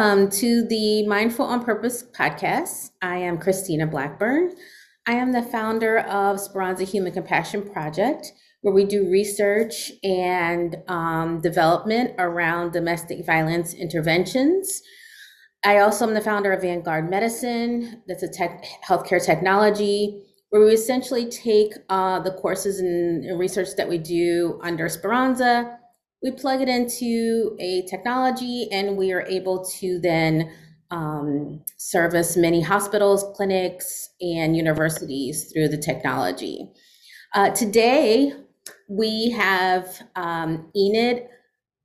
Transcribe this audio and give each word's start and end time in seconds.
Welcome 0.00 0.30
to 0.30 0.66
the 0.66 1.06
Mindful 1.06 1.44
on 1.44 1.62
Purpose 1.62 2.02
podcast. 2.02 2.92
I 3.02 3.18
am 3.18 3.36
Christina 3.36 3.86
Blackburn. 3.86 4.54
I 5.06 5.12
am 5.12 5.32
the 5.32 5.42
founder 5.42 5.98
of 5.98 6.40
Speranza 6.40 6.84
Human 6.84 7.12
Compassion 7.12 7.68
Project, 7.68 8.32
where 8.62 8.72
we 8.72 8.86
do 8.86 9.10
research 9.10 9.92
and 10.02 10.78
um, 10.88 11.42
development 11.42 12.14
around 12.18 12.72
domestic 12.72 13.26
violence 13.26 13.74
interventions. 13.74 14.80
I 15.66 15.80
also 15.80 16.08
am 16.08 16.14
the 16.14 16.22
founder 16.22 16.50
of 16.54 16.62
Vanguard 16.62 17.10
Medicine, 17.10 18.02
that's 18.08 18.22
a 18.22 18.28
tech, 18.28 18.64
healthcare 18.82 19.22
technology, 19.22 20.24
where 20.48 20.64
we 20.64 20.72
essentially 20.72 21.28
take 21.28 21.74
uh, 21.90 22.20
the 22.20 22.32
courses 22.32 22.80
and 22.80 23.38
research 23.38 23.76
that 23.76 23.90
we 23.90 23.98
do 23.98 24.58
under 24.62 24.88
Speranza 24.88 25.78
we 26.22 26.30
plug 26.30 26.60
it 26.60 26.68
into 26.68 27.56
a 27.58 27.82
technology 27.82 28.68
and 28.70 28.96
we 28.96 29.12
are 29.12 29.22
able 29.22 29.64
to 29.64 29.98
then 30.00 30.52
um, 30.90 31.62
service 31.76 32.36
many 32.36 32.60
hospitals, 32.60 33.24
clinics, 33.36 34.10
and 34.20 34.56
universities 34.56 35.50
through 35.52 35.68
the 35.68 35.78
technology. 35.78 36.68
Uh, 37.34 37.50
today, 37.50 38.32
we 38.88 39.30
have 39.30 40.02
um, 40.16 40.70
Enid 40.76 41.28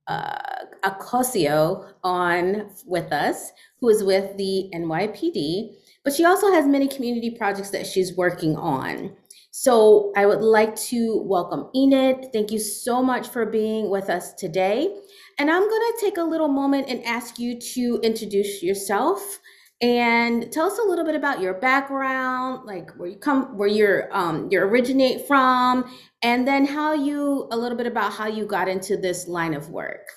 uh, 0.08 0.38
Ocasio 0.84 1.92
on 2.04 2.70
with 2.86 3.12
us, 3.12 3.52
who 3.80 3.90
is 3.90 4.04
with 4.04 4.36
the 4.38 4.70
NYPD, 4.74 5.76
but 6.04 6.14
she 6.14 6.26
also 6.26 6.52
has 6.52 6.68
many 6.68 6.88
community 6.88 7.32
projects 7.32 7.70
that 7.72 7.88
she's 7.88 8.16
working 8.16 8.56
on. 8.56 9.16
So 9.58 10.12
I 10.18 10.26
would 10.26 10.42
like 10.42 10.76
to 10.92 11.22
welcome 11.24 11.70
Enid. 11.74 12.34
Thank 12.34 12.52
you 12.52 12.60
so 12.60 13.02
much 13.02 13.30
for 13.30 13.46
being 13.46 13.90
with 13.90 14.10
us 14.10 14.34
today. 14.34 14.94
And 15.40 15.50
I'm 15.50 15.62
going 15.62 15.94
to 15.94 15.98
take 16.02 16.18
a 16.18 16.24
little 16.24 16.50
moment 16.50 16.90
and 16.90 17.02
ask 17.06 17.40
you 17.40 17.58
to 17.58 18.02
introduce 18.04 18.62
yourself 18.62 19.40
and 19.80 20.52
tell 20.52 20.68
us 20.68 20.78
a 20.78 20.84
little 20.84 21.06
bit 21.06 21.16
about 21.16 21.40
your 21.40 21.54
background, 21.54 22.66
like 22.66 22.92
where 22.98 23.08
you 23.08 23.16
come, 23.16 23.58
where 23.58 23.70
you're 23.70 24.14
um, 24.14 24.50
you 24.52 24.60
originate 24.60 25.26
from, 25.26 25.90
and 26.22 26.46
then 26.46 26.66
how 26.66 26.92
you 26.94 27.48
a 27.50 27.56
little 27.56 27.78
bit 27.78 27.88
about 27.88 28.12
how 28.12 28.28
you 28.28 28.46
got 28.46 28.68
into 28.68 28.98
this 28.98 29.26
line 29.26 29.54
of 29.54 29.70
work. 29.70 30.10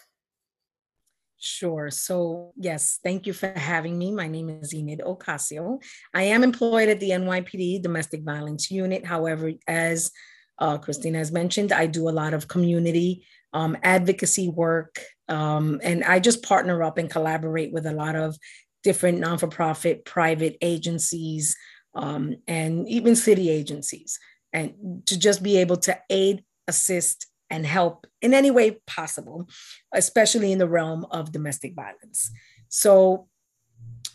Sure. 1.40 1.90
So, 1.90 2.52
yes, 2.56 2.98
thank 3.04 3.26
you 3.26 3.32
for 3.32 3.52
having 3.56 3.96
me. 3.96 4.10
My 4.10 4.26
name 4.26 4.50
is 4.50 4.74
Enid 4.74 5.00
Ocasio. 5.04 5.80
I 6.12 6.24
am 6.24 6.42
employed 6.42 6.88
at 6.88 6.98
the 6.98 7.10
NYPD 7.10 7.80
Domestic 7.80 8.22
Violence 8.24 8.70
Unit. 8.72 9.06
However, 9.06 9.52
as 9.68 10.10
uh, 10.58 10.78
Christina 10.78 11.18
has 11.18 11.30
mentioned, 11.30 11.70
I 11.72 11.86
do 11.86 12.08
a 12.08 12.10
lot 12.10 12.34
of 12.34 12.48
community 12.48 13.24
um, 13.52 13.76
advocacy 13.84 14.48
work. 14.48 14.98
Um, 15.28 15.80
and 15.84 16.02
I 16.02 16.18
just 16.18 16.42
partner 16.42 16.82
up 16.82 16.98
and 16.98 17.10
collaborate 17.10 17.72
with 17.72 17.86
a 17.86 17.92
lot 17.92 18.16
of 18.16 18.36
different 18.82 19.20
non 19.20 19.38
for 19.38 19.48
profit 19.48 20.04
private 20.04 20.56
agencies 20.60 21.56
um, 21.94 22.36
and 22.48 22.88
even 22.88 23.14
city 23.14 23.48
agencies. 23.48 24.18
And 24.52 25.02
to 25.06 25.18
just 25.18 25.42
be 25.42 25.58
able 25.58 25.76
to 25.78 25.98
aid, 26.10 26.42
assist, 26.66 27.26
and 27.50 27.66
help 27.66 28.06
in 28.20 28.34
any 28.34 28.50
way 28.50 28.78
possible, 28.86 29.48
especially 29.92 30.52
in 30.52 30.58
the 30.58 30.68
realm 30.68 31.06
of 31.10 31.32
domestic 31.32 31.74
violence. 31.74 32.30
So 32.68 33.28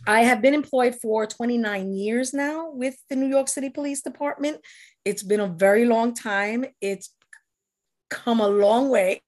I 0.06 0.22
have 0.22 0.42
been 0.42 0.54
employed 0.54 0.96
for 1.02 1.26
29 1.26 1.94
years 1.94 2.34
now 2.34 2.72
with 2.72 2.96
the 3.10 3.16
New 3.16 3.28
York 3.28 3.48
City 3.48 3.70
Police 3.70 4.02
Department. 4.02 4.60
It's 5.06 5.24
been 5.24 5.40
a 5.40 5.48
very 5.48 5.86
long 5.86 6.14
time. 6.14 6.66
It's 6.82 7.14
come 8.10 8.40
a 8.40 8.48
long 8.48 8.90
way, 8.90 9.22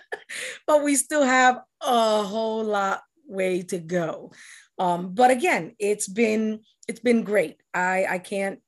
but 0.66 0.84
we 0.84 0.94
still 0.94 1.24
have 1.24 1.60
a 1.80 2.22
whole 2.22 2.64
lot 2.64 3.02
way 3.26 3.62
to 3.62 3.78
go. 3.78 4.32
Um, 4.78 5.14
but 5.14 5.30
again, 5.30 5.74
it's 5.78 6.08
been 6.08 6.60
it's 6.86 7.00
been 7.00 7.22
great. 7.22 7.56
I 7.74 8.06
I 8.08 8.18
can't 8.18 8.60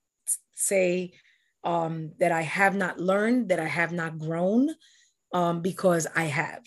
say 0.54 1.12
um, 1.64 2.12
that 2.18 2.32
I 2.32 2.42
have 2.42 2.74
not 2.74 2.98
learned, 2.98 3.48
that 3.48 3.60
I 3.60 3.66
have 3.66 3.92
not 3.92 4.18
grown, 4.18 4.70
um, 5.32 5.62
because 5.62 6.06
I 6.14 6.24
have. 6.24 6.62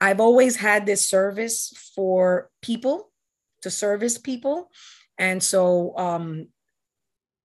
I've 0.00 0.20
always 0.20 0.56
had 0.56 0.84
this 0.84 1.08
service 1.08 1.72
for 1.94 2.50
people, 2.60 3.10
to 3.62 3.70
service 3.70 4.18
people. 4.18 4.70
And 5.18 5.42
so, 5.42 5.96
um, 5.96 6.48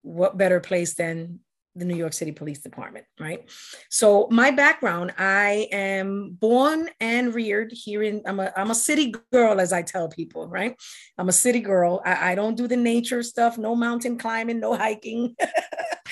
what 0.02 0.38
better 0.38 0.60
place 0.60 0.94
than 0.96 1.40
the 1.78 1.86
New 1.86 1.96
York 1.96 2.14
City 2.14 2.32
Police 2.32 2.60
Department, 2.60 3.06
right? 3.20 3.50
So 3.90 4.28
my 4.32 4.52
background, 4.52 5.14
I 5.18 5.68
am 5.72 6.36
born 6.40 6.90
and 7.00 7.34
reared 7.34 7.72
here 7.72 8.02
in, 8.04 8.22
I'm 8.26 8.40
a, 8.40 8.52
I'm 8.56 8.72
a 8.72 8.76
city 8.76 9.14
girl, 9.32 9.60
as 9.60 9.72
I 9.72 9.84
tell 9.84 10.10
people, 10.10 10.48
right? 10.48 10.76
I'm 11.18 11.30
a 11.30 11.34
city 11.34 11.60
girl. 11.60 12.02
I, 12.04 12.32
I 12.32 12.36
don't 12.36 12.58
do 12.58 12.68
the 12.68 12.78
nature 12.78 13.22
stuff, 13.22 13.58
no 13.58 13.76
mountain 13.76 14.18
climbing, 14.18 14.60
no 14.60 14.76
hiking. 14.76 15.36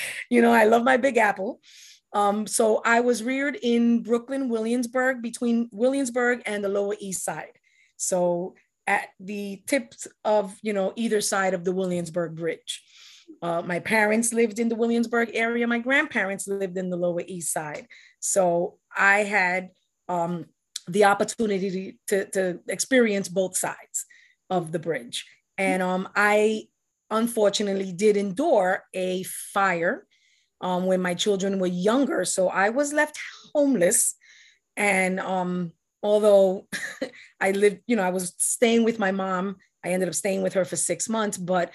you 0.29 0.41
know, 0.41 0.51
I 0.51 0.65
love 0.65 0.83
my 0.83 0.97
Big 0.97 1.17
Apple. 1.17 1.59
Um, 2.13 2.47
so 2.47 2.81
I 2.85 3.01
was 3.01 3.23
reared 3.23 3.57
in 3.61 4.01
Brooklyn, 4.01 4.47
Williamsburg, 4.47 5.21
between 5.21 5.69
Williamsburg 5.71 6.43
and 6.45 6.63
the 6.63 6.69
Lower 6.69 6.95
East 6.99 7.25
Side. 7.25 7.59
So 7.97 8.55
at 8.87 9.09
the 9.19 9.61
tips 9.67 10.07
of, 10.23 10.57
you 10.61 10.71
know, 10.71 10.93
either 10.95 11.19
side 11.19 11.53
of 11.53 11.65
the 11.65 11.71
Williamsburg 11.73 12.35
Bridge. 12.35 12.83
Uh, 13.41 13.61
my 13.61 13.79
parents 13.79 14.31
lived 14.31 14.59
in 14.59 14.69
the 14.69 14.75
Williamsburg 14.75 15.31
area. 15.33 15.67
My 15.67 15.79
grandparents 15.79 16.47
lived 16.47 16.77
in 16.77 16.89
the 16.89 16.97
Lower 16.97 17.23
East 17.25 17.51
Side. 17.51 17.87
So 18.19 18.77
I 18.95 19.19
had 19.19 19.69
um, 20.07 20.45
the 20.87 21.05
opportunity 21.05 21.99
to, 22.07 22.25
to 22.31 22.59
experience 22.67 23.27
both 23.27 23.57
sides 23.57 24.05
of 24.49 24.71
the 24.71 24.79
bridge. 24.79 25.25
And 25.57 25.81
um, 25.81 26.07
I 26.15 26.67
unfortunately 27.11 27.91
did 27.91 28.17
endure 28.17 28.83
a 28.93 29.23
fire 29.23 30.05
um, 30.61 30.85
when 30.85 31.01
my 31.01 31.13
children 31.13 31.59
were 31.59 31.67
younger. 31.67 32.25
So 32.25 32.49
I 32.49 32.69
was 32.69 32.93
left 32.93 33.19
homeless. 33.53 34.15
And 34.77 35.19
um, 35.19 35.71
although 36.01 36.67
I 37.39 37.51
lived, 37.51 37.81
you 37.87 37.95
know, 37.95 38.03
I 38.03 38.09
was 38.09 38.33
staying 38.37 38.83
with 38.83 38.99
my 38.99 39.11
mom, 39.11 39.57
I 39.83 39.89
ended 39.89 40.09
up 40.09 40.15
staying 40.15 40.41
with 40.41 40.53
her 40.53 40.65
for 40.65 40.75
six 40.75 41.07
months, 41.07 41.37
but 41.37 41.71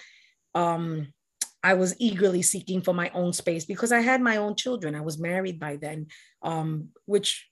um, 0.54 1.12
I 1.62 1.74
was 1.74 1.94
eagerly 1.98 2.42
seeking 2.42 2.80
for 2.82 2.94
my 2.94 3.10
own 3.14 3.32
space 3.32 3.64
because 3.64 3.92
I 3.92 4.00
had 4.00 4.20
my 4.20 4.38
own 4.38 4.56
children. 4.56 4.94
I 4.94 5.02
was 5.02 5.18
married 5.18 5.60
by 5.60 5.76
then, 5.76 6.08
um, 6.42 6.88
which 7.06 7.48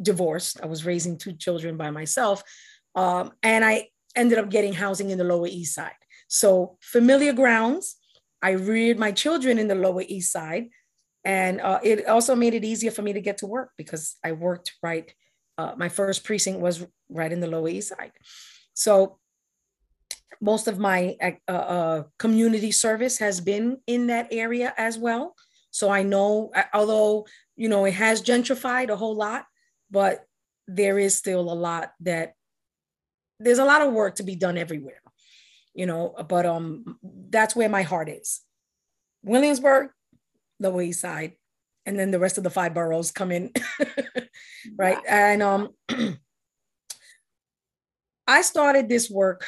divorced. 0.00 0.60
I 0.62 0.66
was 0.66 0.84
raising 0.84 1.18
two 1.18 1.32
children 1.32 1.76
by 1.76 1.90
myself. 1.90 2.42
Um, 2.94 3.32
and 3.42 3.64
I 3.64 3.88
ended 4.14 4.38
up 4.38 4.50
getting 4.50 4.72
housing 4.72 5.10
in 5.10 5.18
the 5.18 5.24
Lower 5.24 5.46
East 5.46 5.74
Side. 5.74 5.92
So, 6.34 6.78
familiar 6.80 7.32
grounds. 7.32 7.94
I 8.42 8.50
reared 8.50 8.98
my 8.98 9.12
children 9.12 9.56
in 9.56 9.68
the 9.68 9.76
Lower 9.76 10.02
East 10.02 10.32
Side. 10.32 10.70
And 11.24 11.60
uh, 11.60 11.78
it 11.82 12.06
also 12.08 12.34
made 12.34 12.54
it 12.54 12.64
easier 12.64 12.90
for 12.90 13.02
me 13.02 13.12
to 13.12 13.20
get 13.20 13.38
to 13.38 13.46
work 13.46 13.70
because 13.78 14.16
I 14.24 14.32
worked 14.32 14.74
right. 14.82 15.14
Uh, 15.56 15.74
my 15.76 15.88
first 15.88 16.24
precinct 16.24 16.58
was 16.60 16.84
right 17.08 17.32
in 17.32 17.38
the 17.38 17.46
Lower 17.46 17.68
East 17.68 17.90
Side. 17.90 18.10
So 18.74 19.18
most 20.40 20.66
of 20.66 20.76
my 20.78 21.16
uh, 21.22 21.52
uh, 21.52 22.02
community 22.18 22.72
service 22.72 23.18
has 23.18 23.40
been 23.40 23.78
in 23.86 24.08
that 24.08 24.26
area 24.32 24.74
as 24.76 24.98
well. 24.98 25.36
So 25.70 25.88
I 25.88 26.02
know, 26.02 26.50
although, 26.72 27.26
you 27.56 27.68
know, 27.68 27.84
it 27.84 27.94
has 27.94 28.20
gentrified 28.20 28.90
a 28.90 28.96
whole 28.96 29.14
lot, 29.14 29.46
but 29.88 30.26
there 30.66 30.98
is 30.98 31.16
still 31.16 31.40
a 31.40 31.54
lot 31.54 31.92
that 32.00 32.34
there's 33.38 33.60
a 33.60 33.64
lot 33.64 33.82
of 33.82 33.92
work 33.92 34.16
to 34.16 34.24
be 34.24 34.34
done 34.34 34.58
everywhere, 34.58 35.00
you 35.74 35.86
know, 35.86 36.14
but 36.28 36.46
um, 36.46 36.98
that's 37.02 37.56
where 37.56 37.68
my 37.68 37.82
heart 37.82 38.08
is. 38.08 38.40
Williamsburg, 39.22 39.90
Lower 40.60 40.82
East 40.82 41.00
Side, 41.00 41.32
and 41.86 41.98
then 41.98 42.10
the 42.10 42.18
rest 42.18 42.38
of 42.38 42.44
the 42.44 42.50
five 42.50 42.74
boroughs 42.74 43.10
come 43.10 43.32
in, 43.32 43.52
right? 44.78 44.96
Wow. 44.96 45.02
And 45.08 45.42
um, 45.42 45.68
I 48.26 48.42
started 48.42 48.88
this 48.88 49.10
work 49.10 49.44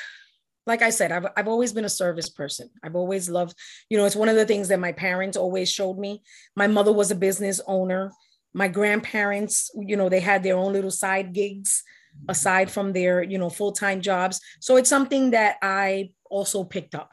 like 0.67 0.83
I 0.83 0.91
said, 0.91 1.13
I've, 1.13 1.27
I've 1.37 1.49
always 1.49 1.73
been 1.73 1.85
a 1.85 1.89
service 1.89 2.29
person. 2.29 2.69
I've 2.83 2.97
always 2.97 3.31
loved, 3.31 3.57
you 3.89 3.97
know, 3.97 4.05
it's 4.05 4.17
one 4.17 4.29
of 4.29 4.35
the 4.35 4.45
things 4.45 4.69
that 4.69 4.81
my 4.81 4.93
parents 4.93 5.37
always 5.37 5.71
showed 5.71 5.97
me. 5.97 6.23
My 6.57 6.67
mother 6.67 6.93
was 6.93 7.11
a 7.11 7.15
business 7.15 7.61
owner. 7.67 8.13
My 8.53 8.69
grandparents, 8.69 9.71
you 9.77 9.97
know, 9.97 10.09
they 10.09 10.21
had 10.21 10.43
their 10.43 10.57
own 10.57 10.73
little 10.73 10.91
side 10.91 11.33
gigs 11.33 11.85
aside 12.29 12.71
from 12.71 12.93
their, 12.93 13.23
you 13.23 13.39
know, 13.39 13.51
full 13.51 13.73
time 13.73 14.01
jobs. 14.01 14.41
So 14.61 14.77
it's 14.77 14.89
something 14.89 15.31
that 15.31 15.57
I 15.63 16.11
also 16.31 16.65
picked 16.65 16.95
up, 16.95 17.13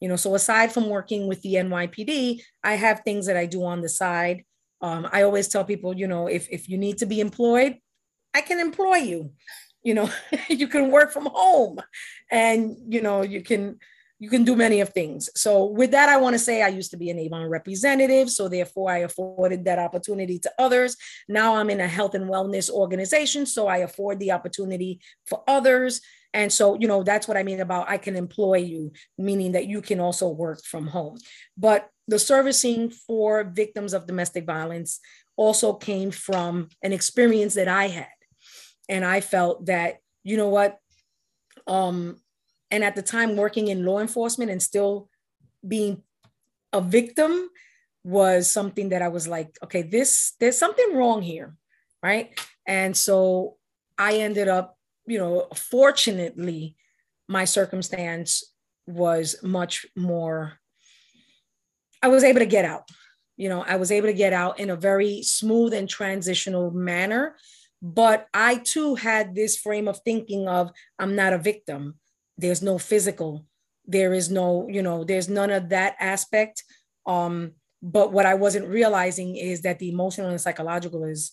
you 0.00 0.08
know. 0.08 0.16
So 0.16 0.34
aside 0.34 0.72
from 0.72 0.88
working 0.88 1.28
with 1.28 1.42
the 1.42 1.54
NYPD, 1.54 2.40
I 2.62 2.74
have 2.74 3.00
things 3.00 3.26
that 3.26 3.36
I 3.36 3.46
do 3.46 3.64
on 3.64 3.80
the 3.80 3.88
side. 3.88 4.44
Um, 4.80 5.08
I 5.12 5.22
always 5.22 5.48
tell 5.48 5.64
people, 5.64 5.96
you 5.96 6.06
know, 6.06 6.28
if, 6.28 6.48
if 6.50 6.68
you 6.68 6.78
need 6.78 6.98
to 6.98 7.06
be 7.06 7.20
employed, 7.20 7.78
I 8.34 8.42
can 8.42 8.60
employ 8.60 8.96
you 8.96 9.32
you 9.82 9.94
know 9.94 10.10
you 10.48 10.68
can 10.68 10.90
work 10.90 11.12
from 11.12 11.26
home 11.32 11.78
and 12.30 12.76
you 12.88 13.00
know 13.00 13.22
you 13.22 13.42
can 13.42 13.78
you 14.20 14.28
can 14.28 14.44
do 14.44 14.56
many 14.56 14.80
of 14.80 14.88
things. 14.88 15.30
So 15.36 15.66
with 15.66 15.92
that, 15.92 16.08
I 16.08 16.16
want 16.16 16.34
to 16.34 16.40
say 16.40 16.60
I 16.60 16.68
used 16.68 16.90
to 16.90 16.96
be 16.96 17.08
an 17.10 17.20
Avon 17.20 17.48
representative. 17.48 18.28
So 18.30 18.48
therefore 18.48 18.90
I 18.90 18.98
afforded 18.98 19.64
that 19.64 19.78
opportunity 19.78 20.40
to 20.40 20.52
others. 20.58 20.96
Now 21.28 21.54
I'm 21.54 21.70
in 21.70 21.80
a 21.80 21.86
health 21.86 22.16
and 22.16 22.28
wellness 22.28 22.68
organization. 22.68 23.46
So 23.46 23.68
I 23.68 23.78
afford 23.78 24.18
the 24.18 24.32
opportunity 24.32 25.00
for 25.26 25.44
others. 25.46 26.00
And 26.34 26.52
so, 26.52 26.78
you 26.78 26.86
know, 26.86 27.02
that's 27.02 27.26
what 27.26 27.36
I 27.36 27.42
mean 27.42 27.60
about 27.60 27.88
I 27.88 27.98
can 27.98 28.16
employ 28.16 28.58
you, 28.58 28.92
meaning 29.16 29.52
that 29.52 29.66
you 29.66 29.80
can 29.80 30.00
also 30.00 30.28
work 30.28 30.64
from 30.64 30.86
home. 30.86 31.18
But 31.56 31.88
the 32.06 32.18
servicing 32.18 32.90
for 32.90 33.44
victims 33.44 33.92
of 33.92 34.06
domestic 34.06 34.44
violence 34.44 35.00
also 35.36 35.72
came 35.72 36.10
from 36.10 36.68
an 36.82 36.92
experience 36.92 37.54
that 37.54 37.68
I 37.68 37.88
had. 37.88 38.06
And 38.88 39.04
I 39.04 39.20
felt 39.20 39.66
that, 39.66 39.98
you 40.24 40.36
know 40.36 40.48
what, 40.48 40.78
um, 41.66 42.20
and 42.70 42.84
at 42.84 42.96
the 42.96 43.02
time 43.02 43.36
working 43.36 43.68
in 43.68 43.84
law 43.84 44.00
enforcement 44.00 44.50
and 44.50 44.62
still 44.62 45.08
being 45.66 46.02
a 46.72 46.80
victim 46.80 47.48
was 48.04 48.50
something 48.50 48.90
that 48.90 49.02
I 49.02 49.08
was 49.08 49.28
like, 49.28 49.56
okay, 49.62 49.82
this 49.82 50.32
there's 50.40 50.58
something 50.58 50.94
wrong 50.94 51.22
here, 51.22 51.56
right? 52.02 52.38
And 52.66 52.96
so 52.96 53.56
I 53.98 54.18
ended 54.18 54.48
up, 54.48 54.77
you 55.08 55.18
know, 55.18 55.48
fortunately, 55.54 56.76
my 57.28 57.44
circumstance 57.44 58.44
was 58.86 59.36
much 59.42 59.86
more. 59.96 60.58
I 62.02 62.08
was 62.08 62.24
able 62.24 62.40
to 62.40 62.46
get 62.46 62.64
out. 62.64 62.88
You 63.36 63.48
know, 63.48 63.62
I 63.62 63.76
was 63.76 63.92
able 63.92 64.08
to 64.08 64.14
get 64.14 64.32
out 64.32 64.58
in 64.58 64.70
a 64.70 64.76
very 64.76 65.22
smooth 65.22 65.72
and 65.72 65.88
transitional 65.88 66.70
manner. 66.70 67.36
But 67.80 68.26
I 68.34 68.56
too 68.56 68.96
had 68.96 69.34
this 69.34 69.56
frame 69.56 69.86
of 69.86 70.00
thinking 70.04 70.48
of 70.48 70.72
I'm 70.98 71.14
not 71.14 71.32
a 71.32 71.38
victim 71.38 71.94
there's 72.38 72.62
no 72.62 72.78
physical 72.78 73.44
there 73.84 74.14
is 74.14 74.30
no 74.30 74.66
you 74.70 74.80
know 74.80 75.04
there's 75.04 75.28
none 75.28 75.50
of 75.50 75.68
that 75.68 75.96
aspect 75.98 76.62
um 77.06 77.52
but 77.82 78.12
what 78.12 78.24
i 78.24 78.34
wasn't 78.34 78.66
realizing 78.66 79.36
is 79.36 79.62
that 79.62 79.78
the 79.78 79.90
emotional 79.90 80.30
and 80.30 80.40
psychological 80.40 81.04
is 81.04 81.32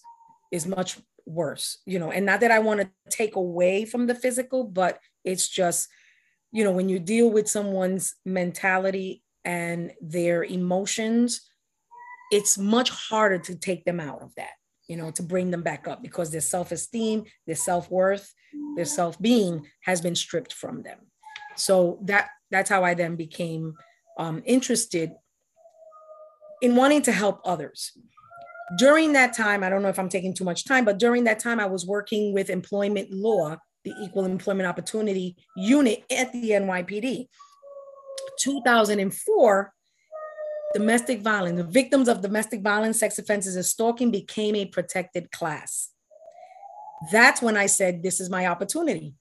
is 0.51 0.65
much 0.65 0.97
worse 1.25 1.80
you 1.86 1.97
know 1.97 2.12
and 2.12 2.25
not 2.25 2.39
that 2.39 2.51
i 2.51 2.59
want 2.59 2.80
to 2.80 2.89
take 3.09 3.36
away 3.36 3.83
from 3.83 4.06
the 4.06 4.13
physical 4.13 4.63
but 4.63 5.00
it's 5.24 5.47
just 5.47 5.88
you 6.51 6.63
know 6.63 6.71
when 6.71 6.88
you 6.88 7.00
deal 7.00 7.30
with 7.31 7.50
someone's 7.50 8.15
mentality 8.25 9.24
and 9.44 9.92
their 10.01 10.44
emotions 10.44 11.42
it's 12.31 12.57
much 12.57 12.89
harder 12.89 13.39
to 13.39 13.56
take 13.56 13.86
them 13.86 14.00
out 14.00 14.21
of 14.21 14.33
that 14.36 14.53
you 14.88 14.95
know 14.95 15.09
to 15.09 15.24
bring 15.24 15.50
them 15.50 15.63
back 15.63 15.88
up 15.88 16.03
because 16.03 16.30
their 16.30 16.42
self-esteem 16.42 17.24
their 17.47 17.56
self-worth 17.56 18.31
their 18.75 18.86
self-being 18.86 19.65
has 19.81 20.01
been 20.01 20.15
stripped 20.15 20.53
from 20.53 20.83
them. 20.83 21.00
So 21.56 22.00
that 22.03 22.30
that's 22.51 22.69
how 22.69 22.83
i 22.83 22.94
then 22.94 23.15
became 23.15 23.74
um, 24.19 24.42
interested 24.45 25.12
in 26.62 26.75
wanting 26.75 27.01
to 27.03 27.12
help 27.12 27.42
others 27.44 27.92
during 28.77 29.13
that 29.13 29.33
time 29.33 29.63
i 29.63 29.69
don't 29.69 29.81
know 29.81 29.89
if 29.89 30.00
i'm 30.00 30.09
taking 30.09 30.33
too 30.33 30.44
much 30.44 30.65
time 30.65 30.85
but 30.85 30.97
during 30.97 31.23
that 31.23 31.39
time 31.39 31.59
i 31.59 31.65
was 31.65 31.85
working 31.85 32.33
with 32.33 32.50
employment 32.50 33.12
law 33.12 33.56
the 33.83 33.94
equal 34.01 34.25
employment 34.25 34.67
opportunity 34.67 35.35
unit 35.56 36.03
at 36.12 36.31
the 36.31 36.50
nypd 36.51 37.27
2004 38.39 39.73
domestic 40.73 41.21
violence 41.21 41.57
the 41.57 41.63
victims 41.63 42.07
of 42.07 42.21
domestic 42.21 42.62
violence 42.62 43.00
sex 43.00 43.19
offenses 43.19 43.56
and 43.56 43.65
stalking 43.65 44.12
became 44.12 44.56
a 44.56 44.65
protected 44.65 45.31
class 45.31 45.91
that's 47.11 47.41
when 47.41 47.57
I 47.57 47.65
said, 47.65 48.03
This 48.03 48.19
is 48.19 48.29
my 48.29 48.47
opportunity. 48.47 49.13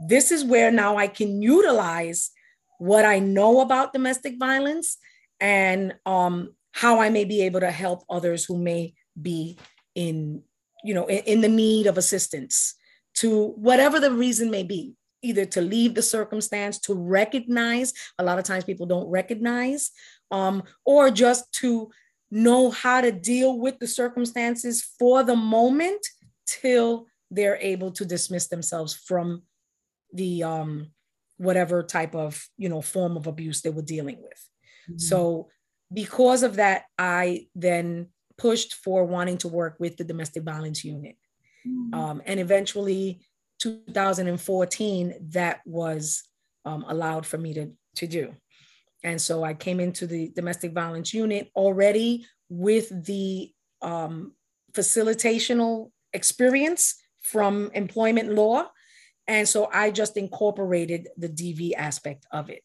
This 0.00 0.30
is 0.30 0.44
where 0.44 0.70
now 0.70 0.96
I 0.96 1.06
can 1.06 1.40
utilize 1.40 2.30
what 2.78 3.04
I 3.04 3.18
know 3.18 3.60
about 3.60 3.92
domestic 3.92 4.38
violence 4.38 4.98
and 5.40 5.94
um, 6.04 6.54
how 6.76 7.00
I 7.00 7.08
may 7.08 7.24
be 7.24 7.40
able 7.40 7.60
to 7.60 7.70
help 7.70 8.04
others 8.10 8.44
who 8.44 8.58
may 8.58 8.92
be 9.20 9.56
in, 9.94 10.42
you 10.84 10.92
know, 10.92 11.06
in, 11.06 11.20
in 11.20 11.40
the 11.40 11.48
need 11.48 11.86
of 11.86 11.96
assistance 11.96 12.74
to 13.14 13.52
whatever 13.52 13.98
the 13.98 14.12
reason 14.12 14.50
may 14.50 14.62
be, 14.62 14.94
either 15.22 15.46
to 15.46 15.62
leave 15.62 15.94
the 15.94 16.02
circumstance, 16.02 16.78
to 16.80 16.92
recognize, 16.92 17.94
a 18.18 18.24
lot 18.24 18.38
of 18.38 18.44
times 18.44 18.64
people 18.64 18.84
don't 18.84 19.08
recognize, 19.08 19.90
um, 20.30 20.62
or 20.84 21.10
just 21.10 21.50
to 21.54 21.90
know 22.30 22.70
how 22.70 23.00
to 23.00 23.10
deal 23.10 23.58
with 23.58 23.78
the 23.78 23.88
circumstances 23.88 24.86
for 24.98 25.22
the 25.22 25.36
moment 25.36 26.06
till 26.46 27.06
they're 27.30 27.58
able 27.62 27.90
to 27.90 28.04
dismiss 28.04 28.48
themselves 28.48 28.92
from 28.92 29.44
the 30.12 30.42
um, 30.42 30.88
whatever 31.38 31.82
type 31.82 32.14
of 32.14 32.46
you 32.58 32.68
know 32.68 32.82
form 32.82 33.16
of 33.16 33.26
abuse 33.26 33.62
they 33.62 33.70
were 33.70 33.80
dealing 33.80 34.18
with. 34.20 34.48
Mm-hmm. 34.90 34.98
So 34.98 35.48
because 35.92 36.42
of 36.42 36.56
that, 36.56 36.84
I 36.98 37.46
then 37.54 38.08
pushed 38.38 38.74
for 38.74 39.04
wanting 39.04 39.38
to 39.38 39.48
work 39.48 39.76
with 39.78 39.96
the 39.96 40.04
domestic 40.04 40.42
violence 40.42 40.84
unit, 40.84 41.16
mm-hmm. 41.66 41.94
um, 41.94 42.22
and 42.26 42.40
eventually 42.40 43.20
2014 43.60 45.14
that 45.30 45.60
was 45.64 46.22
um, 46.64 46.84
allowed 46.88 47.24
for 47.24 47.38
me 47.38 47.54
to 47.54 47.72
to 47.96 48.06
do. 48.06 48.34
And 49.02 49.20
so 49.20 49.44
I 49.44 49.54
came 49.54 49.80
into 49.80 50.06
the 50.06 50.30
domestic 50.34 50.72
violence 50.72 51.14
unit 51.14 51.50
already 51.54 52.26
with 52.48 53.04
the 53.06 53.52
um, 53.82 54.32
facilitational 54.72 55.90
experience 56.12 56.96
from 57.22 57.70
employment 57.74 58.32
law. 58.32 58.66
And 59.28 59.48
so 59.48 59.68
I 59.72 59.90
just 59.90 60.16
incorporated 60.16 61.08
the 61.16 61.28
DV 61.28 61.72
aspect 61.76 62.26
of 62.32 62.50
it. 62.50 62.62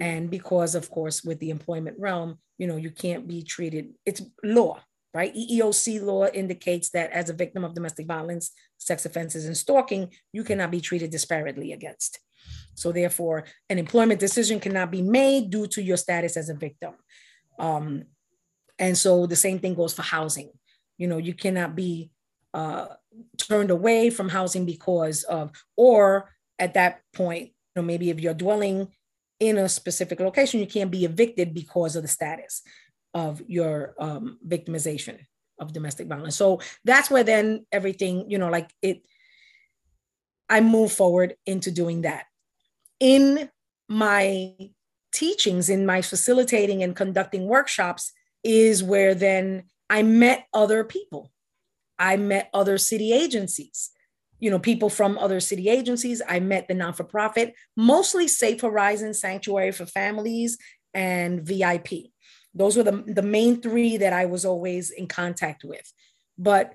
And 0.00 0.30
because, 0.30 0.74
of 0.74 0.90
course, 0.90 1.22
with 1.22 1.38
the 1.38 1.50
employment 1.50 1.96
realm, 1.98 2.38
you 2.58 2.66
know, 2.66 2.76
you 2.76 2.90
can't 2.90 3.28
be 3.28 3.42
treated, 3.42 3.92
it's 4.06 4.22
law, 4.42 4.80
right? 5.12 5.34
EEOC 5.34 6.02
law 6.02 6.26
indicates 6.26 6.90
that 6.90 7.10
as 7.10 7.28
a 7.28 7.34
victim 7.34 7.64
of 7.64 7.74
domestic 7.74 8.06
violence, 8.06 8.52
sex 8.78 9.04
offenses, 9.04 9.44
and 9.44 9.56
stalking, 9.56 10.10
you 10.32 10.44
cannot 10.44 10.70
be 10.70 10.80
treated 10.80 11.12
disparately 11.12 11.74
against. 11.74 12.18
So, 12.74 12.90
therefore, 12.90 13.44
an 13.68 13.78
employment 13.78 14.18
decision 14.18 14.60
cannot 14.60 14.90
be 14.90 15.02
made 15.02 15.50
due 15.50 15.66
to 15.68 15.82
your 15.82 15.98
status 15.98 16.36
as 16.36 16.48
a 16.48 16.54
victim. 16.54 16.94
Um, 17.58 18.04
and 18.78 18.96
so 18.96 19.26
the 19.26 19.36
same 19.36 19.58
thing 19.58 19.74
goes 19.74 19.94
for 19.94 20.02
housing. 20.02 20.50
You 20.98 21.06
know, 21.06 21.18
you 21.18 21.34
cannot 21.34 21.76
be 21.76 22.10
uh, 22.54 22.86
turned 23.38 23.70
away 23.70 24.10
from 24.10 24.28
housing 24.28 24.66
because 24.66 25.22
of, 25.24 25.52
or 25.76 26.30
at 26.58 26.74
that 26.74 27.00
point, 27.12 27.48
you 27.48 27.52
know, 27.76 27.82
maybe 27.82 28.10
if 28.10 28.20
you're 28.20 28.34
dwelling 28.34 28.88
in 29.42 29.58
a 29.58 29.68
specific 29.68 30.20
location, 30.20 30.60
you 30.60 30.66
can't 30.66 30.90
be 30.90 31.04
evicted 31.04 31.52
because 31.52 31.96
of 31.96 32.02
the 32.02 32.08
status 32.08 32.62
of 33.12 33.42
your 33.46 33.94
um, 33.98 34.38
victimization 34.46 35.18
of 35.58 35.72
domestic 35.72 36.06
violence. 36.06 36.36
So 36.36 36.60
that's 36.84 37.10
where 37.10 37.24
then 37.24 37.66
everything, 37.72 38.30
you 38.30 38.38
know, 38.38 38.48
like 38.48 38.70
it, 38.80 39.04
I 40.48 40.60
move 40.60 40.92
forward 40.92 41.34
into 41.44 41.70
doing 41.70 42.02
that. 42.02 42.26
In 43.00 43.50
my 43.88 44.54
teachings, 45.12 45.68
in 45.68 45.84
my 45.84 46.02
facilitating 46.02 46.82
and 46.82 46.96
conducting 46.96 47.46
workshops, 47.46 48.12
is 48.44 48.82
where 48.82 49.14
then 49.14 49.64
I 49.90 50.02
met 50.02 50.46
other 50.54 50.84
people 50.84 51.32
I 52.02 52.16
met 52.16 52.50
other 52.52 52.78
city 52.78 53.12
agencies, 53.12 53.90
you 54.42 54.50
know, 54.50 54.58
people 54.58 54.90
from 54.90 55.16
other 55.18 55.38
city 55.38 55.68
agencies. 55.68 56.20
I 56.28 56.40
met 56.40 56.66
the 56.66 56.74
non 56.74 56.94
for 56.94 57.04
profit, 57.04 57.54
mostly 57.76 58.26
Safe 58.26 58.60
Horizon 58.60 59.14
Sanctuary 59.14 59.70
for 59.70 59.86
Families 59.86 60.58
and 60.92 61.42
VIP. 61.42 62.10
Those 62.52 62.76
were 62.76 62.82
the, 62.82 63.04
the 63.06 63.22
main 63.22 63.62
three 63.62 63.98
that 63.98 64.12
I 64.12 64.26
was 64.26 64.44
always 64.44 64.90
in 64.90 65.06
contact 65.06 65.62
with. 65.62 65.90
But 66.36 66.74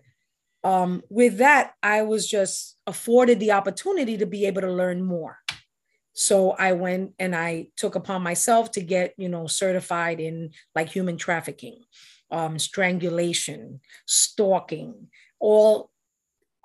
um, 0.63 1.03
with 1.09 1.39
that, 1.39 1.73
I 1.83 2.03
was 2.03 2.25
just 2.25 2.77
afforded 2.87 3.41
the 3.41 3.51
opportunity 3.51 4.17
to 4.17 4.25
be 4.25 4.45
able 4.45 4.61
to 4.61 4.71
learn 4.71 5.03
more. 5.03 5.37
So 6.13 6.51
I 6.51 6.71
went 6.71 7.15
and 7.19 7.35
I 7.35 7.67
took 7.75 7.95
upon 7.95 8.23
myself 8.23 8.71
to 8.71 8.81
get, 8.81 9.13
you 9.17 9.27
know, 9.27 9.45
certified 9.45 10.21
in 10.21 10.51
like 10.73 10.87
human 10.87 11.17
trafficking 11.17 11.83
um, 12.31 12.59
strangulation, 12.59 13.79
stalking, 14.05 15.07
all 15.39 15.91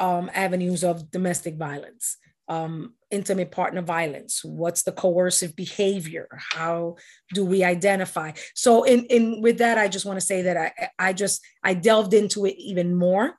um, 0.02 0.30
avenues 0.34 0.82
of 0.82 1.10
domestic 1.12 1.56
violence, 1.56 2.16
um, 2.48 2.94
intimate 3.10 3.52
partner 3.52 3.82
violence. 3.82 4.44
What's 4.44 4.82
the 4.82 4.90
coercive 4.90 5.54
behavior? 5.54 6.26
How 6.32 6.96
do 7.32 7.44
we 7.44 7.62
identify? 7.62 8.32
So, 8.54 8.82
in 8.82 9.04
in 9.06 9.40
with 9.40 9.58
that, 9.58 9.78
I 9.78 9.86
just 9.86 10.04
want 10.04 10.18
to 10.18 10.26
say 10.26 10.42
that 10.42 10.56
I 10.56 10.88
I 10.98 11.12
just 11.12 11.40
I 11.62 11.74
delved 11.74 12.14
into 12.14 12.44
it 12.44 12.56
even 12.58 12.96
more, 12.96 13.38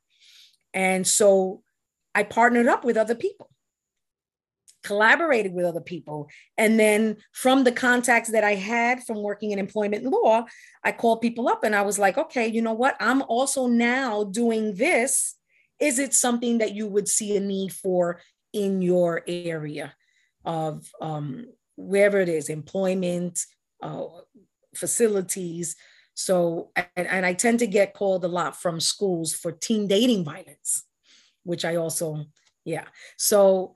and 0.74 1.05
so 1.05 1.62
I 2.15 2.24
partnered 2.24 2.67
up 2.67 2.86
with 2.86 2.98
other 2.98 3.15
people 3.15 3.50
collaborated 4.84 5.53
with 5.53 5.65
other 5.65 5.82
people. 5.82 6.27
And 6.58 6.77
then 6.77 7.15
from 7.32 7.63
the 7.63 7.72
contacts 7.72 8.32
that 8.32 8.43
I 8.43 8.55
had 8.55 9.01
from 9.03 9.24
working 9.24 9.51
in 9.51 9.60
employment 9.60 10.03
law, 10.03 10.43
I 10.84 10.91
called 10.91 11.22
people 11.22 11.48
up 11.48 11.63
and 11.63 11.74
I 11.74 11.84
was 11.84 11.98
like, 11.98 12.17
okay, 12.17 12.48
you 12.48 12.62
know 12.62 12.74
what? 12.74 12.98
I'm 13.00 13.22
also 13.24 13.67
now 13.67 14.25
doing 14.25 14.75
this. 14.75 15.36
Is 15.83 15.99
it 15.99 16.13
something 16.13 16.59
that 16.59 16.73
you 16.73 16.87
would 16.87 17.07
see 17.07 17.35
a 17.35 17.39
need 17.39 17.73
for 17.73 18.21
in 18.53 18.81
your 18.81 19.23
area 19.27 19.93
of 20.45 20.89
um, 21.01 21.47
wherever 21.75 22.19
it 22.19 22.29
is, 22.29 22.49
employment, 22.49 23.39
uh, 23.81 24.05
facilities. 24.75 25.75
So, 26.13 26.71
and, 26.75 27.07
and 27.07 27.25
I 27.25 27.33
tend 27.33 27.59
to 27.59 27.67
get 27.67 27.93
called 27.93 28.23
a 28.23 28.27
lot 28.27 28.55
from 28.55 28.79
schools 28.79 29.33
for 29.33 29.51
teen 29.51 29.87
dating 29.87 30.23
violence, 30.23 30.83
which 31.43 31.65
I 31.65 31.75
also, 31.75 32.25
yeah. 32.65 32.85
So, 33.17 33.75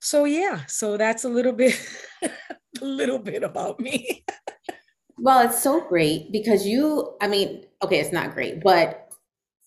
so 0.00 0.24
yeah, 0.24 0.64
so 0.66 0.96
that's 0.96 1.24
a 1.24 1.28
little 1.28 1.52
bit, 1.52 1.78
a 2.22 2.84
little 2.84 3.18
bit 3.18 3.42
about 3.42 3.80
me. 3.80 4.24
well, 5.18 5.46
it's 5.46 5.62
so 5.62 5.86
great 5.86 6.32
because 6.32 6.66
you, 6.66 7.16
I 7.20 7.28
mean, 7.28 7.64
okay, 7.82 8.00
it's 8.00 8.12
not 8.12 8.34
great, 8.34 8.62
but 8.62 9.03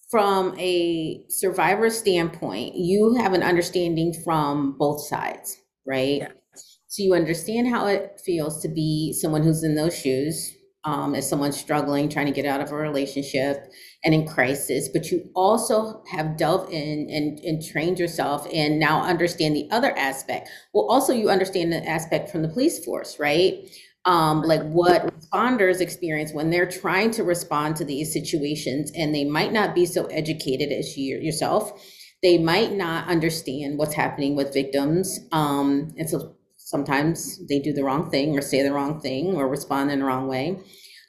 from 0.09 0.57
a 0.57 1.23
survivor 1.29 1.89
standpoint, 1.89 2.75
you 2.75 3.15
have 3.15 3.33
an 3.33 3.43
understanding 3.43 4.13
from 4.23 4.77
both 4.77 5.05
sides, 5.05 5.57
right? 5.85 6.19
Yeah. 6.19 6.29
So 6.87 7.03
you 7.03 7.13
understand 7.13 7.67
how 7.67 7.87
it 7.87 8.21
feels 8.25 8.61
to 8.61 8.69
be 8.69 9.13
someone 9.13 9.43
who's 9.43 9.63
in 9.63 9.75
those 9.75 9.97
shoes, 9.97 10.53
um, 10.85 11.15
as 11.15 11.29
someone 11.29 11.51
struggling, 11.51 12.07
trying 12.07 12.27
to 12.27 12.31
get 12.31 12.45
out 12.45 12.61
of 12.61 12.71
a 12.71 12.75
relationship 12.75 13.69
and 14.05 14.13
in 14.13 14.25
crisis, 14.25 14.87
but 14.93 15.11
you 15.11 15.29
also 15.35 16.01
have 16.09 16.37
delved 16.37 16.71
in 16.71 17.09
and, 17.09 17.39
and 17.39 17.61
trained 17.61 17.99
yourself 17.99 18.47
and 18.53 18.79
now 18.79 19.01
understand 19.01 19.53
the 19.53 19.67
other 19.69 19.91
aspect. 19.97 20.49
Well, 20.73 20.87
also 20.89 21.11
you 21.11 21.29
understand 21.29 21.73
the 21.73 21.85
aspect 21.85 22.29
from 22.29 22.41
the 22.41 22.47
police 22.47 22.83
force, 22.85 23.19
right? 23.19 23.67
Um, 24.07 24.41
like 24.41 24.63
what 24.63 25.13
responders 25.13 25.81
experience 25.81 26.33
when 26.33 26.49
they're 26.49 26.69
trying 26.69 27.11
to 27.11 27.23
respond 27.23 27.75
to 27.75 27.85
these 27.85 28.13
situations 28.13 28.91
and 28.95 29.13
they 29.13 29.25
might 29.25 29.53
not 29.53 29.75
be 29.75 29.85
so 29.85 30.05
educated 30.05 30.71
as 30.71 30.97
you 30.97 31.17
yourself. 31.17 31.71
They 32.23 32.37
might 32.39 32.71
not 32.71 33.07
understand 33.09 33.77
what's 33.77 33.93
happening 33.93 34.35
with 34.35 34.53
victims. 34.53 35.19
Um, 35.33 35.93
and 35.97 36.09
so 36.09 36.37
sometimes 36.55 37.45
they 37.47 37.59
do 37.59 37.73
the 37.73 37.83
wrong 37.83 38.09
thing 38.09 38.37
or 38.37 38.41
say 38.41 38.63
the 38.63 38.73
wrong 38.73 38.99
thing 39.01 39.35
or 39.35 39.47
respond 39.47 39.91
in 39.91 39.99
the 39.99 40.05
wrong 40.05 40.27
way. 40.27 40.57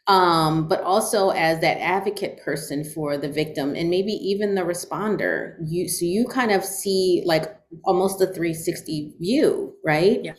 Um, 0.09 0.69
but 0.69 0.81
also 0.83 1.31
as 1.31 1.61
that 1.61 1.81
advocate 1.83 2.43
person 2.43 2.83
for 2.83 3.19
the 3.19 3.29
victim 3.29 3.75
and 3.77 3.91
maybe 3.91 4.13
even 4.13 4.55
the 4.55 4.63
responder, 4.63 5.57
you 5.67 5.89
so 5.89 6.07
you 6.07 6.27
kind 6.27 6.51
of 6.51 6.65
see 6.65 7.23
like 7.27 7.55
almost 7.85 8.21
a 8.23 8.27
360 8.27 9.17
view, 9.21 9.75
right? 9.85 10.21
Yeah. 10.25 10.33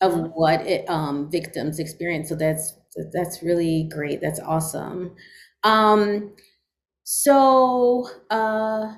Of 0.00 0.30
what 0.34 0.64
it, 0.66 0.88
um, 0.88 1.28
victims 1.30 1.80
experience. 1.80 2.28
So 2.28 2.36
that's 2.36 2.74
that's 3.12 3.42
really 3.42 3.88
great. 3.92 4.20
That's 4.20 4.40
awesome. 4.40 5.16
Um, 5.64 6.34
so 7.04 8.08
uh, 8.30 8.94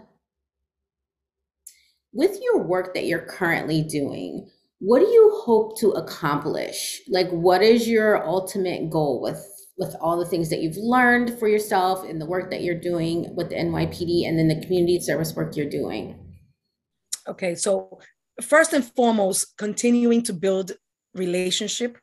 with 2.13 2.39
your 2.43 2.63
work 2.63 2.95
that 2.95 3.07
you're 3.07 3.25
currently 3.25 3.83
doing, 3.83 4.51
what 4.81 5.01
do 5.01 5.07
you 5.07 5.41
hope 5.45 5.79
to 5.79 5.91
accomplish? 5.91 7.01
Like, 7.09 7.29
what 7.31 7.63
is 7.63 7.87
your 7.87 8.27
ultimate 8.27 8.91
goal 8.91 9.21
with 9.21 9.47
with 9.79 9.95
all 10.01 10.19
the 10.19 10.27
things 10.27 10.51
that 10.51 10.61
you've 10.61 10.77
learned 10.77 11.39
for 11.39 11.49
yourself 11.49 12.05
in 12.05 12.19
the 12.19 12.27
work 12.27 12.51
that 12.51 12.63
you're 12.63 12.79
doing 12.79 13.35
with 13.35 13.49
the 13.49 13.55
NYPD 13.55 14.29
and 14.29 14.39
then 14.39 14.49
the 14.49 14.61
community 14.61 15.01
service 15.01 15.35
work 15.35 15.57
you're 15.57 15.71
doing? 15.71 16.19
Okay, 17.27 17.55
so 17.55 17.99
first 18.43 18.73
and 18.73 18.85
foremost, 18.85 19.57
continuing 19.57 20.23
to 20.25 20.33
build 20.33 20.73
relationship 21.15 21.99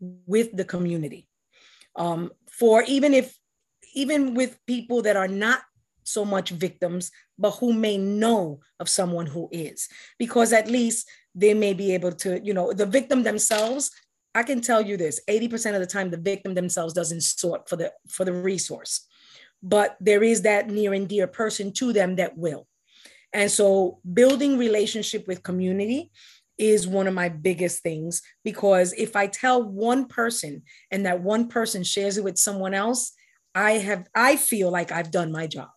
with 0.00 0.56
the 0.56 0.64
community. 0.64 1.28
Um, 1.96 2.30
for 2.50 2.82
even 2.86 3.14
if 3.14 3.36
even 3.94 4.34
with 4.34 4.58
people 4.66 5.02
that 5.02 5.16
are 5.16 5.28
not 5.28 5.60
so 6.02 6.24
much 6.24 6.50
victims, 6.50 7.10
but 7.38 7.52
who 7.52 7.72
may 7.72 7.96
know 7.96 8.60
of 8.80 8.88
someone 8.88 9.26
who 9.26 9.48
is, 9.52 9.88
because 10.18 10.52
at 10.52 10.68
least 10.68 11.08
they 11.34 11.54
may 11.54 11.72
be 11.72 11.94
able 11.94 12.12
to, 12.12 12.40
you 12.44 12.52
know, 12.52 12.72
the 12.72 12.86
victim 12.86 13.22
themselves. 13.22 13.90
I 14.34 14.42
can 14.42 14.60
tell 14.60 14.82
you 14.82 14.96
this: 14.96 15.20
eighty 15.28 15.48
percent 15.48 15.76
of 15.76 15.80
the 15.80 15.86
time, 15.86 16.10
the 16.10 16.16
victim 16.16 16.54
themselves 16.54 16.92
doesn't 16.92 17.22
sort 17.22 17.68
for 17.68 17.76
the 17.76 17.92
for 18.08 18.24
the 18.24 18.32
resource, 18.32 19.06
but 19.62 19.96
there 20.00 20.22
is 20.22 20.42
that 20.42 20.68
near 20.68 20.92
and 20.92 21.08
dear 21.08 21.26
person 21.26 21.72
to 21.74 21.92
them 21.92 22.16
that 22.16 22.36
will. 22.36 22.66
And 23.32 23.50
so, 23.50 24.00
building 24.12 24.58
relationship 24.58 25.26
with 25.26 25.42
community 25.42 26.12
is 26.58 26.86
one 26.86 27.06
of 27.06 27.14
my 27.14 27.28
biggest 27.28 27.82
things 27.82 28.22
because 28.44 28.92
if 28.92 29.16
I 29.16 29.26
tell 29.26 29.62
one 29.62 30.06
person 30.06 30.62
and 30.90 31.06
that 31.06 31.22
one 31.22 31.48
person 31.48 31.82
shares 31.82 32.16
it 32.18 32.24
with 32.24 32.38
someone 32.38 32.74
else, 32.74 33.12
I 33.54 33.72
have 33.72 34.06
I 34.14 34.36
feel 34.36 34.70
like 34.70 34.92
I've 34.92 35.10
done 35.10 35.32
my 35.32 35.46
job. 35.46 35.68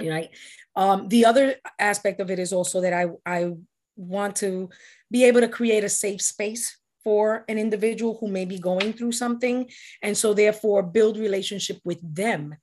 Right. 0.00 0.30
Um, 0.74 1.08
the 1.08 1.26
other 1.26 1.56
aspect 1.78 2.20
of 2.20 2.30
it 2.30 2.38
is 2.38 2.52
also 2.52 2.80
that 2.80 2.92
I 2.92 3.06
I 3.26 3.52
want 3.96 4.36
to 4.36 4.70
be 5.10 5.24
able 5.24 5.40
to 5.40 5.48
create 5.48 5.84
a 5.84 5.88
safe 5.88 6.22
space 6.22 6.76
for 7.04 7.44
an 7.48 7.58
individual 7.58 8.16
who 8.18 8.28
may 8.28 8.44
be 8.44 8.58
going 8.58 8.92
through 8.92 9.12
something 9.12 9.68
and 10.02 10.16
so 10.16 10.32
therefore 10.32 10.82
build 10.82 11.18
relationship 11.18 11.78
with 11.84 11.98
them 12.02 12.54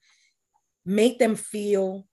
make 0.86 1.20
them 1.20 1.36
feel 1.36 2.08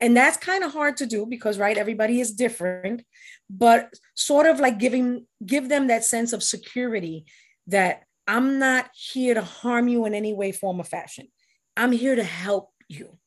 and 0.00 0.16
that's 0.16 0.36
kind 0.36 0.62
of 0.62 0.72
hard 0.72 0.96
to 0.96 1.06
do 1.06 1.26
because 1.26 1.58
right 1.58 1.76
everybody 1.76 2.20
is 2.20 2.32
different 2.32 3.02
but 3.50 3.92
sort 4.14 4.46
of 4.46 4.60
like 4.60 4.78
giving 4.78 5.26
give 5.44 5.68
them 5.68 5.88
that 5.88 6.04
sense 6.04 6.32
of 6.32 6.42
security 6.42 7.24
that 7.66 8.02
i'm 8.26 8.58
not 8.58 8.90
here 8.94 9.34
to 9.34 9.42
harm 9.42 9.88
you 9.88 10.04
in 10.04 10.14
any 10.14 10.32
way 10.32 10.52
form 10.52 10.80
or 10.80 10.84
fashion. 10.84 11.28
I'm 11.78 11.92
here 11.92 12.16
to 12.16 12.24
help 12.24 12.70
you 12.88 13.18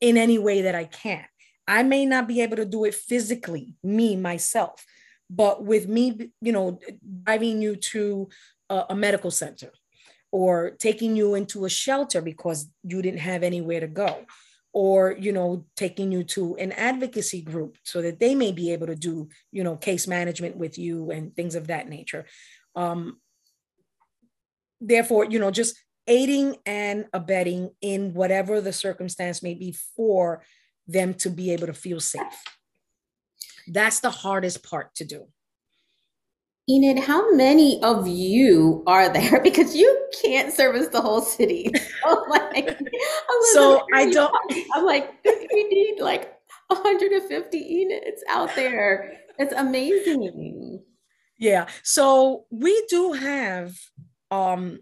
in 0.00 0.16
any 0.16 0.38
way 0.38 0.62
that 0.62 0.74
i 0.74 0.84
can. 0.84 1.24
I 1.68 1.82
may 1.82 2.06
not 2.06 2.26
be 2.26 2.40
able 2.40 2.56
to 2.56 2.64
do 2.64 2.84
it 2.84 2.94
physically, 2.94 3.74
me, 3.82 4.16
myself, 4.16 4.84
but 5.30 5.64
with 5.64 5.86
me, 5.88 6.30
you 6.40 6.52
know, 6.52 6.78
driving 7.24 7.62
you 7.62 7.76
to 7.76 8.28
a, 8.70 8.84
a 8.90 8.96
medical 8.96 9.30
center 9.30 9.70
or 10.32 10.70
taking 10.78 11.14
you 11.16 11.34
into 11.34 11.64
a 11.64 11.70
shelter 11.70 12.20
because 12.20 12.68
you 12.82 13.00
didn't 13.02 13.20
have 13.20 13.42
anywhere 13.42 13.80
to 13.80 13.86
go 13.86 14.24
or 14.74 15.16
you 15.18 15.32
know 15.32 15.64
taking 15.76 16.12
you 16.12 16.22
to 16.22 16.56
an 16.56 16.72
advocacy 16.72 17.40
group 17.40 17.78
so 17.84 18.02
that 18.02 18.20
they 18.20 18.34
may 18.34 18.52
be 18.52 18.72
able 18.72 18.86
to 18.86 18.96
do 18.96 19.28
you 19.52 19.64
know 19.64 19.76
case 19.76 20.06
management 20.06 20.56
with 20.56 20.76
you 20.76 21.10
and 21.10 21.34
things 21.34 21.54
of 21.54 21.68
that 21.68 21.88
nature 21.88 22.26
um 22.76 23.18
therefore 24.80 25.24
you 25.24 25.38
know 25.38 25.50
just 25.50 25.76
aiding 26.06 26.56
and 26.66 27.06
abetting 27.12 27.70
in 27.80 28.12
whatever 28.14 28.60
the 28.60 28.72
circumstance 28.72 29.42
may 29.42 29.54
be 29.54 29.74
for 29.96 30.42
them 30.86 31.14
to 31.14 31.30
be 31.30 31.52
able 31.52 31.66
to 31.66 31.74
feel 31.74 32.00
safe. 32.00 32.42
That's 33.66 34.00
the 34.00 34.10
hardest 34.10 34.62
part 34.62 34.94
to 34.96 35.04
do. 35.04 35.26
Enid, 36.68 37.04
how 37.04 37.34
many 37.34 37.82
of 37.82 38.06
you 38.06 38.82
are 38.86 39.08
there? 39.12 39.40
Because 39.42 39.74
you 39.74 40.03
can't 40.22 40.52
service 40.52 40.88
the 40.88 41.00
whole 41.00 41.22
city. 41.22 41.70
So, 42.04 42.24
like, 42.28 42.78
so 43.52 43.86
I 43.94 44.10
don't. 44.10 44.34
I'm 44.74 44.84
like, 44.84 45.14
we 45.24 45.64
need 45.64 46.00
like 46.00 46.34
150 46.68 47.58
units 47.58 48.22
out 48.28 48.54
there. 48.54 49.18
It's 49.38 49.54
amazing. 49.54 50.82
Yeah. 51.38 51.66
So 51.82 52.44
we 52.50 52.84
do 52.88 53.12
have 53.12 53.76
um 54.30 54.78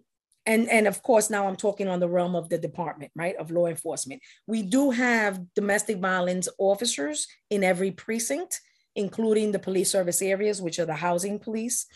and 0.47 0.69
and 0.69 0.87
of 0.87 1.03
course 1.03 1.31
now 1.31 1.47
i'm 1.47 1.57
talking 1.57 1.89
on 1.89 2.01
the 2.01 2.09
realm 2.09 2.35
of 2.35 2.49
the 2.49 2.59
department 2.59 3.11
right 3.15 3.37
of 3.37 3.51
law 3.51 3.67
enforcement 3.67 4.21
we 4.47 4.63
do 4.63 4.91
have 4.91 5.41
domestic 5.55 5.99
violence 5.99 6.49
officers 6.59 7.27
in 7.51 7.65
every 7.65 7.91
precinct 7.91 8.61
including 8.95 9.53
the 9.53 9.59
police 9.59 9.91
service 9.91 10.23
areas 10.23 10.61
which 10.61 10.79
are 10.79 10.87
the 10.87 10.95
housing 10.95 11.39
police 11.39 11.87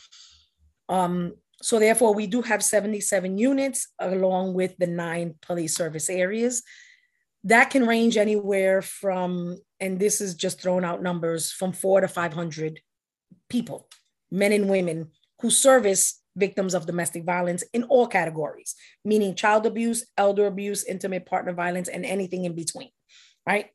um, 0.89 1.35
so 1.63 1.79
therefore 1.79 2.15
we 2.15 2.27
do 2.27 2.43
have 2.43 2.63
77 2.63 3.39
units 3.39 3.89
along 3.99 4.55
with 4.55 4.77
the 4.79 4.87
nine 4.87 5.35
police 5.43 5.75
service 5.75 6.09
areas 6.11 6.63
that 7.45 7.71
can 7.71 7.87
range 7.87 8.17
anywhere 8.17 8.83
from 8.83 9.59
and 9.81 9.99
this 9.99 10.21
is 10.21 10.35
just 10.35 10.61
thrown 10.61 10.85
out 10.85 11.03
numbers 11.03 11.53
from 11.53 11.73
four 11.73 12.01
to 12.01 12.09
500 12.09 12.81
people 13.49 13.89
men 14.31 14.53
and 14.53 14.69
women 14.69 15.11
who 15.41 15.51
service 15.51 16.23
victims 16.37 16.75
of 16.75 16.87
domestic 16.87 17.25
violence 17.25 17.65
in 17.73 17.83
all 17.85 18.07
categories, 18.07 18.75
meaning 19.05 19.35
child 19.35 19.67
abuse, 19.67 20.07
elder 20.17 20.47
abuse, 20.47 20.85
intimate 20.85 21.27
partner 21.27 21.53
violence, 21.53 21.89
and 21.89 22.05
anything 22.05 22.45
in 22.45 22.55
between, 22.55 22.91
right? 23.47 23.71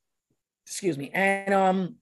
Excuse 0.65 0.97
me. 0.97 1.09
And 1.13 1.53
um, 1.53 1.95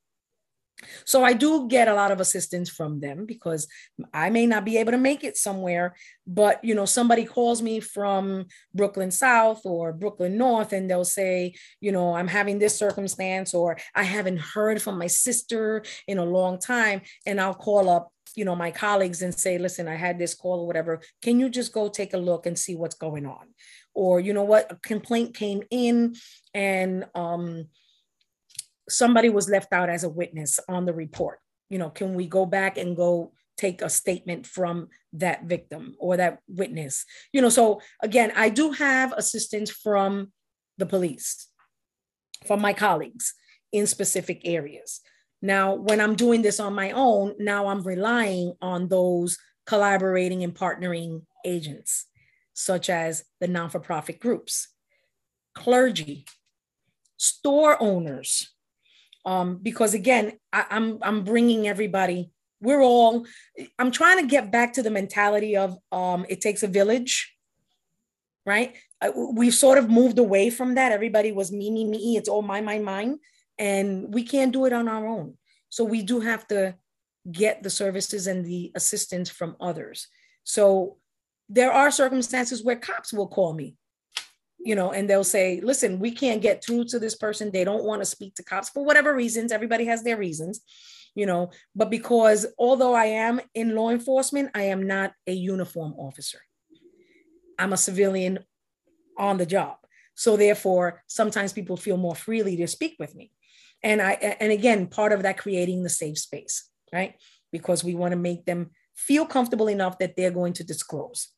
so 1.05 1.24
I 1.24 1.33
do 1.33 1.67
get 1.67 1.88
a 1.88 1.93
lot 1.93 2.12
of 2.12 2.19
assistance 2.19 2.69
from 2.69 3.00
them 3.00 3.25
because 3.25 3.67
I 4.13 4.29
may 4.29 4.45
not 4.45 4.65
be 4.65 4.77
able 4.77 4.91
to 4.91 4.98
make 4.98 5.24
it 5.24 5.38
somewhere, 5.38 5.95
but 6.25 6.63
you 6.63 6.75
know, 6.75 6.86
somebody 6.86 7.25
calls 7.25 7.62
me 7.62 7.79
from 7.79 8.45
Brooklyn 8.74 9.12
South 9.12 9.62
or 9.65 9.93
Brooklyn 9.93 10.38
North 10.38 10.74
and 10.74 10.89
they'll 10.89 11.05
say, 11.05 11.53
you 11.81 11.91
know, 11.91 12.13
I'm 12.13 12.27
having 12.27 12.59
this 12.59 12.77
circumstance 12.77 13.53
or 13.53 13.77
I 13.95 14.03
haven't 14.03 14.39
heard 14.39 14.81
from 14.81 14.98
my 14.98 15.07
sister 15.07 15.83
in 16.07 16.17
a 16.17 16.25
long 16.25 16.59
time 16.59 17.01
and 17.25 17.39
I'll 17.39 17.55
call 17.55 17.89
up 17.89 18.12
you 18.36 18.45
know 18.45 18.55
my 18.55 18.69
colleagues 18.69 19.24
and 19.24 19.33
say 19.33 19.57
listen 19.57 19.88
i 19.88 19.95
had 19.95 20.19
this 20.19 20.36
call 20.36 20.59
or 20.59 20.67
whatever. 20.67 21.01
Can 21.21 21.39
you 21.39 21.50
just 21.50 21.74
go 21.74 21.89
take 21.89 22.13
a 22.13 22.17
look 22.17 22.45
and 22.45 22.57
see 22.57 22.75
what's 22.75 22.95
going 22.95 23.25
on? 23.25 23.48
Or 23.93 24.19
you 24.19 24.33
know 24.33 24.43
what? 24.43 24.71
A 24.71 24.75
complaint 24.75 25.33
came 25.33 25.63
in 25.71 26.15
and 26.53 27.05
um, 27.15 27.65
somebody 28.89 29.29
was 29.29 29.50
left 29.50 29.72
out 29.74 29.89
as 29.89 30.03
a 30.03 30.10
witness 30.10 30.60
on 30.67 30.86
the 30.86 30.93
report 30.93 31.39
you 31.69 31.77
know 31.77 31.89
can 31.89 32.13
we 32.13 32.27
go 32.27 32.46
back 32.46 32.77
and 32.77 32.96
go 32.96 33.31
take 33.60 33.81
a 33.81 33.89
statement 33.89 34.48
from 34.48 34.88
that 35.12 35.43
victim 35.43 35.96
or 36.00 36.15
that 36.15 36.39
witness. 36.48 37.05
You 37.34 37.41
know, 37.41 37.50
so 37.50 37.81
again, 38.01 38.31
I 38.36 38.50
do 38.50 38.72
have 38.72 39.12
assistance 39.12 39.69
from 39.69 40.31
the 40.77 40.86
police, 40.86 41.48
from 42.48 42.62
my 42.62 42.72
colleagues 42.72 43.34
in 43.74 43.86
specific 43.86 44.41
areas. 44.46 45.01
Now, 45.41 45.74
when 45.75 46.00
I'm 46.00 46.15
doing 46.15 46.41
this 46.41 46.60
on 46.60 46.74
my 46.74 46.91
own, 46.91 47.36
now 47.38 47.67
I'm 47.67 47.84
relying 47.84 48.53
on 48.62 48.88
those 48.88 49.38
collaborating 49.65 50.43
and 50.43 50.55
partnering 50.55 51.24
agents, 51.46 52.05
such 52.53 52.89
as 52.89 53.25
the 53.41 53.48
non 53.48 53.69
for 53.69 53.79
profit 53.79 54.19
groups, 54.19 54.69
clergy, 55.53 56.25
store 57.17 57.81
owners. 57.81 58.53
Um, 59.25 59.57
because 59.61 59.93
again, 59.93 60.39
I, 60.51 60.65
I'm, 60.69 60.99
I'm 61.01 61.23
bringing 61.23 61.67
everybody. 61.67 62.31
We're 62.61 62.81
all 62.81 63.25
i'm 63.79 63.89
trying 63.89 64.19
to 64.19 64.27
get 64.27 64.51
back 64.51 64.73
to 64.73 64.83
the 64.83 64.89
mentality 64.89 65.55
of 65.55 65.77
um 65.93 66.25
it 66.27 66.41
takes 66.41 66.61
a 66.61 66.67
village 66.67 67.39
right? 68.49 68.75
We've 69.15 69.53
sort 69.53 69.77
of 69.77 69.89
moved 69.89 70.19
away 70.19 70.49
from 70.49 70.75
that. 70.75 70.91
Everybody 70.91 71.31
was 71.31 71.51
me 71.51 71.69
me 71.69 71.85
me. 71.85 72.17
It's 72.17 72.27
all 72.27 72.41
my 72.41 72.61
my 72.61 72.79
mine. 72.79 73.19
And 73.57 74.13
we 74.13 74.23
can't 74.23 74.51
do 74.51 74.65
it 74.65 74.73
on 74.73 74.88
our 74.88 75.05
own. 75.05 75.38
So 75.69 75.83
we 75.83 76.01
do 76.01 76.19
have 76.21 76.47
to 76.47 76.75
get 77.31 77.61
the 77.61 77.69
services 77.69 78.25
and 78.27 78.43
the 78.43 78.71
assistance 78.75 79.29
from 79.29 79.55
others. 79.59 80.07
So 80.43 80.97
there 81.47 81.71
are 81.71 81.91
circumstances 81.91 82.63
where 82.63 82.75
cops 82.75 83.13
will 83.13 83.27
call 83.27 83.53
me 83.53 83.75
you 84.59 84.75
know 84.75 84.91
and 84.91 85.09
they'll 85.09 85.23
say 85.23 85.61
listen 85.61 85.99
we 85.99 86.11
can't 86.11 86.41
get 86.41 86.63
through 86.63 86.83
to 86.83 86.99
this 86.99 87.15
person 87.15 87.49
they 87.51 87.63
don't 87.63 87.85
want 87.85 88.01
to 88.01 88.05
speak 88.05 88.35
to 88.35 88.43
cops 88.43 88.69
for 88.69 88.83
whatever 88.83 89.15
reasons 89.15 89.51
everybody 89.51 89.85
has 89.85 90.03
their 90.03 90.17
reasons 90.17 90.61
you 91.15 91.25
know, 91.25 91.49
but 91.75 91.89
because 91.89 92.45
although 92.57 92.93
I 92.93 93.05
am 93.05 93.41
in 93.53 93.75
law 93.75 93.89
enforcement, 93.89 94.51
I 94.53 94.63
am 94.63 94.87
not 94.87 95.13
a 95.27 95.33
uniform 95.33 95.93
officer. 95.97 96.39
I'm 97.57 97.73
a 97.73 97.77
civilian 97.77 98.39
on 99.17 99.37
the 99.37 99.45
job. 99.45 99.77
So 100.15 100.37
therefore, 100.37 101.03
sometimes 101.07 101.53
people 101.53 101.77
feel 101.77 101.97
more 101.97 102.15
freely 102.15 102.55
to 102.57 102.67
speak 102.67 102.95
with 102.99 103.15
me. 103.15 103.31
And 103.83 104.01
I 104.01 104.11
and 104.39 104.51
again, 104.51 104.87
part 104.87 105.13
of 105.13 105.23
that 105.23 105.37
creating 105.37 105.83
the 105.83 105.89
safe 105.89 106.17
space, 106.17 106.69
right? 106.93 107.15
Because 107.51 107.83
we 107.83 107.95
want 107.95 108.11
to 108.11 108.17
make 108.17 108.45
them 108.45 108.71
feel 108.95 109.25
comfortable 109.25 109.69
enough 109.69 109.97
that 109.99 110.15
they're 110.15 110.31
going 110.31 110.53
to 110.53 110.63
disclose 110.63 111.29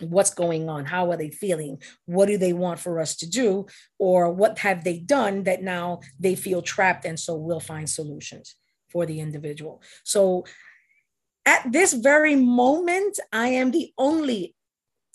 what's 0.00 0.34
going 0.34 0.68
on 0.68 0.84
how 0.84 1.10
are 1.10 1.16
they 1.16 1.30
feeling 1.30 1.80
what 2.06 2.26
do 2.26 2.38
they 2.38 2.52
want 2.52 2.78
for 2.78 3.00
us 3.00 3.16
to 3.16 3.28
do 3.28 3.66
or 3.98 4.32
what 4.32 4.58
have 4.58 4.82
they 4.84 4.98
done 4.98 5.44
that 5.44 5.62
now 5.62 6.00
they 6.18 6.34
feel 6.34 6.62
trapped 6.62 7.04
and 7.04 7.18
so 7.18 7.34
we'll 7.34 7.60
find 7.60 7.88
solutions 7.88 8.56
for 8.90 9.06
the 9.06 9.20
individual. 9.20 9.82
So 10.04 10.44
at 11.46 11.72
this 11.72 11.92
very 11.92 12.36
moment, 12.36 13.18
I 13.32 13.48
am 13.48 13.70
the 13.70 13.92
only 13.96 14.54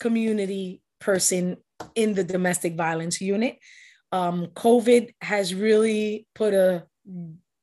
community 0.00 0.82
person 0.98 1.58
in 1.94 2.14
the 2.14 2.24
domestic 2.24 2.74
violence 2.74 3.20
unit. 3.20 3.58
Um, 4.12 4.46
COVID 4.48 5.14
has 5.20 5.54
really 5.54 6.26
put 6.34 6.54
a 6.54 6.86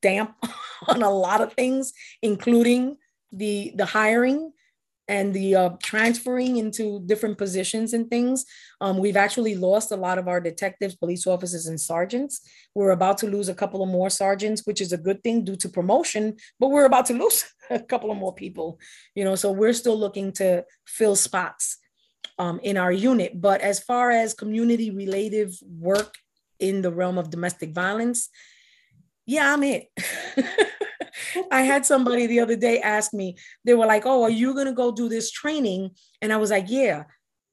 damp 0.00 0.34
on 0.88 1.02
a 1.02 1.10
lot 1.10 1.40
of 1.40 1.52
things, 1.52 1.92
including 2.22 2.96
the 3.32 3.72
the 3.74 3.86
hiring 3.86 4.52
and 5.08 5.34
the 5.34 5.54
uh, 5.54 5.70
transferring 5.82 6.56
into 6.56 7.00
different 7.06 7.36
positions 7.36 7.92
and 7.92 8.08
things. 8.08 8.44
Um, 8.80 8.98
we've 8.98 9.16
actually 9.16 9.54
lost 9.54 9.92
a 9.92 9.96
lot 9.96 10.18
of 10.18 10.28
our 10.28 10.40
detectives, 10.40 10.96
police 10.96 11.26
officers, 11.26 11.66
and 11.66 11.80
sergeants. 11.80 12.40
We're 12.74 12.92
about 12.92 13.18
to 13.18 13.26
lose 13.26 13.48
a 13.48 13.54
couple 13.54 13.82
of 13.82 13.88
more 13.88 14.10
sergeants, 14.10 14.62
which 14.64 14.80
is 14.80 14.92
a 14.92 14.98
good 14.98 15.22
thing 15.22 15.44
due 15.44 15.56
to 15.56 15.68
promotion, 15.68 16.36
but 16.58 16.68
we're 16.68 16.86
about 16.86 17.06
to 17.06 17.14
lose 17.14 17.44
a 17.70 17.80
couple 17.80 18.10
of 18.10 18.16
more 18.16 18.34
people, 18.34 18.78
you 19.14 19.24
know, 19.24 19.34
so 19.34 19.52
we're 19.52 19.72
still 19.72 19.98
looking 19.98 20.32
to 20.32 20.64
fill 20.86 21.16
spots 21.16 21.78
um, 22.38 22.60
in 22.62 22.76
our 22.76 22.92
unit. 22.92 23.40
But 23.40 23.60
as 23.60 23.80
far 23.80 24.10
as 24.10 24.34
community 24.34 24.90
related 24.90 25.54
work 25.62 26.14
in 26.58 26.82
the 26.82 26.92
realm 26.92 27.18
of 27.18 27.30
domestic 27.30 27.72
violence, 27.74 28.28
yeah, 29.26 29.52
I'm 29.52 29.62
it. 29.62 29.88
I 31.50 31.62
had 31.62 31.86
somebody 31.86 32.26
the 32.26 32.40
other 32.40 32.56
day 32.56 32.80
ask 32.80 33.12
me, 33.12 33.36
they 33.64 33.74
were 33.74 33.86
like, 33.86 34.04
Oh, 34.06 34.22
are 34.22 34.30
you 34.30 34.54
going 34.54 34.66
to 34.66 34.72
go 34.72 34.92
do 34.92 35.08
this 35.08 35.30
training? 35.30 35.90
And 36.20 36.32
I 36.32 36.36
was 36.36 36.50
like, 36.50 36.68
Yeah, 36.68 37.04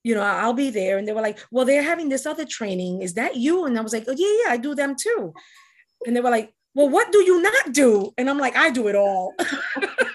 you 0.03 0.15
know, 0.15 0.21
I'll 0.21 0.53
be 0.53 0.69
there. 0.69 0.97
And 0.97 1.07
they 1.07 1.13
were 1.13 1.21
like, 1.21 1.39
Well, 1.51 1.65
they're 1.65 1.83
having 1.83 2.09
this 2.09 2.25
other 2.25 2.45
training. 2.45 3.01
Is 3.01 3.13
that 3.15 3.35
you? 3.35 3.65
And 3.65 3.77
I 3.77 3.81
was 3.81 3.93
like, 3.93 4.05
Oh, 4.07 4.15
yeah, 4.15 4.45
yeah, 4.45 4.53
I 4.53 4.57
do 4.57 4.75
them 4.75 4.95
too. 4.99 5.33
And 6.05 6.15
they 6.15 6.21
were 6.21 6.31
like, 6.31 6.53
Well, 6.73 6.89
what 6.89 7.11
do 7.11 7.19
you 7.23 7.41
not 7.41 7.71
do? 7.71 8.11
And 8.17 8.29
I'm 8.29 8.39
like, 8.39 8.55
I 8.55 8.69
do 8.69 8.87
it 8.87 8.95
all. 8.95 9.33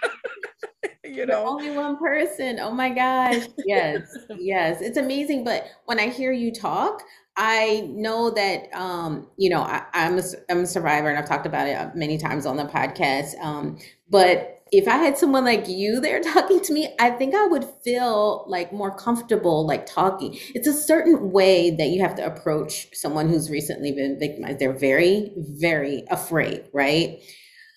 you 1.17 1.27
know, 1.27 1.47
only 1.47 1.71
one 1.71 1.97
person. 1.97 2.59
Oh 2.61 2.71
my 2.71 2.91
gosh. 2.91 3.47
Yes, 3.65 4.17
yes. 4.39 4.81
It's 4.81 4.99
amazing. 4.99 5.45
But 5.45 5.67
when 5.87 5.99
I 5.99 6.09
hear 6.09 6.33
you 6.33 6.53
talk, 6.53 7.03
I 7.37 7.89
know 7.91 8.31
that 8.31 8.73
um, 8.75 9.29
you 9.37 9.51
know 9.51 9.63
I, 9.63 9.85
am 9.95 10.19
a, 10.19 10.23
I'm 10.51 10.61
a 10.61 10.67
survivor, 10.67 11.09
and 11.09 11.19
I've 11.19 11.29
talked 11.29 11.47
about 11.47 11.67
it 11.67 11.97
many 11.97 12.19
times 12.19 12.47
on 12.47 12.57
the 12.57 12.65
podcast. 12.65 13.39
Um, 13.41 13.79
but 14.09 14.53
if 14.73 14.89
I 14.89 14.97
had 14.97 15.17
someone 15.17 15.45
like 15.45 15.69
you 15.69 16.01
there 16.01 16.21
talking 16.33 16.61
to 16.61 16.73
me, 16.73 16.95
I 16.99 17.11
think 17.11 17.35
I 17.35 17.47
would 17.47 17.65
feel 17.85 18.45
like 18.49 18.73
more 18.73 18.95
comfortable 18.95 19.67
like 19.67 19.87
talking. 19.87 20.39
It's 20.55 20.67
a 20.67 20.73
certain 20.73 21.31
way 21.31 21.71
that 21.71 21.89
you 21.89 22.03
have 22.03 22.15
to 22.17 22.27
approach 22.27 22.89
someone 22.93 23.29
who's 23.29 23.51
recently 23.51 23.93
been 23.93 24.19
victimized. 24.19 24.59
They're 24.59 24.73
very, 24.73 25.33
very 25.37 26.05
afraid, 26.11 26.65
right? 26.73 27.21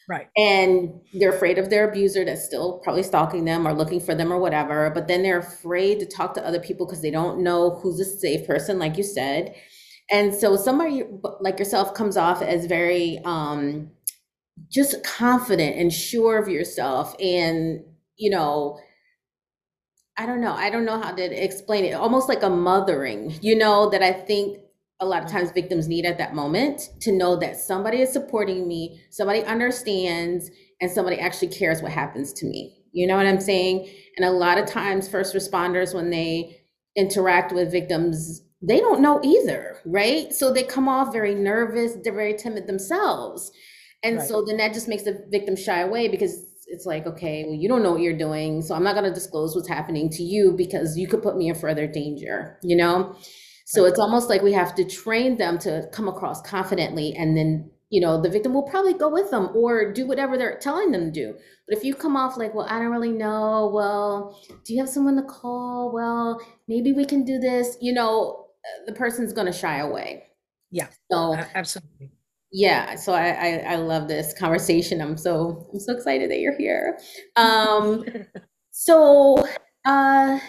Right. 0.10 0.28
And 0.36 1.02
they're 1.14 1.36
afraid 1.36 1.60
of 1.60 1.70
their 1.70 1.88
abuser 1.88 2.26
that's 2.26 2.44
still 2.44 2.80
probably 2.80 3.04
stalking 3.04 3.46
them 3.46 3.68
or 3.68 3.74
looking 3.74 4.00
for 4.00 4.16
them 4.16 4.34
or 4.34 4.40
whatever. 4.40 4.90
But 4.90 5.08
then 5.08 5.22
they're 5.22 5.38
afraid 5.38 6.00
to 6.00 6.08
talk 6.08 6.34
to 6.34 6.46
other 6.46 6.60
people 6.60 6.88
because 6.88 7.04
they 7.04 7.12
don't 7.12 7.44
know 7.44 7.76
who's 7.76 8.00
a 8.00 8.06
safe 8.06 8.48
person, 8.48 8.80
like 8.80 8.98
you 8.98 9.04
said. 9.04 9.54
And 10.10 10.34
so 10.34 10.56
somebody 10.56 11.04
like 11.42 11.60
yourself 11.60 11.94
comes 11.94 12.18
off 12.18 12.42
as 12.42 12.66
very 12.66 13.20
um, 13.24 13.92
just 14.68 15.04
confident 15.04 15.78
and 15.78 15.94
sure 15.94 16.40
of 16.40 16.50
yourself. 16.50 17.16
And, 17.22 17.84
you 18.18 18.32
know, 18.32 18.80
I 20.18 20.26
don't 20.26 20.42
know. 20.42 20.54
I 20.54 20.72
don't 20.72 20.86
know 20.86 21.00
how 21.00 21.12
to 21.12 21.44
explain 21.44 21.86
it. 21.86 21.94
Almost 21.94 22.28
like 22.28 22.42
a 22.42 22.50
mothering, 22.50 23.38
you 23.44 23.56
know, 23.56 23.92
that 23.92 24.02
I 24.02 24.12
think 24.12 24.58
a 25.00 25.06
lot 25.06 25.24
of 25.24 25.30
mm-hmm. 25.30 25.38
times 25.38 25.52
victims 25.52 25.88
need 25.88 26.06
at 26.06 26.18
that 26.18 26.36
moment 26.36 26.90
to 27.02 27.12
know 27.12 27.36
that 27.38 27.58
somebody 27.58 28.02
is 28.02 28.12
supporting 28.12 28.68
me, 28.68 29.02
somebody 29.10 29.44
understands, 29.44 30.50
and 30.82 30.92
somebody 30.92 31.20
actually 31.20 31.48
cares 31.48 31.82
what 31.82 31.92
happens 31.92 32.34
to 32.34 32.46
me. 32.46 32.76
You 32.92 33.08
know 33.08 33.18
what 33.18 33.28
I'm 33.28 33.40
saying? 33.40 33.90
And 34.18 34.26
a 34.26 34.32
lot 34.32 34.58
of 34.58 34.66
times, 34.66 35.08
first 35.08 35.36
responders, 35.36 35.94
when 35.94 36.10
they 36.10 36.62
interact 36.96 37.54
with 37.54 37.72
victims, 37.72 38.42
they 38.62 38.80
don't 38.80 39.02
know 39.02 39.22
either, 39.24 39.78
right? 39.86 40.34
So 40.34 40.52
they 40.52 40.64
come 40.64 40.90
off 40.90 41.14
very 41.14 41.36
nervous, 41.36 41.94
they're 42.04 42.14
very 42.14 42.36
timid 42.36 42.68
themselves. 42.68 43.52
And 44.04 44.18
right. 44.18 44.28
so 44.28 44.44
then 44.46 44.58
that 44.58 44.74
just 44.74 44.88
makes 44.88 45.04
the 45.04 45.26
victim 45.30 45.56
shy 45.56 45.80
away 45.82 46.08
because 46.08 46.46
it's 46.68 46.86
like, 46.86 47.06
okay, 47.06 47.46
well, 47.46 47.56
you 47.56 47.68
don't 47.68 47.84
know 47.84 47.92
what 47.92 48.02
you're 48.02 48.18
doing. 48.18 48.62
So 48.62 48.76
I'm 48.76 48.84
not 48.84 48.96
going 48.96 49.06
to 49.06 49.14
disclose 49.14 49.56
what's 49.56 49.68
happening 49.68 50.10
to 50.12 50.24
you 50.24 50.54
because 50.56 50.98
you 50.98 51.08
could 51.08 51.24
put 51.24 51.38
me 51.38 51.50
in 51.50 51.56
further 51.56 51.88
danger, 51.88 52.58
you 52.64 52.76
know? 52.76 53.16
So 53.72 53.86
it's 53.86 54.00
almost 54.00 54.30
like 54.30 54.42
we 54.42 54.54
have 54.54 54.74
to 54.76 54.84
train 54.84 55.38
them 55.38 55.60
to 55.60 55.88
come 55.94 56.08
across 56.08 56.42
confidently 56.42 57.14
and 57.14 57.38
then 57.38 57.70
you 57.92 58.02
know 58.02 58.20
the 58.20 58.30
victim 58.30 58.52
will 58.52 58.64
probably 58.64 58.96
go 58.96 59.10
with 59.10 59.30
them 59.30 59.50
or 59.54 59.94
do 59.94 60.08
whatever 60.08 60.38
they're 60.40 60.58
telling 60.58 60.92
them 60.92 61.06
to 61.06 61.12
do. 61.12 61.36
But 61.68 61.78
if 61.78 61.84
you 61.84 61.94
come 61.94 62.18
off 62.18 62.36
like 62.36 62.56
well 62.56 62.66
i 62.68 62.80
don't 62.80 62.92
really 62.92 63.12
know. 63.12 63.70
Well 63.72 64.42
do 64.66 64.74
you 64.74 64.80
have 64.80 64.90
someone 64.90 65.16
to 65.18 65.22
call? 65.22 65.92
Well 65.94 66.42
maybe 66.68 66.94
we 66.94 67.06
can 67.06 67.24
do 67.24 67.38
this 67.38 67.78
you 67.80 67.94
know 67.94 68.48
the 68.88 68.94
person's 68.94 69.34
going 69.34 69.46
to 69.46 69.54
shy 69.54 69.78
away. 69.78 70.24
Yeah. 70.72 70.88
So 71.12 71.36
absolutely. 71.54 72.12
Yeah 72.52 72.96
so 72.96 73.14
I, 73.14 73.30
I 73.30 73.50
i 73.74 73.76
love 73.76 74.08
this 74.08 74.34
conversation. 74.34 75.00
I'm 75.00 75.16
so 75.16 75.68
i'm 75.72 75.80
so 75.80 75.96
excited 75.96 76.32
that 76.32 76.40
you're 76.40 76.58
here. 76.58 76.98
Um 77.36 78.04
so 78.72 79.46
uh 79.86 80.40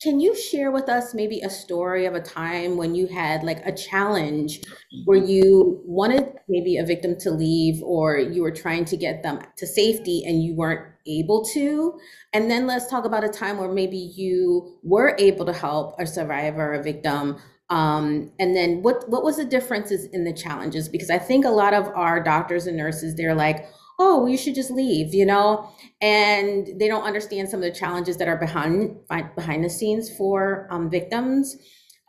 can 0.00 0.20
you 0.20 0.34
share 0.36 0.70
with 0.70 0.88
us 0.88 1.12
maybe 1.12 1.40
a 1.40 1.50
story 1.50 2.06
of 2.06 2.14
a 2.14 2.20
time 2.20 2.76
when 2.76 2.94
you 2.94 3.08
had 3.08 3.42
like 3.42 3.66
a 3.66 3.72
challenge 3.72 4.60
where 5.04 5.18
you 5.18 5.80
wanted 5.84 6.34
maybe 6.48 6.76
a 6.76 6.86
victim 6.86 7.18
to 7.18 7.32
leave 7.32 7.82
or 7.82 8.16
you 8.16 8.42
were 8.42 8.52
trying 8.52 8.84
to 8.84 8.96
get 8.96 9.24
them 9.24 9.40
to 9.56 9.66
safety 9.66 10.22
and 10.24 10.44
you 10.44 10.54
weren't 10.54 10.86
able 11.06 11.44
to? 11.46 11.98
And 12.32 12.48
then 12.48 12.66
let's 12.68 12.88
talk 12.88 13.04
about 13.04 13.24
a 13.24 13.28
time 13.28 13.58
where 13.58 13.72
maybe 13.72 13.96
you 13.96 14.78
were 14.84 15.16
able 15.18 15.44
to 15.46 15.52
help 15.52 15.96
a 15.98 16.06
survivor, 16.06 16.74
a 16.74 16.82
victim. 16.82 17.36
Um, 17.68 18.30
and 18.38 18.54
then 18.54 18.82
what 18.82 19.08
what 19.08 19.24
was 19.24 19.36
the 19.36 19.44
differences 19.44 20.06
in 20.12 20.22
the 20.22 20.32
challenges? 20.32 20.88
Because 20.88 21.10
I 21.10 21.18
think 21.18 21.44
a 21.44 21.50
lot 21.50 21.74
of 21.74 21.88
our 21.88 22.22
doctors 22.22 22.66
and 22.66 22.76
nurses, 22.76 23.16
they're 23.16 23.34
like, 23.34 23.66
oh, 23.98 24.26
you 24.26 24.36
should 24.36 24.54
just 24.54 24.70
leave, 24.70 25.12
you 25.12 25.26
know? 25.26 25.70
And 26.00 26.68
they 26.78 26.86
don't 26.86 27.02
understand 27.02 27.48
some 27.48 27.62
of 27.62 27.72
the 27.72 27.78
challenges 27.78 28.16
that 28.18 28.28
are 28.28 28.36
behind 28.36 28.96
behind 29.08 29.64
the 29.64 29.70
scenes 29.70 30.14
for 30.16 30.68
um, 30.70 30.90
victims. 30.90 31.56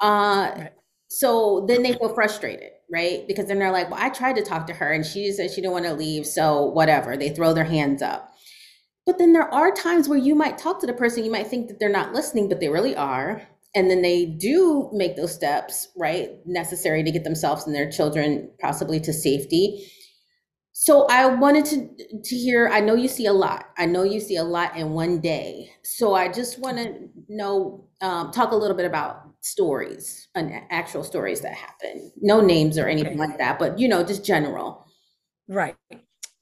Uh, 0.01 0.51
right. 0.55 0.71
So 1.09 1.65
then 1.67 1.81
they 1.81 1.93
feel 1.93 2.13
frustrated, 2.13 2.69
right? 2.91 3.27
Because 3.27 3.47
then 3.47 3.57
they're 3.57 3.71
like, 3.71 3.89
well, 3.89 3.99
I 3.99 4.09
tried 4.09 4.35
to 4.35 4.43
talk 4.43 4.67
to 4.67 4.73
her 4.73 4.91
and 4.91 5.03
she 5.03 5.31
said 5.31 5.49
she 5.49 5.61
didn't 5.61 5.73
want 5.73 5.85
to 5.85 5.93
leave. 5.93 6.27
So 6.27 6.65
whatever, 6.65 7.17
they 7.17 7.29
throw 7.29 7.53
their 7.53 7.63
hands 7.63 8.03
up. 8.03 8.31
But 9.07 9.17
then 9.17 9.33
there 9.33 9.51
are 9.51 9.71
times 9.71 10.07
where 10.07 10.19
you 10.19 10.35
might 10.35 10.59
talk 10.59 10.79
to 10.81 10.85
the 10.85 10.93
person, 10.93 11.25
you 11.25 11.31
might 11.31 11.47
think 11.47 11.67
that 11.67 11.79
they're 11.79 11.89
not 11.89 12.13
listening, 12.13 12.47
but 12.47 12.59
they 12.59 12.69
really 12.69 12.95
are. 12.95 13.41
And 13.75 13.89
then 13.89 14.03
they 14.03 14.25
do 14.25 14.89
make 14.93 15.15
those 15.15 15.33
steps, 15.33 15.87
right, 15.97 16.29
necessary 16.45 17.03
to 17.03 17.11
get 17.11 17.23
themselves 17.23 17.65
and 17.65 17.75
their 17.75 17.89
children 17.89 18.51
possibly 18.61 18.99
to 18.99 19.11
safety. 19.11 19.91
So 20.81 21.07
I 21.07 21.25
wanted 21.25 21.65
to 21.65 22.21
to 22.23 22.35
hear. 22.37 22.69
I 22.69 22.79
know 22.79 22.95
you 22.95 23.09
see 23.09 23.25
a 23.25 23.33
lot. 23.33 23.65
I 23.77 23.85
know 23.85 24.03
you 24.03 24.21
see 24.21 24.37
a 24.37 24.43
lot 24.45 24.77
in 24.77 24.91
one 24.91 25.19
day. 25.19 25.71
So 25.83 26.13
I 26.13 26.31
just 26.31 26.57
want 26.57 26.77
to 26.77 27.09
know, 27.27 27.89
um, 27.99 28.31
talk 28.31 28.53
a 28.53 28.55
little 28.55 28.77
bit 28.77 28.85
about 28.85 29.23
stories 29.41 30.29
and 30.35 30.53
actual 30.69 31.03
stories 31.03 31.41
that 31.41 31.53
happen. 31.53 32.13
No 32.21 32.39
names 32.39 32.77
or 32.77 32.87
anything 32.87 33.17
like 33.17 33.37
that, 33.39 33.59
but 33.59 33.77
you 33.77 33.89
know, 33.89 34.05
just 34.05 34.23
general. 34.23 34.87
Right. 35.49 35.75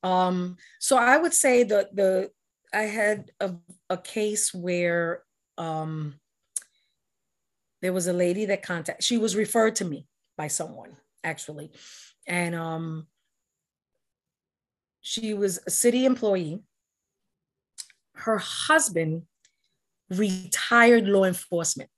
Um, 0.04 0.58
so 0.80 0.98
I 0.98 1.18
would 1.18 1.34
say 1.34 1.64
that 1.64 1.96
the 1.96 2.30
I 2.72 2.84
had 2.84 3.32
a, 3.40 3.56
a 3.90 3.98
case 3.98 4.54
where 4.54 5.24
um, 5.58 6.14
there 7.82 7.92
was 7.92 8.06
a 8.06 8.14
lady 8.14 8.46
that 8.46 8.62
contact. 8.62 9.02
She 9.02 9.18
was 9.18 9.36
referred 9.36 9.78
to 9.78 9.86
me 9.86 10.06
by 10.38 10.48
someone 10.48 10.96
actually, 11.24 11.72
and 12.28 12.54
um, 12.54 13.08
she 15.08 15.34
was 15.34 15.58
a 15.66 15.72
city 15.72 16.06
employee. 16.06 16.60
Her 18.12 18.40
husband 18.40 19.24
retired 20.10 21.08
law 21.08 21.24
enforcement. 21.24 21.90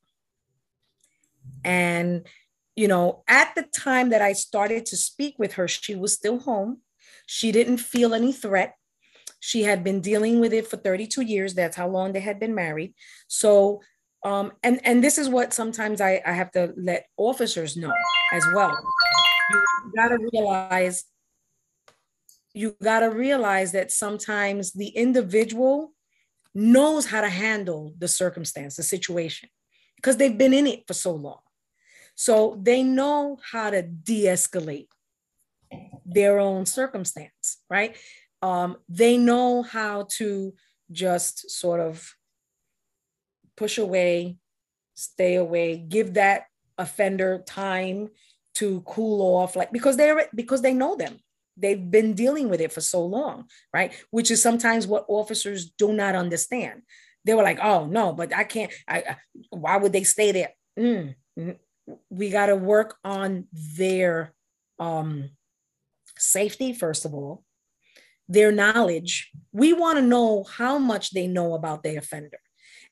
And, 1.64 2.28
you 2.76 2.88
know, 2.88 3.24
at 3.28 3.56
the 3.56 3.64
time 3.64 4.12
that 4.12 4.22
I 4.22 4.34
started 4.34 4.86
to 4.88 4.96
speak 4.96 5.40
with 5.40 5.54
her, 5.54 5.68
she 5.68 5.96
was 5.96 6.14
still 6.14 6.38
home. 6.38 6.82
She 7.26 7.52
didn't 7.52 7.78
feel 7.78 8.14
any 8.14 8.32
threat. 8.32 8.76
She 9.40 9.64
had 9.64 9.84
been 9.84 10.02
dealing 10.02 10.40
with 10.40 10.54
it 10.54 10.68
for 10.68 10.78
32 10.78 11.22
years. 11.22 11.56
That's 11.56 11.78
how 11.78 11.88
long 11.88 12.14
they 12.14 12.20
had 12.20 12.40
been 12.40 12.54
married. 12.54 12.94
So, 13.28 13.82
um, 14.24 14.52
and 14.62 14.82
and 14.84 15.04
this 15.04 15.18
is 15.18 15.30
what 15.30 15.52
sometimes 15.52 16.00
I, 16.00 16.22
I 16.24 16.34
have 16.34 16.52
to 16.52 16.74
let 16.78 17.08
officers 17.18 17.76
know 17.76 17.94
as 18.34 18.46
well. 18.54 18.78
You 19.52 19.64
got 19.96 20.10
to 20.10 20.30
realize 20.32 21.06
you 22.54 22.76
got 22.82 23.02
to 23.02 23.08
realize 23.08 23.72
that 23.74 23.92
sometimes 23.92 24.74
the 24.74 24.90
individual 24.90 25.94
knows 26.56 27.06
how 27.06 27.22
to 27.22 27.30
handle 27.30 27.94
the 27.98 28.08
circumstance, 28.08 28.76
the 28.76 28.84
situation, 28.84 29.50
because 29.96 30.18
they've 30.18 30.38
been 30.38 30.54
in 30.54 30.68
it 30.68 30.88
for 30.88 30.94
so 30.94 31.12
long. 31.12 31.40
So 32.16 32.60
they 32.62 32.84
know 32.84 33.38
how 33.52 33.70
to 33.70 33.82
de 33.82 34.26
escalate 34.26 34.88
their 36.06 36.40
own 36.40 36.66
circumstance, 36.66 37.60
right? 37.70 37.96
Um, 38.42 38.78
they 38.90 39.18
know 39.18 39.62
how 39.62 40.08
to 40.18 40.54
just 40.92 41.52
sort 41.52 41.80
of 41.80 42.16
push 43.56 43.78
away, 43.78 44.38
stay 44.96 45.36
away, 45.36 45.78
give 45.78 46.16
that 46.16 46.46
offender 46.78 47.44
time 47.46 48.10
to 48.56 48.82
cool 48.82 49.22
off, 49.22 49.56
like 49.56 49.72
because 49.72 49.96
they're 49.96 50.28
because 50.34 50.62
they 50.62 50.74
know 50.74 50.96
them 50.96 51.20
they've 51.60 51.92
been 51.92 52.14
dealing 52.14 52.50
with 52.50 52.62
it 52.62 52.72
for 52.72 52.82
so 52.82 53.06
long, 53.06 53.46
right? 53.74 53.94
Which 54.12 54.32
is 54.32 54.42
sometimes 54.42 54.88
what 54.88 55.06
officers 55.08 55.70
do 55.70 55.94
not 55.94 56.16
understand. 56.16 56.82
They 57.26 57.34
were 57.34 57.44
like, 57.44 57.60
"Oh 57.62 57.86
no, 57.86 58.14
but 58.14 58.36
I 58.36 58.44
can't. 58.44 58.72
I, 58.88 59.18
why 59.50 59.78
would 59.78 59.94
they 59.94 60.04
stay 60.04 60.32
there?" 60.32 60.54
Mm, 60.78 61.16
mm, 61.38 61.58
we 62.10 62.30
got 62.30 62.48
to 62.48 62.56
work 62.56 62.98
on 63.04 63.48
their 63.52 64.34
um, 64.80 65.30
safety 66.18 66.74
first 66.74 67.06
of 67.06 67.14
all, 67.14 67.44
their 68.28 68.52
knowledge. 68.52 69.32
We 69.52 69.74
want 69.74 69.98
to 69.98 70.04
know 70.04 70.44
how 70.44 70.78
much 70.78 71.12
they 71.12 71.28
know 71.28 71.54
about 71.56 71.84
the 71.84 71.98
offender. 71.98 72.40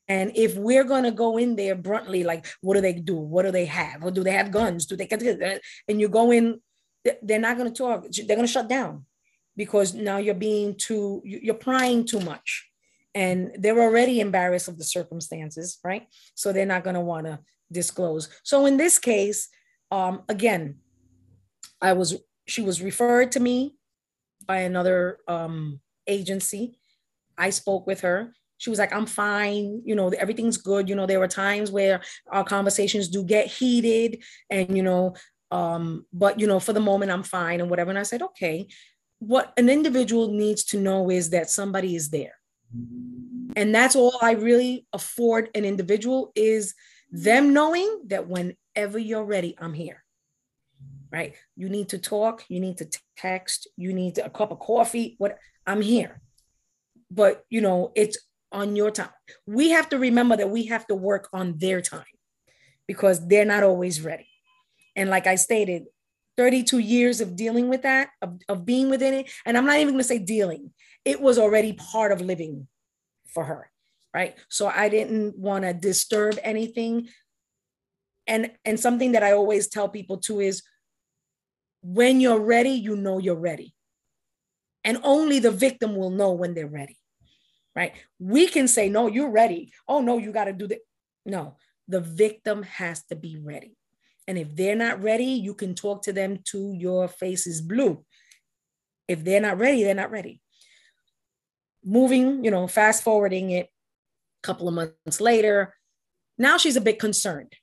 And 0.10 0.32
if 0.36 0.56
we're 0.56 0.86
going 0.86 1.04
to 1.04 1.12
go 1.12 1.38
in 1.38 1.56
there 1.58 1.76
bluntly, 1.76 2.24
like, 2.24 2.46
what 2.62 2.76
do 2.76 2.82
they 2.82 2.94
do? 2.94 3.18
What 3.18 3.44
do 3.44 3.52
they 3.52 3.66
have? 3.66 4.04
Or 4.04 4.12
do 4.12 4.24
they 4.24 4.32
have 4.32 4.52
guns? 4.52 4.86
Do 4.86 4.96
they, 4.96 5.08
and 5.88 6.00
you 6.00 6.08
go 6.08 6.32
in 6.32 6.62
they're 7.22 7.40
not 7.40 7.58
going 7.58 7.72
to 7.72 7.78
talk. 7.78 8.06
They're 8.12 8.36
going 8.36 8.48
to 8.48 8.52
shut 8.52 8.68
down 8.68 9.06
because 9.56 9.94
now 9.94 10.18
you're 10.18 10.36
being 10.36 10.76
too, 10.76 11.22
you're 11.24 11.56
prying 11.56 12.06
too 12.06 12.20
much. 12.20 12.70
And 13.16 13.52
they're 13.58 13.82
already 13.82 14.20
embarrassed 14.20 14.68
of 14.68 14.78
the 14.78 14.84
circumstances, 14.84 15.80
right? 15.84 16.08
So 16.36 16.54
they're 16.54 16.66
not 16.66 16.84
going 16.84 16.94
to 16.94 17.02
want 17.02 17.26
to 17.26 17.40
disclose. 17.72 18.30
So 18.44 18.66
in 18.66 18.78
this 18.78 19.00
case, 19.00 19.50
um, 19.92 20.22
again, 20.30 20.76
I 21.82 21.94
was, 21.94 22.16
she 22.46 22.62
was 22.62 22.82
referred 22.82 23.32
to 23.34 23.40
me 23.40 23.76
by 24.46 24.58
another 24.58 25.20
um, 25.28 25.80
agency. 26.06 26.78
I 27.38 27.50
spoke 27.50 27.88
with 27.88 28.02
her. 28.02 28.34
She 28.60 28.70
was 28.70 28.80
like, 28.80 28.94
I'm 28.94 29.06
fine. 29.06 29.82
You 29.86 29.96
know, 29.96 30.10
everything's 30.10 30.58
good. 30.58 30.90
You 30.90 30.96
know, 30.96 31.06
there 31.06 31.20
were 31.20 31.28
times 31.28 31.72
where 31.72 32.02
our 32.32 32.44
conversations 32.44 33.08
do 33.08 33.24
get 33.24 33.48
heated 33.48 34.24
and, 34.50 34.76
you 34.76 34.84
know, 34.84 35.16
um, 35.52 36.06
but 36.12 36.40
you 36.40 36.48
know, 36.48 36.60
for 36.60 36.74
the 36.74 36.80
moment, 36.80 37.12
I'm 37.12 37.24
fine 37.24 37.62
and 37.62 37.70
whatever. 37.70 37.90
And 37.90 38.00
I 38.00 38.04
said, 38.04 38.22
okay, 38.22 38.68
what 39.20 39.54
an 39.58 39.70
individual 39.70 40.32
needs 40.32 40.64
to 40.66 40.80
know 40.80 41.10
is 41.10 41.32
that 41.32 41.50
somebody 41.50 41.96
is 41.96 42.10
there. 42.10 42.36
And 43.56 43.74
that's 43.74 43.96
all 43.96 44.18
I 44.22 44.32
really 44.34 44.86
afford 44.94 45.50
an 45.56 45.66
individual 45.66 46.32
is 46.36 46.76
them 47.12 47.54
knowing 47.54 48.04
that 48.08 48.28
whenever 48.28 49.00
you're 49.00 49.24
ready, 49.24 49.56
I'm 49.58 49.74
here. 49.74 50.04
Right? 51.12 51.36
You 51.56 51.70
need 51.70 51.90
to 51.90 51.98
talk, 51.98 52.44
you 52.50 52.60
need 52.60 52.78
to 52.80 52.90
text, 53.16 53.68
you 53.78 53.94
need 53.94 54.18
a 54.18 54.30
cup 54.30 54.52
of 54.52 54.60
coffee, 54.60 55.16
what 55.18 55.38
I'm 55.66 55.82
here. 55.82 56.22
But 57.10 57.46
you 57.50 57.62
know, 57.62 57.94
it's 57.96 58.18
on 58.52 58.76
your 58.76 58.92
time. 58.92 59.10
We 59.46 59.70
have 59.70 59.90
to 59.90 60.00
remember 60.00 60.36
that 60.36 60.50
we 60.50 60.66
have 60.66 60.86
to 60.88 60.96
work 60.96 61.30
on 61.32 61.58
their 61.58 61.82
time 61.82 62.04
because 62.88 63.26
they're 63.26 63.46
not 63.46 63.64
always 63.64 64.02
ready. 64.02 64.28
And 64.98 65.10
like 65.10 65.28
I 65.28 65.36
stated, 65.36 65.86
32 66.38 66.78
years 66.80 67.20
of 67.22 67.36
dealing 67.36 67.68
with 67.68 67.82
that, 67.84 68.10
of, 68.22 68.40
of 68.48 68.66
being 68.66 68.90
within 68.90 69.14
it. 69.14 69.32
And 69.46 69.58
I'm 69.58 69.66
not 69.66 69.78
even 69.78 69.94
going 69.94 70.00
to 70.00 70.04
say 70.04 70.20
dealing, 70.20 70.72
it 71.04 71.20
was 71.22 71.40
already 71.40 71.74
part 71.74 72.12
of 72.12 72.22
living 72.22 72.68
for 73.28 73.44
her. 73.44 73.72
Right. 74.14 74.36
So 74.50 74.68
I 74.68 74.90
didn't 74.90 75.38
want 75.38 75.64
to 75.64 75.74
disturb 75.74 76.40
anything. 76.44 77.10
And, 78.26 78.52
and 78.66 78.80
something 78.80 79.14
that 79.14 79.24
I 79.24 79.34
always 79.34 79.68
tell 79.68 79.90
people 79.90 80.18
too 80.18 80.40
is 80.40 80.64
when 81.82 82.20
you're 82.20 82.40
ready, 82.40 82.72
you 82.72 82.96
know 82.96 83.20
you're 83.20 83.36
ready. 83.36 83.74
And 84.84 85.00
only 85.04 85.40
the 85.40 85.52
victim 85.52 85.96
will 85.96 86.10
know 86.10 86.32
when 86.32 86.54
they're 86.54 86.68
ready. 86.68 86.98
Right. 87.76 87.94
We 88.18 88.48
can 88.48 88.68
say, 88.68 88.90
no, 88.90 89.08
you're 89.08 89.30
ready. 89.30 89.72
Oh, 89.88 90.02
no, 90.02 90.18
you 90.18 90.32
got 90.32 90.46
to 90.46 90.54
do 90.54 90.68
that. 90.68 90.80
No, 91.26 91.58
the 91.88 92.00
victim 92.00 92.64
has 92.64 93.04
to 93.06 93.16
be 93.16 93.38
ready. 93.38 93.77
And 94.28 94.38
if 94.38 94.56
they're 94.56 94.76
not 94.76 95.02
ready, 95.02 95.24
you 95.24 95.54
can 95.54 95.74
talk 95.74 96.04
to 96.04 96.14
them 96.14 96.40
to 96.52 96.74
your 96.74 97.08
face 97.08 97.48
is 97.48 97.62
blue. 97.62 98.04
If 99.08 99.24
they're 99.24 99.42
not 99.42 99.58
ready, 99.58 99.84
they're 99.84 99.96
not 99.96 100.12
ready. 100.12 100.42
Moving, 101.84 102.44
you 102.44 102.52
know, 102.52 102.68
fast 102.68 103.04
forwarding 103.04 103.52
it 103.52 103.68
a 103.68 104.48
couple 104.48 104.68
of 104.68 104.74
months 104.74 105.22
later, 105.22 105.74
now 106.38 106.58
she's 106.58 106.76
a 106.76 106.82
bit 106.82 107.00
concerned 107.00 107.54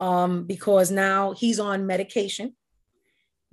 um, 0.00 0.44
because 0.44 0.90
now 0.90 1.32
he's 1.32 1.60
on 1.60 1.86
medication 1.86 2.54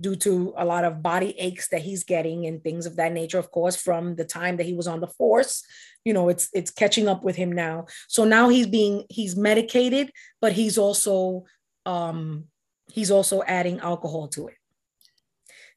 due 0.00 0.16
to 0.16 0.52
a 0.56 0.64
lot 0.64 0.84
of 0.84 1.02
body 1.02 1.34
aches 1.38 1.68
that 1.68 1.82
he's 1.82 2.02
getting 2.02 2.46
and 2.46 2.62
things 2.62 2.86
of 2.86 2.96
that 2.96 3.12
nature 3.12 3.38
of 3.38 3.50
course 3.52 3.76
from 3.76 4.16
the 4.16 4.24
time 4.24 4.56
that 4.56 4.66
he 4.66 4.74
was 4.74 4.88
on 4.88 5.00
the 5.00 5.06
force 5.06 5.64
you 6.04 6.12
know 6.12 6.28
it's 6.28 6.48
it's 6.52 6.72
catching 6.72 7.06
up 7.06 7.22
with 7.22 7.36
him 7.36 7.52
now 7.52 7.86
so 8.08 8.24
now 8.24 8.48
he's 8.48 8.66
being 8.66 9.04
he's 9.08 9.36
medicated 9.36 10.10
but 10.40 10.52
he's 10.52 10.76
also 10.76 11.44
um, 11.86 12.44
he's 12.90 13.10
also 13.10 13.42
adding 13.42 13.80
alcohol 13.80 14.28
to 14.28 14.48
it. 14.48 14.56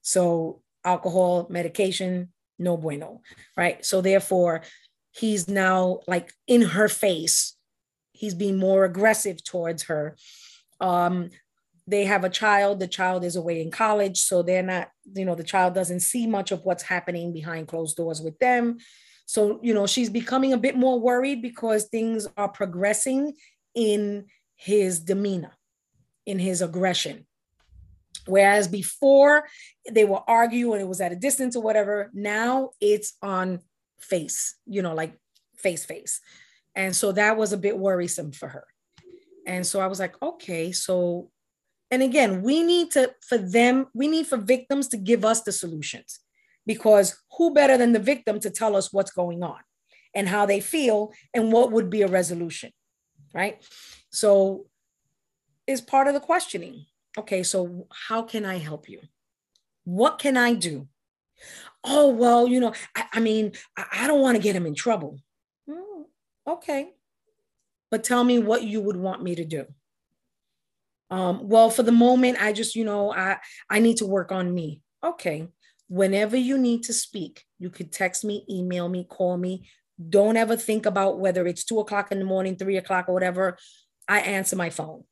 So 0.01 0.61
alcohol, 0.83 1.47
medication, 1.49 2.29
no 2.59 2.77
bueno, 2.77 3.21
right? 3.57 3.83
So 3.85 4.01
therefore, 4.01 4.61
he's 5.11 5.47
now 5.47 5.99
like 6.07 6.31
in 6.47 6.61
her 6.61 6.87
face. 6.87 7.55
He's 8.11 8.35
being 8.35 8.57
more 8.57 8.85
aggressive 8.85 9.43
towards 9.43 9.83
her. 9.83 10.15
Um, 10.79 11.29
they 11.87 12.05
have 12.05 12.23
a 12.23 12.29
child. 12.29 12.79
The 12.79 12.87
child 12.87 13.23
is 13.23 13.35
away 13.35 13.61
in 13.61 13.71
college, 13.71 14.19
so 14.19 14.41
they're 14.41 14.63
not, 14.63 14.89
you 15.13 15.25
know, 15.25 15.35
the 15.35 15.43
child 15.43 15.73
doesn't 15.73 15.99
see 15.99 16.25
much 16.27 16.51
of 16.51 16.63
what's 16.63 16.83
happening 16.83 17.33
behind 17.33 17.67
closed 17.67 17.97
doors 17.97 18.21
with 18.21 18.37
them. 18.39 18.77
So, 19.27 19.59
you 19.63 19.73
know, 19.73 19.87
she's 19.87 20.09
becoming 20.09 20.53
a 20.53 20.57
bit 20.57 20.75
more 20.75 20.99
worried 20.99 21.41
because 21.41 21.85
things 21.85 22.27
are 22.37 22.49
progressing 22.49 23.33
in 23.73 24.25
his 24.55 24.99
demeanor 24.99 25.51
in 26.25 26.39
his 26.39 26.61
aggression. 26.61 27.25
Whereas 28.25 28.67
before 28.67 29.45
they 29.89 30.05
will 30.05 30.23
argue 30.27 30.73
and 30.73 30.81
it 30.81 30.87
was 30.87 31.01
at 31.01 31.11
a 31.11 31.15
distance 31.15 31.55
or 31.55 31.61
whatever, 31.61 32.09
now 32.13 32.71
it's 32.81 33.13
on 33.21 33.59
face, 33.99 34.55
you 34.65 34.81
know, 34.81 34.95
like 34.95 35.15
face 35.57 35.85
face. 35.85 36.21
And 36.73 36.95
so 36.95 37.11
that 37.11 37.37
was 37.37 37.53
a 37.53 37.57
bit 37.57 37.77
worrisome 37.77 38.31
for 38.31 38.49
her. 38.49 38.65
And 39.45 39.65
so 39.65 39.79
I 39.79 39.87
was 39.87 39.99
like, 39.99 40.15
okay, 40.21 40.71
so, 40.71 41.29
and 41.91 42.01
again, 42.01 42.41
we 42.41 42.63
need 42.63 42.91
to, 42.91 43.13
for 43.27 43.37
them, 43.37 43.87
we 43.93 44.07
need 44.07 44.25
for 44.25 44.37
victims 44.37 44.87
to 44.89 44.97
give 44.97 45.23
us 45.23 45.41
the 45.41 45.51
solutions 45.51 46.19
because 46.65 47.15
who 47.37 47.53
better 47.53 47.77
than 47.77 47.93
the 47.93 47.99
victim 47.99 48.39
to 48.39 48.49
tell 48.49 48.75
us 48.75 48.91
what's 48.91 49.11
going 49.11 49.43
on? 49.43 49.59
and 50.15 50.29
how 50.29 50.45
they 50.45 50.61
feel 50.61 51.13
and 51.33 51.51
what 51.51 51.71
would 51.71 51.89
be 51.89 52.01
a 52.01 52.07
resolution, 52.07 52.71
right? 53.33 53.63
So 54.11 54.65
is 55.67 55.81
part 55.81 56.07
of 56.07 56.13
the 56.13 56.19
questioning. 56.19 56.85
Okay, 57.17 57.43
so 57.43 57.87
how 58.07 58.21
can 58.21 58.45
I 58.45 58.57
help 58.57 58.89
you? 58.89 59.01
What 59.83 60.19
can 60.19 60.37
I 60.37 60.53
do? 60.53 60.87
Oh, 61.83 62.09
well, 62.09 62.47
you 62.47 62.59
know, 62.59 62.73
I, 62.95 63.05
I 63.13 63.19
mean, 63.19 63.53
I, 63.77 63.85
I 63.91 64.07
don't 64.07 64.21
want 64.21 64.35
to 64.35 64.43
get 64.43 64.55
him 64.55 64.65
in 64.65 64.75
trouble. 64.75 65.19
Mm, 65.69 66.05
okay. 66.47 66.91
But 67.91 68.03
tell 68.03 68.23
me 68.23 68.39
what 68.39 68.63
you 68.63 68.81
would 68.81 68.97
want 68.97 69.23
me 69.23 69.35
to 69.35 69.45
do. 69.45 69.65
Um, 71.11 71.47
well, 71.47 71.69
for 71.69 71.83
the 71.83 71.91
moment, 71.91 72.41
I 72.41 72.51
just, 72.51 72.75
you 72.75 72.83
know, 72.83 73.13
I, 73.13 73.37
I 73.69 73.79
need 73.79 73.97
to 73.97 74.05
work 74.05 74.31
on 74.31 74.53
me. 74.53 74.81
Okay. 75.03 75.47
Whenever 75.87 76.35
you 76.35 76.57
need 76.57 76.83
to 76.83 76.93
speak, 76.93 77.43
you 77.59 77.69
could 77.69 77.91
text 77.91 78.25
me, 78.25 78.43
email 78.49 78.89
me, 78.89 79.05
call 79.07 79.37
me. 79.37 79.69
Don't 80.09 80.35
ever 80.35 80.57
think 80.57 80.87
about 80.87 81.19
whether 81.19 81.45
it's 81.45 81.63
two 81.63 81.79
o'clock 81.79 82.11
in 82.11 82.19
the 82.19 82.25
morning, 82.25 82.55
three 82.55 82.77
o'clock, 82.77 83.07
or 83.07 83.13
whatever. 83.13 83.57
I 84.07 84.19
answer 84.21 84.55
my 84.55 84.71
phone. 84.71 85.03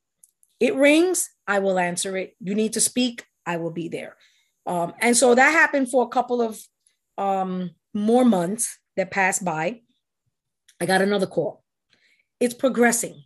It 0.63 0.75
rings, 0.75 1.29
I 1.45 1.59
will 1.59 1.77
answer 1.77 2.15
it. 2.15 2.37
You 2.39 2.55
need 2.55 2.71
to 2.73 2.79
speak, 2.79 3.25
I 3.45 3.57
will 3.57 3.71
be 3.71 3.89
there. 3.89 4.15
Um, 4.65 4.93
and 5.01 5.17
so 5.17 5.35
that 5.35 5.51
happened 5.51 5.91
for 5.91 6.05
a 6.05 6.07
couple 6.07 6.41
of 6.41 6.57
um, 7.17 7.71
more 7.93 8.23
months 8.23 8.79
that 8.95 9.11
passed 9.11 9.43
by. 9.43 9.81
I 10.79 10.85
got 10.85 11.01
another 11.01 11.27
call. 11.27 11.65
It's 12.39 12.53
progressing. 12.53 13.25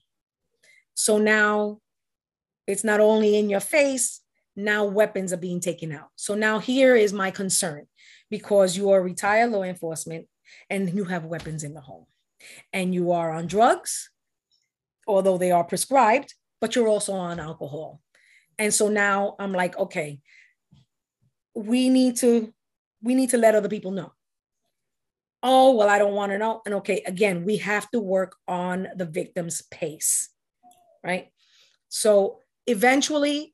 So 0.96 1.20
now 1.20 1.78
it's 2.66 2.84
not 2.84 3.02
only 3.02 3.38
in 3.38 3.52
your 3.52 3.60
face, 3.60 4.22
now 4.56 4.86
weapons 4.86 5.32
are 5.32 5.38
being 5.38 5.60
taken 5.60 5.92
out. 5.92 6.10
So 6.16 6.34
now 6.34 6.58
here 6.58 6.96
is 6.96 7.14
my 7.14 7.30
concern 7.30 7.86
because 8.32 8.76
you 8.76 8.90
are 8.90 9.04
retired 9.04 9.52
law 9.52 9.62
enforcement 9.62 10.26
and 10.72 10.92
you 10.92 11.04
have 11.04 11.26
weapons 11.26 11.64
in 11.64 11.76
the 11.76 11.82
home 11.82 12.08
and 12.74 12.96
you 12.96 13.12
are 13.12 13.32
on 13.32 13.46
drugs, 13.46 14.10
although 15.06 15.38
they 15.38 15.52
are 15.52 15.64
prescribed, 15.64 16.34
but 16.60 16.76
you're 16.76 16.88
also 16.88 17.14
on 17.14 17.40
alcohol. 17.40 18.02
And 18.58 18.74
so 18.74 18.90
now 18.90 19.36
I'm 19.40 19.54
like, 19.54 19.78
okay, 19.78 20.20
we 21.56 21.90
need 21.90 22.18
to 22.18 22.54
we 23.02 23.16
need 23.16 23.30
to 23.30 23.38
let 23.38 23.56
other 23.56 23.70
people 23.70 23.92
know. 23.92 24.12
Oh, 25.44 25.76
well, 25.76 25.90
I 25.90 26.00
don't 26.00 26.16
want 26.16 26.32
to 26.32 26.38
know. 26.38 26.62
And 26.66 26.76
okay, 26.76 27.04
again, 27.06 27.46
we 27.46 27.58
have 27.58 27.90
to 27.92 28.00
work 28.00 28.36
on 28.48 28.88
the 28.96 29.06
victim's 29.06 29.62
pace, 29.62 30.30
right? 31.04 31.28
So 31.90 32.40
eventually 32.66 33.54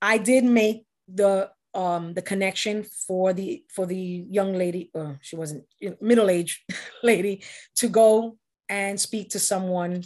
I 0.00 0.18
did 0.18 0.44
make 0.44 0.86
the 1.06 1.50
um 1.74 2.14
the 2.14 2.22
connection 2.22 2.82
for 2.82 3.34
the 3.34 3.62
for 3.68 3.86
the 3.86 4.26
young 4.30 4.54
lady, 4.54 4.90
uh, 4.94 5.14
she 5.20 5.36
wasn't 5.36 5.64
middle-aged 6.00 6.72
lady, 7.02 7.42
to 7.76 7.88
go 7.88 8.38
and 8.68 8.98
speak 8.98 9.30
to 9.30 9.38
someone 9.38 10.02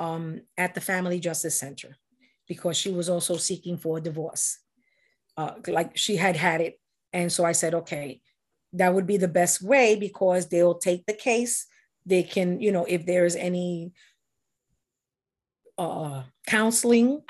um, 0.00 0.40
at 0.56 0.74
the 0.74 0.80
Family 0.80 1.20
Justice 1.20 1.60
Center 1.60 1.96
because 2.48 2.76
she 2.76 2.90
was 2.90 3.08
also 3.08 3.36
seeking 3.36 3.76
for 3.76 3.98
a 3.98 4.00
divorce. 4.00 4.58
Uh, 5.36 5.52
like 5.68 5.96
she 5.96 6.16
had 6.16 6.34
had 6.34 6.60
it. 6.60 6.80
And 7.12 7.30
so 7.30 7.44
I 7.44 7.52
said, 7.52 7.74
okay, 7.74 8.20
that 8.72 8.92
would 8.92 9.06
be 9.06 9.18
the 9.18 9.28
best 9.28 9.62
way 9.62 9.94
because 9.94 10.48
they'll 10.48 10.78
take 10.78 11.06
the 11.06 11.12
case. 11.12 11.66
They 12.06 12.22
can, 12.22 12.60
you 12.60 12.72
know, 12.72 12.84
if 12.88 13.06
there's 13.06 13.36
any 13.36 13.92
uh, 15.78 16.22
counseling, 16.46 17.22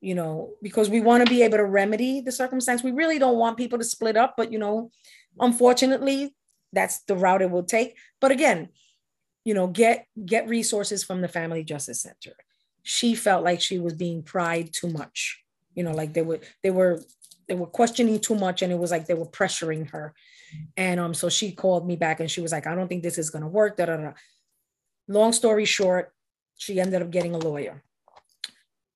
you 0.00 0.14
know, 0.14 0.54
because 0.62 0.90
we 0.90 1.00
want 1.00 1.24
to 1.24 1.30
be 1.30 1.42
able 1.42 1.58
to 1.58 1.64
remedy 1.64 2.20
the 2.20 2.32
circumstance. 2.32 2.82
We 2.82 2.92
really 2.92 3.18
don't 3.18 3.38
want 3.38 3.56
people 3.56 3.78
to 3.78 3.84
split 3.84 4.16
up, 4.16 4.34
but, 4.36 4.52
you 4.52 4.58
know, 4.58 4.90
unfortunately, 5.38 6.34
that's 6.72 7.00
the 7.04 7.16
route 7.16 7.42
it 7.42 7.50
will 7.50 7.64
take. 7.64 7.96
But 8.20 8.30
again, 8.30 8.68
you 9.46 9.54
know 9.54 9.68
get 9.68 10.06
get 10.24 10.48
resources 10.48 11.02
from 11.02 11.22
the 11.22 11.28
family 11.28 11.64
justice 11.64 12.02
center. 12.02 12.36
She 12.82 13.14
felt 13.14 13.42
like 13.42 13.60
she 13.60 13.78
was 13.78 13.94
being 13.94 14.22
pried 14.22 14.72
too 14.72 14.90
much 14.90 15.42
you 15.76 15.84
know 15.84 15.92
like 15.92 16.12
they 16.14 16.22
were 16.22 16.40
they 16.64 16.70
were 16.70 17.00
they 17.46 17.54
were 17.54 17.66
questioning 17.66 18.18
too 18.18 18.34
much 18.34 18.62
and 18.62 18.72
it 18.72 18.78
was 18.78 18.90
like 18.90 19.06
they 19.06 19.14
were 19.14 19.26
pressuring 19.26 19.88
her. 19.90 20.12
And 20.76 20.98
um 20.98 21.14
so 21.14 21.28
she 21.28 21.52
called 21.52 21.86
me 21.86 21.94
back 21.94 22.18
and 22.18 22.30
she 22.30 22.40
was 22.40 22.50
like 22.50 22.66
i 22.66 22.74
don't 22.74 22.88
think 22.88 23.02
this 23.02 23.18
is 23.18 23.30
going 23.30 23.42
to 23.42 23.48
work 23.48 23.76
da, 23.76 23.86
da, 23.86 23.96
da. 23.96 24.12
long 25.06 25.32
story 25.32 25.64
short 25.64 26.12
she 26.56 26.80
ended 26.80 27.02
up 27.02 27.10
getting 27.10 27.34
a 27.34 27.38
lawyer. 27.38 27.82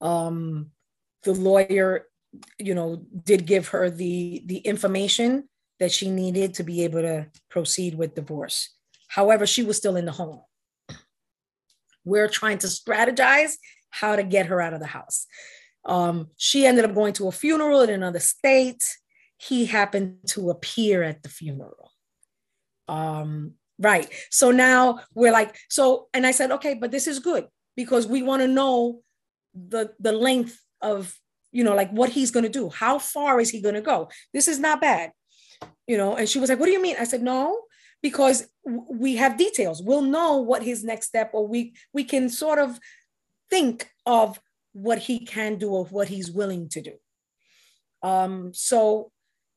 Um 0.00 0.70
the 1.22 1.34
lawyer 1.34 2.06
you 2.58 2.74
know 2.74 3.04
did 3.24 3.46
give 3.46 3.68
her 3.68 3.90
the 3.90 4.42
the 4.46 4.58
information 4.58 5.48
that 5.78 5.92
she 5.92 6.10
needed 6.10 6.54
to 6.54 6.62
be 6.62 6.84
able 6.84 7.02
to 7.02 7.26
proceed 7.50 7.94
with 7.94 8.14
divorce 8.14 8.70
However, 9.10 9.44
she 9.44 9.64
was 9.64 9.76
still 9.76 9.96
in 9.96 10.04
the 10.04 10.12
home. 10.12 10.40
We're 12.04 12.28
trying 12.28 12.58
to 12.58 12.68
strategize 12.68 13.54
how 13.90 14.14
to 14.14 14.22
get 14.22 14.46
her 14.46 14.60
out 14.60 14.72
of 14.72 14.78
the 14.78 14.86
house. 14.86 15.26
Um, 15.84 16.28
she 16.36 16.64
ended 16.64 16.84
up 16.84 16.94
going 16.94 17.12
to 17.14 17.26
a 17.26 17.32
funeral 17.32 17.80
in 17.80 17.90
another 17.90 18.20
state. 18.20 18.84
He 19.36 19.66
happened 19.66 20.18
to 20.28 20.50
appear 20.50 21.02
at 21.02 21.24
the 21.24 21.28
funeral. 21.28 21.90
Um, 22.86 23.54
right. 23.80 24.08
So 24.30 24.52
now 24.52 25.00
we're 25.14 25.32
like, 25.32 25.56
so, 25.68 26.08
and 26.14 26.24
I 26.24 26.30
said, 26.30 26.52
okay, 26.52 26.74
but 26.74 26.92
this 26.92 27.08
is 27.08 27.18
good 27.18 27.48
because 27.76 28.06
we 28.06 28.22
want 28.22 28.42
to 28.42 28.48
know 28.48 29.00
the 29.54 29.92
the 29.98 30.12
length 30.12 30.56
of, 30.80 31.18
you 31.50 31.64
know, 31.64 31.74
like 31.74 31.90
what 31.90 32.10
he's 32.10 32.30
going 32.30 32.44
to 32.44 32.58
do. 32.60 32.70
How 32.70 33.00
far 33.00 33.40
is 33.40 33.50
he 33.50 33.60
going 33.60 33.74
to 33.74 33.80
go? 33.80 34.08
This 34.32 34.46
is 34.46 34.60
not 34.60 34.80
bad, 34.80 35.10
you 35.88 35.98
know. 35.98 36.14
And 36.14 36.28
she 36.28 36.38
was 36.38 36.48
like, 36.48 36.60
what 36.60 36.66
do 36.66 36.72
you 36.72 36.82
mean? 36.82 36.96
I 37.00 37.04
said, 37.04 37.22
no, 37.22 37.62
because 38.02 38.48
we 38.64 39.16
have 39.16 39.36
details. 39.36 39.82
We'll 39.82 40.02
know 40.02 40.38
what 40.38 40.62
his 40.62 40.84
next 40.84 41.08
step 41.08 41.30
or 41.32 41.46
we 41.46 41.74
we 41.92 42.04
can 42.04 42.28
sort 42.28 42.58
of 42.58 42.78
think 43.48 43.90
of 44.06 44.40
what 44.72 44.98
he 44.98 45.24
can 45.24 45.56
do 45.56 45.70
or 45.70 45.84
what 45.86 46.08
he's 46.08 46.30
willing 46.30 46.68
to 46.70 46.80
do. 46.80 46.92
Um 48.02 48.52
so 48.54 49.12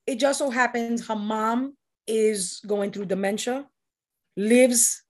it 0.06 0.19
just 0.19 0.39
so 0.39 0.49
happens 0.49 1.08
her 1.08 1.15
mom 1.15 1.77
is 2.06 2.62
going 2.67 2.91
through 2.91 3.06
dementia 3.06 3.65
lives 4.36 5.03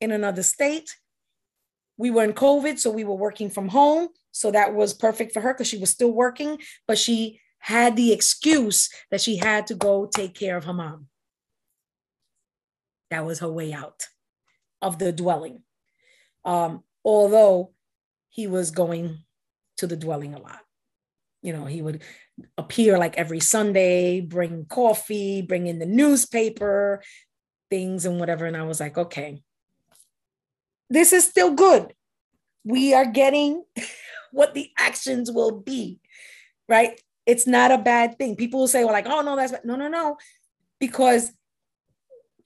in 0.00 0.12
another 0.12 0.42
state. 0.42 0.96
We 1.96 2.10
were 2.10 2.24
in 2.24 2.32
covid 2.32 2.78
so 2.78 2.90
we 2.90 3.04
were 3.04 3.14
working 3.14 3.50
from 3.50 3.68
home. 3.68 4.08
So 4.32 4.50
that 4.52 4.74
was 4.74 4.94
perfect 4.94 5.32
for 5.32 5.40
her 5.40 5.54
because 5.54 5.66
she 5.66 5.78
was 5.78 5.90
still 5.90 6.12
working 6.12 6.58
but 6.86 6.98
she 6.98 7.40
had 7.60 7.96
the 7.96 8.12
excuse 8.12 8.88
that 9.10 9.20
she 9.20 9.36
had 9.36 9.66
to 9.66 9.74
go 9.74 10.06
take 10.06 10.34
care 10.34 10.56
of 10.56 10.64
her 10.64 10.72
mom 10.72 11.08
that 13.10 13.24
was 13.24 13.40
her 13.40 13.50
way 13.50 13.72
out 13.72 14.06
of 14.82 14.98
the 14.98 15.12
dwelling. 15.12 15.62
Um, 16.44 16.82
although 17.04 17.72
he 18.28 18.46
was 18.46 18.70
going 18.70 19.18
to 19.78 19.86
the 19.86 19.96
dwelling 19.96 20.34
a 20.34 20.38
lot. 20.38 20.60
You 21.42 21.52
know, 21.52 21.64
he 21.64 21.82
would 21.82 22.02
appear 22.56 22.98
like 22.98 23.16
every 23.16 23.40
Sunday, 23.40 24.20
bring 24.20 24.66
coffee, 24.66 25.42
bring 25.42 25.66
in 25.66 25.78
the 25.78 25.86
newspaper, 25.86 27.02
things 27.70 28.04
and 28.04 28.18
whatever. 28.18 28.46
And 28.46 28.56
I 28.56 28.64
was 28.64 28.80
like, 28.80 28.98
okay, 28.98 29.42
this 30.90 31.12
is 31.12 31.24
still 31.24 31.52
good. 31.54 31.94
We 32.64 32.94
are 32.94 33.06
getting 33.06 33.64
what 34.32 34.54
the 34.54 34.70
actions 34.78 35.30
will 35.30 35.60
be, 35.60 36.00
right? 36.68 37.00
It's 37.26 37.46
not 37.46 37.70
a 37.70 37.78
bad 37.78 38.18
thing. 38.18 38.36
People 38.36 38.60
will 38.60 38.68
say, 38.68 38.84
well, 38.84 38.92
like, 38.92 39.08
oh, 39.08 39.20
no, 39.20 39.36
that's 39.36 39.52
bad. 39.52 39.64
no, 39.64 39.76
no, 39.76 39.88
no. 39.88 40.16
Because 40.80 41.30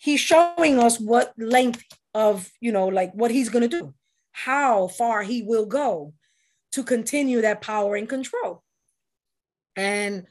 he's 0.02 0.18
showing 0.18 0.80
us 0.80 0.98
what 0.98 1.32
length 1.38 1.84
of, 2.12 2.50
you 2.60 2.72
know, 2.72 2.88
like 2.88 3.12
what 3.12 3.30
he's 3.30 3.48
going 3.48 3.62
to 3.62 3.68
do, 3.68 3.94
how 4.32 4.88
far 4.88 5.22
he 5.22 5.42
will 5.42 5.64
go 5.64 6.12
to 6.72 6.82
continue 6.82 7.40
that 7.40 7.60
power 7.60 7.94
and 7.94 8.08
control. 8.08 8.64
And 9.76 10.26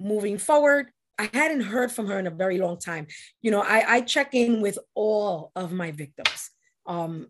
moving 0.00 0.36
forward, 0.36 0.88
I 1.16 1.30
hadn't 1.32 1.60
heard 1.60 1.92
from 1.92 2.08
her 2.08 2.18
in 2.18 2.26
a 2.26 2.30
very 2.30 2.58
long 2.58 2.76
time. 2.76 3.06
You 3.40 3.52
know, 3.52 3.62
I, 3.62 3.84
I 3.86 4.00
check 4.00 4.34
in 4.34 4.60
with 4.60 4.78
all 4.96 5.52
of 5.54 5.72
my 5.72 5.92
victims. 5.92 6.50
Um, 6.86 7.28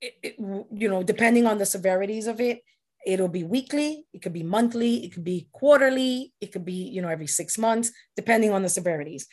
it, 0.00 0.14
it, 0.22 0.34
you 0.38 0.88
know, 0.88 1.02
depending 1.02 1.46
on 1.46 1.58
the 1.58 1.66
severities 1.66 2.26
of 2.26 2.40
it, 2.40 2.62
it'll 3.06 3.28
be 3.28 3.44
weekly, 3.44 4.06
it 4.14 4.22
could 4.22 4.32
be 4.32 4.42
monthly, 4.42 5.04
it 5.04 5.12
could 5.12 5.24
be 5.24 5.48
quarterly, 5.52 6.32
it 6.40 6.52
could 6.52 6.64
be, 6.64 6.88
you 6.88 7.02
know, 7.02 7.08
every 7.08 7.26
six 7.26 7.58
months, 7.58 7.92
depending 8.16 8.50
on 8.50 8.62
the 8.62 8.68
severities 8.70 9.26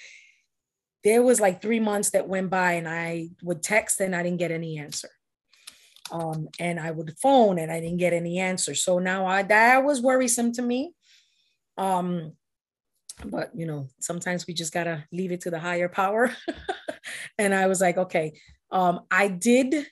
there 1.07 1.23
was 1.23 1.39
like 1.39 1.61
three 1.61 1.79
months 1.79 2.09
that 2.09 2.27
went 2.27 2.49
by 2.49 2.73
and 2.73 2.85
I 2.85 3.29
would 3.41 3.63
text 3.63 4.01
and 4.01 4.13
I 4.13 4.23
didn't 4.23 4.39
get 4.39 4.51
any 4.51 4.77
answer. 4.77 5.07
Um, 6.11 6.49
and 6.59 6.77
I 6.81 6.91
would 6.91 7.17
phone 7.17 7.59
and 7.59 7.71
I 7.71 7.79
didn't 7.79 7.99
get 7.99 8.11
any 8.11 8.39
answer. 8.39 8.75
So 8.75 8.99
now 8.99 9.25
I, 9.25 9.43
that 9.43 9.85
was 9.85 10.01
worrisome 10.01 10.51
to 10.53 10.61
me. 10.61 10.91
Um, 11.77 12.33
but 13.23 13.51
you 13.55 13.65
know, 13.65 13.87
sometimes 14.01 14.47
we 14.47 14.53
just 14.53 14.73
gotta 14.73 15.05
leave 15.13 15.31
it 15.31 15.39
to 15.41 15.49
the 15.49 15.59
higher 15.59 15.87
power. 15.87 16.35
and 17.37 17.55
I 17.55 17.67
was 17.67 17.79
like, 17.79 17.97
okay, 17.97 18.33
um, 18.69 18.99
I 19.09 19.29
did 19.29 19.87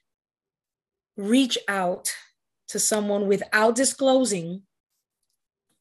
reach 1.16 1.58
out 1.70 2.14
to 2.68 2.80
someone 2.80 3.26
without 3.26 3.76
disclosing, 3.76 4.64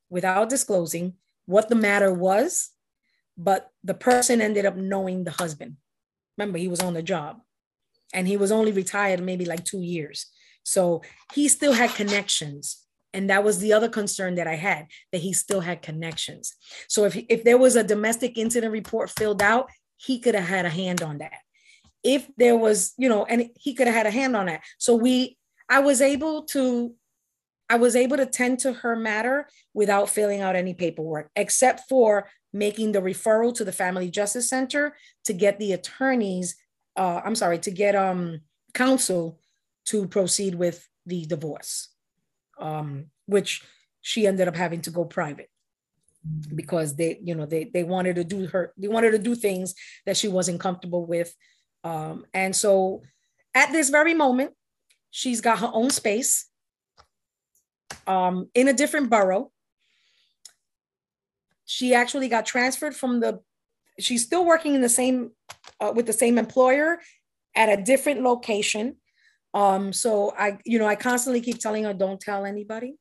without 0.09 0.49
disclosing 0.49 1.15
what 1.47 1.69
the 1.69 1.75
matter 1.75 2.15
was 2.15 2.71
but 3.37 3.71
the 3.83 3.95
person 3.95 4.41
ended 4.41 4.67
up 4.67 4.77
knowing 4.77 5.25
the 5.25 5.31
husband 5.31 5.77
Remember, 6.37 6.59
he 6.59 6.69
was 6.69 6.81
on 6.81 6.95
the 6.95 7.03
job 7.03 7.41
and 8.13 8.27
he 8.27 8.37
was 8.37 8.53
only 8.53 8.73
retired 8.73 9.23
maybe 9.23 9.45
like 9.45 9.65
two 9.65 9.81
years. 9.81 10.27
So 10.65 11.03
he 11.33 11.49
still 11.49 11.73
had 11.73 11.91
connections. 11.91 12.81
And 13.13 13.31
that 13.31 13.45
was 13.45 13.59
the 13.59 13.73
other 13.73 13.89
concern 13.89 14.35
that 14.37 14.49
I 14.49 14.57
had 14.57 14.87
that 15.13 15.21
he 15.21 15.33
still 15.33 15.61
had 15.61 15.83
connections. 15.83 16.55
So 16.89 17.05
if, 17.05 17.17
if 17.29 17.45
there 17.45 17.59
was 17.59 17.77
a 17.77 17.85
domestic 17.85 18.37
incident 18.37 18.73
report 18.73 19.11
filled 19.11 19.41
out, 19.41 19.71
he 19.97 20.19
could 20.19 20.35
have 20.35 20.49
had 20.49 20.67
a 20.67 20.71
hand 20.71 21.01
on 21.01 21.19
that. 21.19 21.39
If 22.03 22.29
there 22.37 22.57
was, 22.57 22.93
you 22.99 23.09
know, 23.09 23.25
and 23.25 23.51
he 23.57 23.75
could 23.75 23.87
have 23.87 23.95
had 23.95 24.07
a 24.07 24.11
hand 24.11 24.37
on 24.37 24.47
that. 24.47 24.63
So 24.79 24.97
we, 24.97 25.39
I 25.69 25.79
was 25.79 26.03
able 26.03 26.43
to, 26.47 26.95
I 27.69 27.77
was 27.77 27.97
able 27.97 28.17
to 28.19 28.27
tend 28.27 28.59
to 28.61 28.73
her 28.73 28.95
matter 28.95 29.49
without 29.73 30.11
filling 30.11 30.41
out 30.41 30.57
any 30.57 30.75
paperwork, 30.75 31.31
except 31.35 31.83
for 31.89 32.29
making 32.53 32.93
the 32.93 33.01
referral 33.01 33.55
to 33.55 33.65
the 33.65 33.73
Family 33.73 34.11
Justice 34.11 34.49
Center 34.49 34.97
to 35.25 35.33
get 35.33 35.59
the 35.59 35.73
attorneys, 35.73 36.57
uh, 36.97 37.21
I'm 37.25 37.35
sorry, 37.35 37.59
to 37.61 37.71
get 37.71 37.95
um 37.95 38.41
counsel 38.75 39.39
to 39.87 40.07
proceed 40.07 40.55
with 40.55 40.89
the 41.07 41.25
divorce, 41.27 41.89
um, 42.59 43.07
which 43.27 43.63
she 44.01 44.27
ended 44.27 44.49
up 44.49 44.57
having 44.57 44.81
to 44.83 44.91
go 44.91 45.05
private 45.05 45.51
because 46.55 46.97
they, 46.97 47.19
you 47.23 47.35
know, 47.35 47.47
they 47.47 47.65
they 47.65 47.85
wanted 47.85 48.17
to 48.17 48.25
do 48.25 48.47
her, 48.47 48.73
they 48.77 48.89
wanted 48.89 49.13
to 49.13 49.19
do 49.19 49.35
things 49.35 49.75
that 50.07 50.17
she 50.17 50.29
wasn't 50.29 50.61
comfortable 50.61 51.07
with. 51.07 51.35
Um, 51.83 52.25
and 52.33 52.55
so 52.55 53.03
at 53.55 53.73
this 53.73 53.91
very 53.91 54.15
moment, 54.15 54.53
she's 55.11 55.41
got 55.41 55.59
her 55.59 55.71
own 55.73 55.91
space 55.91 56.49
um, 58.07 58.49
in 58.55 58.69
a 58.69 58.73
different 58.73 59.11
borough. 59.11 59.51
She 61.67 61.95
actually 61.95 62.29
got 62.29 62.47
transferred 62.47 62.95
from 62.95 63.21
the, 63.21 63.41
she's 63.99 64.25
still 64.25 64.45
working 64.45 64.75
in 64.75 64.81
the 64.83 64.89
same, 64.89 65.31
uh, 65.81 65.93
with 65.95 66.07
the 66.07 66.13
same 66.13 66.39
employer 66.39 67.01
at 67.57 67.69
a 67.69 67.83
different 67.83 68.23
location. 68.23 68.97
Um, 69.55 69.93
so 69.93 70.35
I, 70.37 70.59
you 70.65 70.79
know, 70.79 70.87
I 70.87 70.97
constantly 70.97 71.41
keep 71.41 71.59
telling 71.59 71.85
her, 71.85 71.95
don't 71.95 72.21
tell 72.21 72.45
anybody 72.45 72.97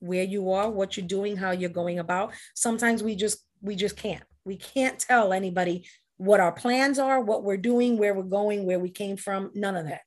where 0.00 0.24
you 0.24 0.52
are, 0.52 0.70
what 0.70 0.96
you're 0.96 1.06
doing, 1.06 1.36
how 1.36 1.52
you're 1.52 1.70
going 1.70 1.98
about. 1.98 2.32
Sometimes 2.54 3.02
we 3.02 3.16
just, 3.16 3.38
we 3.62 3.74
just 3.74 3.96
can't. 3.96 4.24
We 4.44 4.56
can't 4.56 4.98
tell 4.98 5.32
anybody 5.32 5.86
what 6.16 6.40
our 6.40 6.52
plans 6.52 6.98
are, 6.98 7.20
what 7.20 7.42
we're 7.42 7.56
doing, 7.56 7.96
where 7.96 8.12
we're 8.12 8.22
going, 8.24 8.66
where 8.66 8.78
we 8.78 8.90
came 8.90 9.16
from, 9.16 9.50
none 9.54 9.76
of 9.76 9.86
that. 9.86 10.02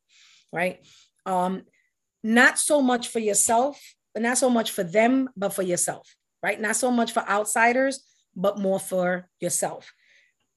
Right. 0.53 0.85
Um, 1.25 1.63
not 2.23 2.59
so 2.59 2.81
much 2.81 3.07
for 3.07 3.19
yourself, 3.19 3.81
not 4.19 4.37
so 4.37 4.49
much 4.49 4.71
for 4.71 4.83
them, 4.83 5.29
but 5.35 5.53
for 5.53 5.63
yourself, 5.63 6.15
right? 6.41 6.59
Not 6.59 6.75
so 6.75 6.91
much 6.91 7.11
for 7.11 7.27
outsiders, 7.27 8.03
but 8.35 8.59
more 8.59 8.79
for 8.79 9.29
yourself. 9.39 9.93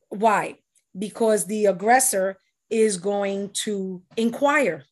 Why? 0.09 0.57
Because 0.99 1.47
the 1.47 1.67
aggressor 1.67 2.37
is 2.69 2.97
going 2.99 3.51
to 3.65 4.03
inquire 4.17 4.85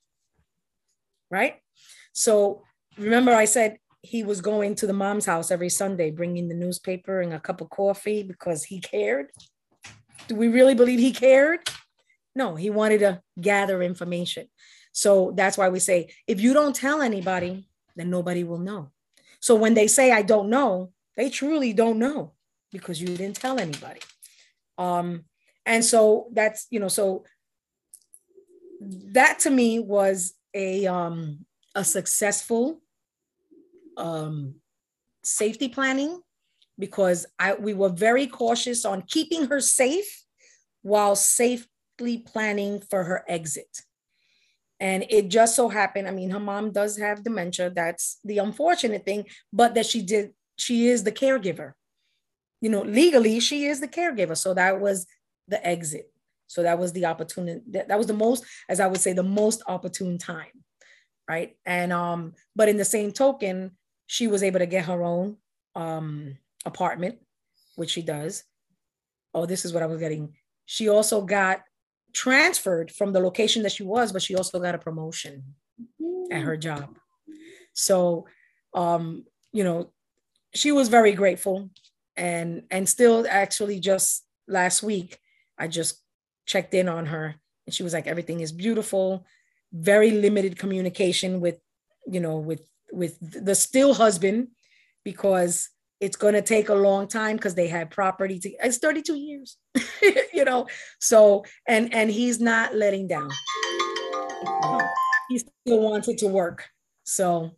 right? 1.31 1.57
So 2.12 2.62
remember, 2.96 3.33
I 3.33 3.44
said 3.44 3.78
he 4.02 4.22
was 4.22 4.40
going 4.40 4.74
to 4.76 4.87
the 4.87 4.92
mom's 4.92 5.26
house 5.26 5.50
every 5.50 5.68
Sunday, 5.68 6.11
bringing 6.11 6.48
the 6.48 6.54
newspaper 6.54 7.20
and 7.20 7.33
a 7.33 7.40
cup 7.40 7.61
of 7.61 7.70
coffee 7.70 8.22
because 8.22 8.64
he 8.64 8.81
cared. 8.81 9.31
Do 10.28 10.35
we 10.35 10.48
really 10.48 10.74
believe 10.74 10.98
he 10.98 11.12
cared? 11.12 11.61
No, 12.35 12.54
he 12.54 12.70
wanted 12.70 12.98
to 12.98 13.20
gather 13.40 13.83
information. 13.83 14.48
So 14.92 15.33
that's 15.35 15.59
why 15.59 15.68
we 15.68 15.81
say 15.81 16.11
if 16.26 16.40
you 16.40 16.54
don't 16.54 16.74
tell 16.74 17.02
anybody, 17.02 17.68
then 17.98 18.11
nobody 18.11 18.44
will 18.44 18.58
know. 18.58 18.90
So 19.40 19.54
when 19.54 19.74
they 19.74 19.87
say, 19.87 20.12
I 20.12 20.22
don't 20.22 20.48
know, 20.48 20.92
they 21.16 21.30
truly 21.30 21.72
don't 21.72 21.98
know 21.98 22.32
because 22.72 23.00
you 23.00 23.08
didn't 23.08 23.37
tell 23.37 23.58
anybody. 23.58 24.00
Um, 24.78 25.24
and 25.66 25.84
so 25.84 26.28
that's, 26.32 26.66
you 26.70 26.80
know, 26.80 26.88
so 26.88 27.24
that 28.80 29.40
to 29.40 29.50
me 29.50 29.78
was 29.78 30.34
a 30.54 30.87
um, 30.87 31.44
a 31.74 31.84
successful 31.84 32.80
um, 33.96 34.54
safety 35.24 35.68
planning 35.68 36.20
because 36.78 37.26
I 37.38 37.54
we 37.54 37.74
were 37.74 37.90
very 37.90 38.26
cautious 38.26 38.84
on 38.84 39.02
keeping 39.02 39.46
her 39.46 39.61
safe 39.61 40.24
while 40.82 41.16
safely 41.16 42.18
planning 42.24 42.80
for 42.88 43.04
her 43.04 43.24
exit. 43.28 43.82
And 44.80 45.04
it 45.10 45.28
just 45.28 45.56
so 45.56 45.68
happened, 45.68 46.06
I 46.06 46.12
mean, 46.12 46.30
her 46.30 46.40
mom 46.40 46.70
does 46.70 46.98
have 46.98 47.24
dementia. 47.24 47.70
That's 47.70 48.18
the 48.24 48.38
unfortunate 48.38 49.04
thing, 49.04 49.24
but 49.52 49.74
that 49.74 49.86
she 49.86 50.02
did, 50.02 50.32
she 50.56 50.86
is 50.88 51.02
the 51.02 51.12
caregiver. 51.12 51.72
You 52.60 52.70
know, 52.70 52.82
legally, 52.82 53.40
she 53.40 53.66
is 53.66 53.80
the 53.80 53.88
caregiver. 53.88 54.36
So 54.36 54.54
that 54.54 54.80
was 54.80 55.06
the 55.48 55.64
exit. 55.66 56.12
So 56.46 56.62
that 56.62 56.78
was 56.78 56.92
the 56.92 57.06
opportunity. 57.06 57.60
That, 57.70 57.88
that 57.88 57.98
was 57.98 58.06
the 58.06 58.14
most, 58.14 58.44
as 58.68 58.80
I 58.80 58.86
would 58.86 59.00
say, 59.00 59.12
the 59.12 59.22
most 59.22 59.62
opportune 59.66 60.18
time. 60.18 60.46
Right. 61.28 61.56
And 61.66 61.92
um, 61.92 62.32
but 62.56 62.68
in 62.68 62.78
the 62.78 62.86
same 62.86 63.12
token, 63.12 63.72
she 64.06 64.28
was 64.28 64.42
able 64.42 64.60
to 64.60 64.66
get 64.66 64.86
her 64.86 65.02
own 65.02 65.36
um 65.74 66.38
apartment, 66.64 67.18
which 67.76 67.90
she 67.90 68.02
does. 68.02 68.44
Oh, 69.34 69.44
this 69.44 69.64
is 69.66 69.74
what 69.74 69.82
I 69.82 69.86
was 69.86 70.00
getting. 70.00 70.34
She 70.64 70.88
also 70.88 71.20
got 71.20 71.62
transferred 72.12 72.90
from 72.90 73.12
the 73.12 73.20
location 73.20 73.62
that 73.62 73.72
she 73.72 73.82
was, 73.82 74.12
but 74.12 74.22
she 74.22 74.34
also 74.34 74.58
got 74.58 74.74
a 74.74 74.78
promotion 74.78 75.42
at 76.30 76.42
her 76.42 76.56
job. 76.56 76.96
So 77.72 78.26
um, 78.74 79.24
you 79.52 79.64
know, 79.64 79.92
she 80.54 80.72
was 80.72 80.88
very 80.88 81.12
grateful 81.12 81.70
and 82.16 82.64
and 82.70 82.88
still 82.88 83.26
actually 83.28 83.80
just 83.80 84.24
last 84.46 84.82
week 84.82 85.18
I 85.58 85.68
just 85.68 86.02
checked 86.46 86.74
in 86.74 86.88
on 86.88 87.06
her 87.06 87.34
and 87.66 87.74
she 87.74 87.82
was 87.82 87.92
like 87.92 88.06
everything 88.06 88.40
is 88.40 88.50
beautiful 88.50 89.24
very 89.72 90.10
limited 90.10 90.58
communication 90.58 91.40
with 91.40 91.58
you 92.06 92.20
know 92.20 92.38
with 92.38 92.66
with 92.90 93.16
the 93.20 93.54
still 93.54 93.94
husband 93.94 94.48
because 95.04 95.68
it's 96.00 96.16
going 96.16 96.34
to 96.34 96.42
take 96.42 96.68
a 96.68 96.74
long 96.74 97.08
time 97.08 97.37
because 97.37 97.54
they 97.54 97.66
had 97.66 97.90
property 97.90 98.38
to 98.38 98.50
it's 98.62 98.78
32 98.78 99.16
years 99.16 99.56
you 100.32 100.44
know? 100.44 100.66
So 101.00 101.44
and 101.66 101.94
and 101.94 102.11
he's 102.11 102.40
not 102.40 102.74
letting 102.74 103.08
down. 103.08 103.30
He 105.28 105.38
still 105.38 105.80
wanted 105.80 106.18
to 106.18 106.26
work. 106.28 106.68
So 107.04 107.52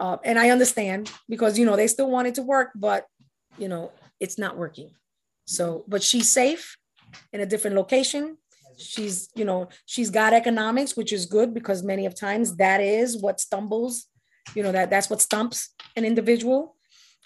uh, 0.00 0.16
and 0.24 0.40
i 0.40 0.50
understand 0.50 1.08
because 1.28 1.56
you 1.56 1.64
know 1.64 1.76
they 1.76 1.86
still 1.86 2.10
wanted 2.10 2.34
to 2.34 2.42
work 2.42 2.70
but 2.74 3.06
you 3.58 3.68
know 3.68 3.92
it's 4.20 4.38
not 4.38 4.56
working. 4.56 4.90
So 5.46 5.84
but 5.86 6.02
she's 6.02 6.30
safe 6.30 6.76
in 7.32 7.40
a 7.40 7.46
different 7.46 7.76
location. 7.76 8.38
She's, 8.76 9.28
you 9.36 9.44
know, 9.44 9.68
she's 9.86 10.10
got 10.10 10.32
economics, 10.32 10.96
which 10.96 11.12
is 11.12 11.26
good 11.26 11.54
because 11.54 11.84
many 11.84 12.06
of 12.06 12.18
times 12.18 12.56
that 12.56 12.80
is 12.80 13.16
what 13.16 13.38
stumbles, 13.38 14.06
you 14.54 14.64
know, 14.64 14.72
that 14.72 14.90
that's 14.90 15.08
what 15.08 15.20
stumps 15.20 15.70
an 15.96 16.04
individual. 16.04 16.73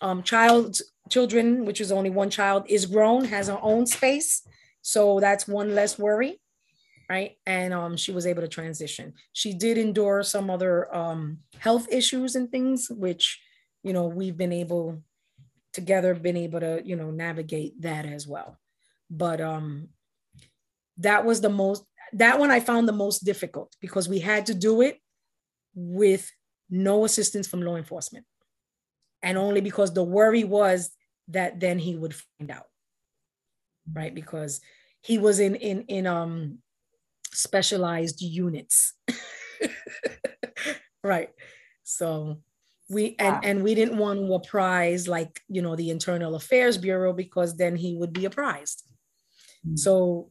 Um, 0.01 0.23
child, 0.23 0.79
children, 1.09 1.65
which 1.65 1.81
is 1.81 1.93
only 1.93 2.11
one 2.11 2.31
child, 2.31 2.65
is 2.69 2.87
grown, 2.87 3.25
has 3.27 3.49
her 3.49 3.59
own 3.61 3.87
space. 3.87 4.43
So 4.83 5.21
that's 5.21 5.49
one 5.49 5.75
less 5.75 5.99
worry, 5.99 6.41
right? 7.11 7.37
And 7.47 7.75
um, 7.75 7.97
she 7.97 8.13
was 8.13 8.27
able 8.27 8.43
to 8.43 8.49
transition. 8.49 9.15
She 9.33 9.53
did 9.53 9.77
endure 9.77 10.23
some 10.23 10.51
other 10.51 10.95
um, 10.95 11.39
health 11.59 11.89
issues 11.91 12.37
and 12.37 12.51
things, 12.51 12.89
which, 12.91 13.41
you 13.83 13.93
know, 13.93 14.07
we've 14.07 14.37
been 14.37 14.53
able 14.53 15.03
together, 15.73 16.15
been 16.15 16.37
able 16.37 16.61
to, 16.61 16.81
you 16.85 16.97
know, 16.97 17.11
navigate 17.11 17.81
that 17.83 18.07
as 18.07 18.27
well 18.27 18.59
but 19.11 19.41
um 19.41 19.89
that 20.99 21.25
was 21.25 21.41
the 21.41 21.49
most 21.49 21.85
that 22.13 22.39
one 22.39 22.51
i 22.51 22.61
found 22.61 22.89
the 22.89 22.93
most 22.93 23.25
difficult 23.25 23.75
because 23.81 24.09
we 24.09 24.19
had 24.19 24.47
to 24.47 24.55
do 24.55 24.81
it 24.81 24.99
with 25.75 26.31
no 26.71 27.05
assistance 27.05 27.47
from 27.47 27.63
law 27.63 27.77
enforcement 27.77 28.27
and 29.23 29.39
only 29.39 29.61
because 29.61 29.93
the 29.93 30.03
worry 30.03 30.45
was 30.45 30.91
that 31.29 31.61
then 31.61 31.79
he 31.79 31.97
would 31.97 32.15
find 32.15 32.51
out 32.51 32.67
right 33.93 34.15
because 34.15 34.61
he 35.03 35.19
was 35.19 35.41
in 35.41 35.55
in 35.57 35.83
in 35.83 36.07
um 36.07 36.59
specialized 37.33 38.21
units 38.21 38.95
right 41.05 41.31
so 41.85 42.39
we 42.91 43.15
and 43.19 43.35
wow. 43.35 43.41
and 43.45 43.63
we 43.63 43.75
didn't 43.75 43.99
want 43.99 44.19
to 44.19 44.35
apprise 44.35 45.07
like 45.07 45.41
you 45.49 45.61
know 45.61 45.77
the 45.77 45.91
internal 45.91 46.35
affairs 46.35 46.79
bureau 46.79 47.13
because 47.13 47.57
then 47.57 47.77
he 47.77 47.95
would 47.95 48.13
be 48.13 48.25
apprised 48.25 48.85
so 49.75 50.31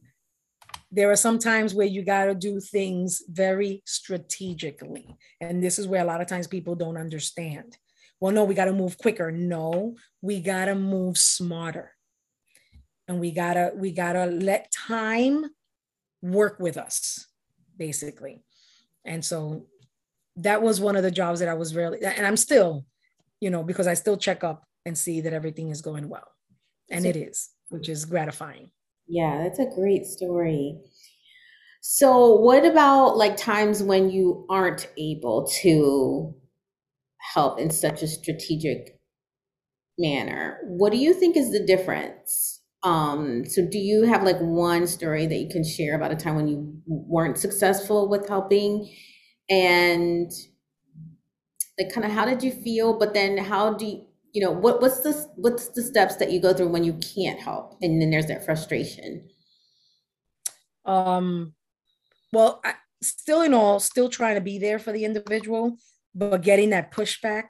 there 0.90 1.10
are 1.10 1.16
some 1.16 1.38
times 1.38 1.74
where 1.74 1.86
you 1.86 2.02
got 2.02 2.26
to 2.26 2.34
do 2.34 2.60
things 2.60 3.22
very 3.28 3.82
strategically. 3.86 5.16
And 5.40 5.62
this 5.62 5.78
is 5.78 5.86
where 5.86 6.02
a 6.02 6.06
lot 6.06 6.20
of 6.20 6.26
times 6.26 6.46
people 6.46 6.74
don't 6.74 6.96
understand. 6.96 7.76
Well, 8.20 8.32
no, 8.32 8.44
we 8.44 8.54
got 8.54 8.64
to 8.66 8.72
move 8.72 8.98
quicker. 8.98 9.30
No, 9.30 9.96
we 10.22 10.40
got 10.40 10.66
to 10.66 10.74
move 10.74 11.16
smarter. 11.18 11.92
And 13.06 13.20
we 13.20 13.30
got 13.30 13.54
to 13.54 13.72
we 13.74 13.92
got 13.92 14.12
to 14.14 14.26
let 14.26 14.70
time 14.70 15.44
work 16.20 16.58
with 16.58 16.76
us 16.76 17.26
basically. 17.78 18.42
And 19.04 19.24
so 19.24 19.66
that 20.36 20.60
was 20.60 20.80
one 20.80 20.96
of 20.96 21.02
the 21.02 21.10
jobs 21.10 21.40
that 21.40 21.48
I 21.48 21.54
was 21.54 21.74
really 21.74 22.04
and 22.04 22.26
I'm 22.26 22.36
still, 22.36 22.84
you 23.40 23.50
know, 23.50 23.62
because 23.62 23.86
I 23.86 23.94
still 23.94 24.16
check 24.16 24.44
up 24.44 24.64
and 24.84 24.98
see 24.98 25.20
that 25.22 25.32
everything 25.32 25.70
is 25.70 25.80
going 25.80 26.08
well. 26.08 26.28
And 26.90 27.02
so, 27.02 27.08
it 27.08 27.16
is, 27.16 27.50
which 27.68 27.88
is 27.88 28.04
gratifying. 28.04 28.70
Yeah, 29.06 29.42
that's 29.42 29.58
a 29.58 29.66
great 29.66 30.04
story. 30.06 30.78
So, 31.80 32.34
what 32.34 32.66
about 32.66 33.16
like 33.16 33.36
times 33.36 33.82
when 33.82 34.10
you 34.10 34.46
aren't 34.50 34.88
able 34.98 35.46
to 35.60 36.34
help 37.34 37.58
in 37.58 37.70
such 37.70 38.02
a 38.02 38.08
strategic 38.08 38.98
manner? 39.98 40.58
What 40.64 40.92
do 40.92 40.98
you 40.98 41.14
think 41.14 41.36
is 41.36 41.52
the 41.52 41.64
difference? 41.64 42.62
Um, 42.82 43.44
so 43.44 43.66
do 43.66 43.78
you 43.78 44.04
have 44.04 44.22
like 44.22 44.38
one 44.38 44.86
story 44.86 45.26
that 45.26 45.34
you 45.34 45.48
can 45.48 45.64
share 45.64 45.96
about 45.96 46.12
a 46.12 46.16
time 46.16 46.36
when 46.36 46.46
you 46.46 46.80
weren't 46.86 47.38
successful 47.38 48.08
with 48.08 48.28
helping 48.28 48.88
and 49.50 50.30
like 51.78 51.92
kind 51.92 52.04
of 52.04 52.12
how 52.12 52.24
did 52.24 52.42
you 52.42 52.52
feel 52.52 52.98
but 52.98 53.14
then 53.14 53.38
how 53.38 53.72
do 53.72 53.86
you 53.86 54.04
you 54.32 54.42
know 54.42 54.50
what 54.50 54.80
what's 54.82 55.00
the 55.00 55.26
what's 55.36 55.68
the 55.70 55.82
steps 55.82 56.16
that 56.16 56.30
you 56.30 56.40
go 56.40 56.52
through 56.52 56.68
when 56.68 56.84
you 56.84 56.92
can't 57.14 57.40
help 57.40 57.76
and 57.80 58.00
then 58.00 58.10
there's 58.10 58.26
that 58.26 58.44
frustration 58.44 59.26
um 60.84 61.54
well 62.32 62.60
I, 62.64 62.74
still 63.02 63.40
in 63.40 63.54
all 63.54 63.80
still 63.80 64.08
trying 64.08 64.34
to 64.34 64.40
be 64.40 64.58
there 64.58 64.78
for 64.78 64.92
the 64.92 65.04
individual 65.04 65.78
but 66.14 66.42
getting 66.42 66.70
that 66.70 66.92
pushback 66.92 67.48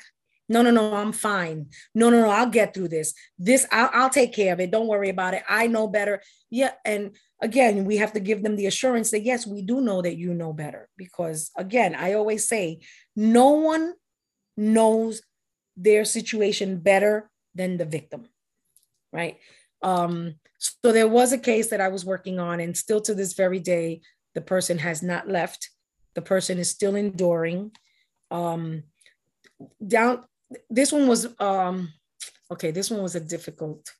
no 0.48 0.62
no 0.62 0.70
no 0.70 0.94
i'm 0.94 1.12
fine. 1.12 1.66
No 1.94 2.10
no 2.10 2.22
no 2.22 2.30
i'll 2.30 2.48
get 2.48 2.72
through 2.72 2.88
this. 2.88 3.14
This 3.38 3.66
I'll, 3.70 3.90
I'll 3.92 4.10
take 4.10 4.32
care 4.32 4.52
of 4.52 4.60
it. 4.60 4.70
Don't 4.70 4.86
worry 4.86 5.10
about 5.10 5.34
it. 5.34 5.42
I 5.48 5.66
know 5.66 5.86
better. 5.86 6.22
Yeah 6.50 6.72
and 6.84 7.14
again 7.42 7.84
we 7.84 7.98
have 7.98 8.12
to 8.14 8.20
give 8.20 8.42
them 8.42 8.56
the 8.56 8.66
assurance 8.66 9.10
that 9.10 9.20
yes 9.20 9.46
we 9.46 9.62
do 9.62 9.80
know 9.80 10.02
that 10.02 10.16
you 10.16 10.34
know 10.34 10.52
better 10.52 10.88
because 10.96 11.52
again 11.56 11.94
i 11.94 12.14
always 12.14 12.48
say 12.48 12.80
no 13.14 13.50
one 13.50 13.94
knows 14.56 15.22
their 15.76 16.04
situation 16.04 16.78
better 16.78 17.30
than 17.54 17.76
the 17.76 17.84
victim 17.84 18.26
right? 19.12 19.38
Um 19.82 20.34
so 20.58 20.90
there 20.90 21.06
was 21.06 21.32
a 21.32 21.38
case 21.38 21.68
that 21.70 21.80
i 21.80 21.88
was 21.88 22.04
working 22.04 22.40
on 22.40 22.58
and 22.58 22.76
still 22.76 23.00
to 23.02 23.14
this 23.14 23.34
very 23.34 23.60
day 23.60 24.00
the 24.34 24.40
person 24.40 24.78
has 24.78 25.02
not 25.02 25.28
left. 25.28 25.70
The 26.14 26.22
person 26.22 26.58
is 26.58 26.70
still 26.70 26.96
enduring 26.96 27.72
um 28.30 28.82
down 29.86 30.24
this 30.70 30.92
one 30.92 31.06
was 31.06 31.28
um 31.40 31.92
okay 32.50 32.70
this 32.70 32.90
one 32.90 33.02
was 33.02 33.14
a 33.14 33.20
difficult 33.20 33.92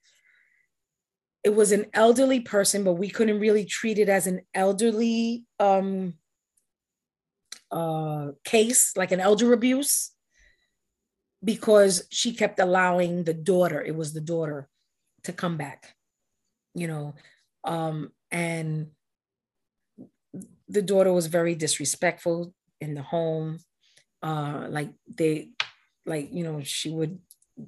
it 1.45 1.55
was 1.55 1.73
an 1.73 1.87
elderly 1.95 2.41
person 2.41 2.85
but 2.85 2.95
we 2.95 3.09
couldn't 3.09 3.41
really 3.41 3.65
treat 3.65 3.99
it 3.99 4.09
as 4.09 4.27
an 4.27 4.41
elderly 4.55 5.45
um 5.61 6.15
uh 7.71 8.29
case 8.45 8.97
like 8.97 9.13
an 9.13 9.21
elder 9.21 9.53
abuse 9.53 10.13
because 11.45 12.07
she 12.11 12.33
kept 12.33 12.59
allowing 12.59 13.25
the 13.25 13.35
daughter 13.35 13.83
it 13.83 13.95
was 13.95 14.13
the 14.13 14.21
daughter 14.21 14.69
to 15.23 15.33
come 15.33 15.57
back 15.57 15.95
you 16.75 16.87
know 16.87 17.15
um 17.65 18.11
and 18.31 18.89
the 20.69 20.83
daughter 20.83 21.13
was 21.13 21.27
very 21.27 21.55
disrespectful 21.55 22.53
in 22.81 22.95
the 22.95 23.03
home 23.03 23.59
uh 24.23 24.67
like 24.69 24.91
they 25.07 25.51
like 26.07 26.33
you 26.33 26.45
know 26.45 26.63
she 26.63 26.91
would 26.91 27.19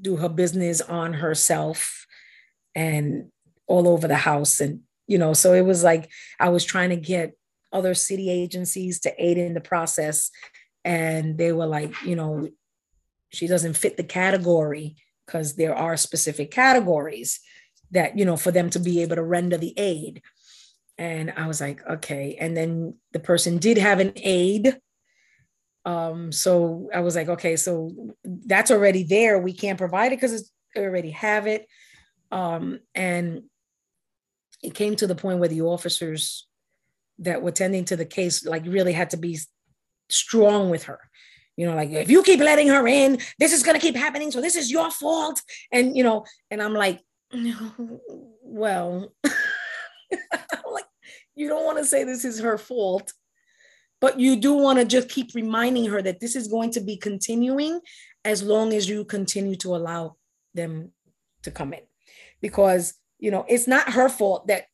do 0.01 0.17
her 0.17 0.29
business 0.29 0.81
on 0.81 1.13
herself 1.13 2.07
and 2.75 3.31
all 3.67 3.89
over 3.89 4.09
the 4.09 4.17
house. 4.17 4.61
And 4.61 4.81
you 5.07 5.19
know 5.19 5.33
so 5.33 5.55
it 5.55 5.63
was 5.63 5.83
like 5.83 6.09
i 6.39 6.49
was 6.49 6.65
trying 6.65 6.91
to 6.91 6.97
get 6.97 7.33
other 7.73 7.95
city 7.95 8.31
agencies 8.31 9.01
to 9.01 9.25
aid 9.25 9.39
in 9.39 9.55
the 9.55 9.61
process. 9.61 10.31
And 10.85 11.37
they 11.37 11.53
were 11.53 11.67
like 11.67 11.93
you 12.03 12.17
know 12.17 12.49
she 13.31 13.47
doesn't 13.47 13.77
fit 13.77 13.97
the 13.97 14.05
category 14.05 14.97
because 15.27 15.55
there 15.55 15.75
are 15.75 15.97
specific 15.97 16.51
categories 16.51 17.41
that 17.93 18.19
you 18.19 18.25
know 18.25 18.37
for 18.37 18.51
them 18.51 18.71
to 18.71 18.79
be 18.79 19.03
able 19.03 19.17
to 19.17 19.23
render 19.23 19.59
the 19.59 19.75
aid. 19.79 20.23
And 20.99 21.33
i 21.37 21.47
was 21.47 21.61
like 21.61 21.87
okay. 21.87 22.37
And 22.41 22.57
then 22.57 22.95
the 23.13 23.21
person 23.21 23.59
did 23.59 23.79
have 23.79 24.01
an 24.01 24.13
aid 24.17 24.81
um 25.87 26.31
so 26.31 26.91
i 26.95 27.01
was 27.01 27.17
like 27.17 27.29
okay 27.29 27.57
so 27.57 27.91
that's 28.47 28.71
already 28.71 29.05
there. 29.05 29.39
We 29.39 29.53
can't 29.53 29.79
provide 29.79 30.13
it 30.13 30.21
because 30.21 30.51
they 30.75 30.83
already 30.83 31.11
have 31.11 31.47
it. 31.47 31.67
Um 32.31 32.81
and 32.95 33.43
it 34.63 34.75
came 34.75 34.95
to 34.97 35.07
the 35.07 35.15
point 35.15 35.39
where 35.39 35.49
the 35.49 35.63
officers 35.63 36.47
that 37.21 37.43
were 37.43 37.51
tending 37.51 37.85
to 37.87 37.97
the 37.97 38.05
case 38.05 38.45
like 38.45 38.65
really 38.67 38.93
had 38.93 39.11
to 39.11 39.17
be 39.17 39.39
strong 40.09 40.71
with 40.71 40.85
her. 40.85 41.01
You 41.57 41.67
know 41.67 41.75
like 41.75 41.91
if 41.91 42.11
you 42.11 42.23
keep 42.23 42.41
letting 42.41 42.69
her 42.69 42.87
in 42.87 43.19
this 43.39 43.53
is 43.53 43.63
going 43.63 43.79
to 43.79 43.87
keep 43.87 43.97
happening 43.97 44.31
so 44.31 44.41
this 44.41 44.57
is 44.57 44.71
your 44.71 44.91
fault. 44.91 45.41
And 45.73 45.97
you 45.97 46.05
know 46.05 46.25
and 46.51 46.63
i'm 46.63 46.75
like 46.75 47.01
well 48.43 49.13
like 49.25 50.85
you 51.37 51.49
don't 51.49 51.65
want 51.65 51.79
to 51.79 51.85
say 51.85 52.05
this 52.05 52.25
is 52.25 52.41
her 52.41 52.59
fault 52.59 53.13
but 54.01 54.19
you 54.19 54.37
do 54.37 54.55
want 54.55 54.79
to 54.79 54.85
just 54.85 55.09
keep 55.09 55.35
reminding 55.35 55.87
her 55.87 56.03
that 56.03 56.21
this 56.21 56.35
is 56.35 56.49
going 56.49 56.71
to 56.73 56.81
be 56.81 56.97
continuing 56.97 57.81
as 58.25 58.43
long 58.43 58.73
as 58.73 58.89
you 58.89 59.05
continue 59.05 59.57
to 59.57 59.75
allow 59.77 60.17
them 60.55 60.93
to 61.43 61.51
come 61.51 61.73
in. 61.73 61.83
Because 62.41 62.95
you 63.19 63.31
know 63.31 63.45
it's 63.49 63.67
not 63.67 63.93
her 63.93 64.09
fault 64.09 64.47
that 64.47 64.65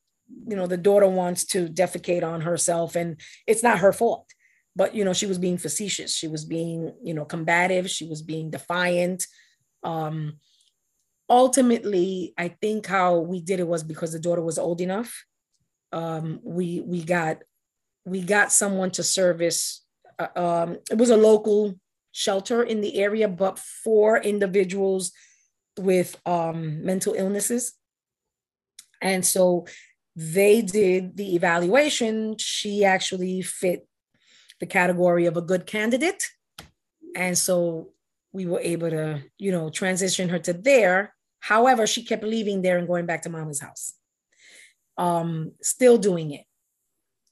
you 0.49 0.57
know 0.57 0.67
the 0.67 0.77
daughter 0.77 1.09
wants 1.09 1.45
to 1.45 1.69
defecate 1.69 2.23
on 2.23 2.41
herself 2.41 2.97
and 2.97 3.21
it's 3.47 3.63
not 3.63 3.79
her 3.79 3.93
fault. 3.93 4.31
But 4.75 4.95
you 4.95 5.05
know 5.05 5.13
she 5.13 5.27
was 5.27 5.39
being 5.39 5.59
facetious. 5.59 6.15
She 6.15 6.29
was 6.29 6.45
being 6.45 6.93
you 7.03 7.15
know 7.15 7.25
combative. 7.25 7.91
She 7.91 8.07
was 8.07 8.23
being 8.23 8.51
defiant. 8.51 9.27
Um 9.83 10.39
ultimately 11.29 12.33
i 12.39 12.49
think 12.49 12.87
how 12.87 13.19
we 13.19 13.41
did 13.41 13.59
it 13.59 13.67
was 13.67 13.83
because 13.83 14.13
the 14.13 14.19
daughter 14.19 14.43
was 14.43 14.59
old 14.59 14.81
enough 14.81 15.25
um 15.93 16.41
we 16.45 16.81
we 16.81 17.03
got 17.03 17.39
we 18.07 18.23
got 18.23 18.51
someone 18.53 18.91
to 18.91 19.03
service 19.03 19.85
uh, 20.19 20.29
um 20.37 20.79
it 20.91 20.97
was 20.97 21.11
a 21.11 21.17
local 21.17 21.75
shelter 22.13 22.63
in 22.63 22.81
the 22.81 22.99
area 22.99 23.29
but 23.29 23.59
for 23.59 24.17
individuals 24.19 25.13
with 25.79 26.17
um 26.25 26.83
mental 26.83 27.13
illnesses 27.13 27.75
and 29.03 29.27
so 29.27 29.67
they 30.15 30.63
did 30.63 31.17
the 31.19 31.35
evaluation 31.35 32.37
she 32.39 32.85
actually 32.85 33.43
fit 33.43 33.87
the 34.61 34.67
category 34.67 35.27
of 35.27 35.37
a 35.37 35.43
good 35.43 35.67
candidate. 35.67 36.25
And 37.15 37.37
so 37.37 37.91
we 38.33 38.47
were 38.47 38.61
able 38.61 38.91
to, 38.91 39.23
you 39.39 39.53
know, 39.53 39.71
transition 39.71 40.29
her 40.29 40.39
to 40.41 40.53
there. 40.53 41.15
However, 41.41 41.87
she 41.87 42.05
kept 42.05 42.25
leaving 42.25 42.63
there 42.63 42.79
and 42.79 42.87
going 42.87 43.07
back 43.07 43.23
to 43.23 43.31
mama's 43.31 43.61
house. 43.61 43.95
Um, 44.99 45.53
still 45.61 45.99
doing 45.99 46.33
it 46.33 46.46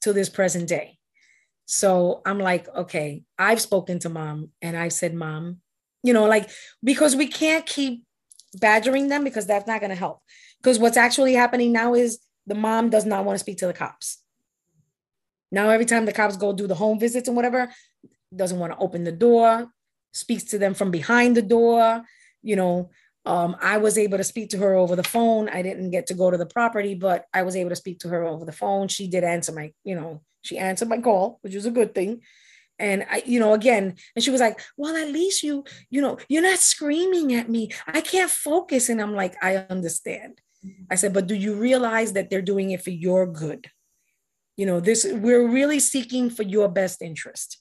to 0.04 0.12
this 0.12 0.28
present 0.28 0.68
day. 0.68 0.98
So 1.66 2.20
I'm 2.24 2.38
like, 2.38 2.68
okay, 2.68 3.22
I've 3.38 3.60
spoken 3.60 3.98
to 4.00 4.08
mom 4.08 4.50
and 4.60 4.76
I 4.76 4.88
said, 4.88 5.14
mom, 5.14 5.60
you 6.02 6.12
know, 6.12 6.26
like, 6.26 6.50
because 6.82 7.16
we 7.16 7.26
can't 7.26 7.64
keep 7.64 8.04
badgering 8.60 9.08
them 9.08 9.24
because 9.24 9.46
that's 9.46 9.66
not 9.66 9.80
going 9.80 9.90
to 9.90 9.96
help. 9.96 10.20
Because 10.62 10.78
what's 10.78 10.98
actually 10.98 11.34
happening 11.34 11.72
now 11.72 11.94
is 11.94 12.18
the 12.46 12.54
mom 12.54 12.90
does 12.90 13.06
not 13.06 13.24
want 13.24 13.36
to 13.36 13.40
speak 13.40 13.58
to 13.58 13.66
the 13.66 13.72
cops. 13.72 14.22
Now, 15.50 15.70
every 15.70 15.86
time 15.86 16.04
the 16.04 16.12
cops 16.12 16.36
go 16.36 16.52
do 16.52 16.66
the 16.66 16.74
home 16.74 17.00
visits 17.00 17.28
and 17.28 17.36
whatever, 17.36 17.70
doesn't 18.34 18.58
want 18.58 18.72
to 18.72 18.78
open 18.78 19.04
the 19.04 19.12
door, 19.12 19.68
speaks 20.12 20.44
to 20.44 20.58
them 20.58 20.74
from 20.74 20.90
behind 20.90 21.36
the 21.36 21.42
door. 21.42 22.02
You 22.42 22.56
know, 22.56 22.90
um, 23.24 23.56
I 23.60 23.78
was 23.78 23.96
able 23.98 24.18
to 24.18 24.24
speak 24.24 24.50
to 24.50 24.58
her 24.58 24.74
over 24.74 24.96
the 24.96 25.02
phone. 25.02 25.48
I 25.48 25.62
didn't 25.62 25.90
get 25.90 26.06
to 26.08 26.14
go 26.14 26.30
to 26.30 26.36
the 26.36 26.46
property, 26.46 26.94
but 26.94 27.26
I 27.32 27.42
was 27.42 27.56
able 27.56 27.70
to 27.70 27.76
speak 27.76 28.00
to 28.00 28.08
her 28.08 28.24
over 28.24 28.44
the 28.44 28.52
phone. 28.52 28.88
She 28.88 29.08
did 29.08 29.24
answer 29.24 29.52
my, 29.52 29.72
you 29.82 29.94
know, 29.94 30.22
she 30.42 30.58
answered 30.58 30.88
my 30.88 30.98
call, 30.98 31.38
which 31.42 31.54
was 31.54 31.66
a 31.66 31.70
good 31.70 31.94
thing. 31.94 32.20
And 32.78 33.06
I, 33.08 33.22
you 33.24 33.38
know, 33.38 33.54
again, 33.54 33.94
and 34.14 34.24
she 34.24 34.30
was 34.30 34.40
like, 34.40 34.60
well, 34.76 34.96
at 34.96 35.10
least 35.12 35.42
you, 35.42 35.64
you 35.90 36.02
know, 36.02 36.18
you're 36.28 36.42
not 36.42 36.58
screaming 36.58 37.34
at 37.34 37.48
me. 37.48 37.70
I 37.86 38.00
can't 38.00 38.30
focus. 38.30 38.88
And 38.88 39.00
I'm 39.00 39.14
like, 39.14 39.36
I 39.42 39.56
understand. 39.70 40.40
I 40.90 40.96
said, 40.96 41.14
but 41.14 41.26
do 41.26 41.34
you 41.34 41.54
realize 41.54 42.14
that 42.14 42.30
they're 42.30 42.42
doing 42.42 42.72
it 42.72 42.82
for 42.82 42.90
your 42.90 43.26
good? 43.26 43.68
you 44.56 44.66
know 44.66 44.80
this 44.80 45.06
we're 45.10 45.46
really 45.46 45.80
seeking 45.80 46.30
for 46.30 46.42
your 46.42 46.68
best 46.68 47.02
interest 47.02 47.58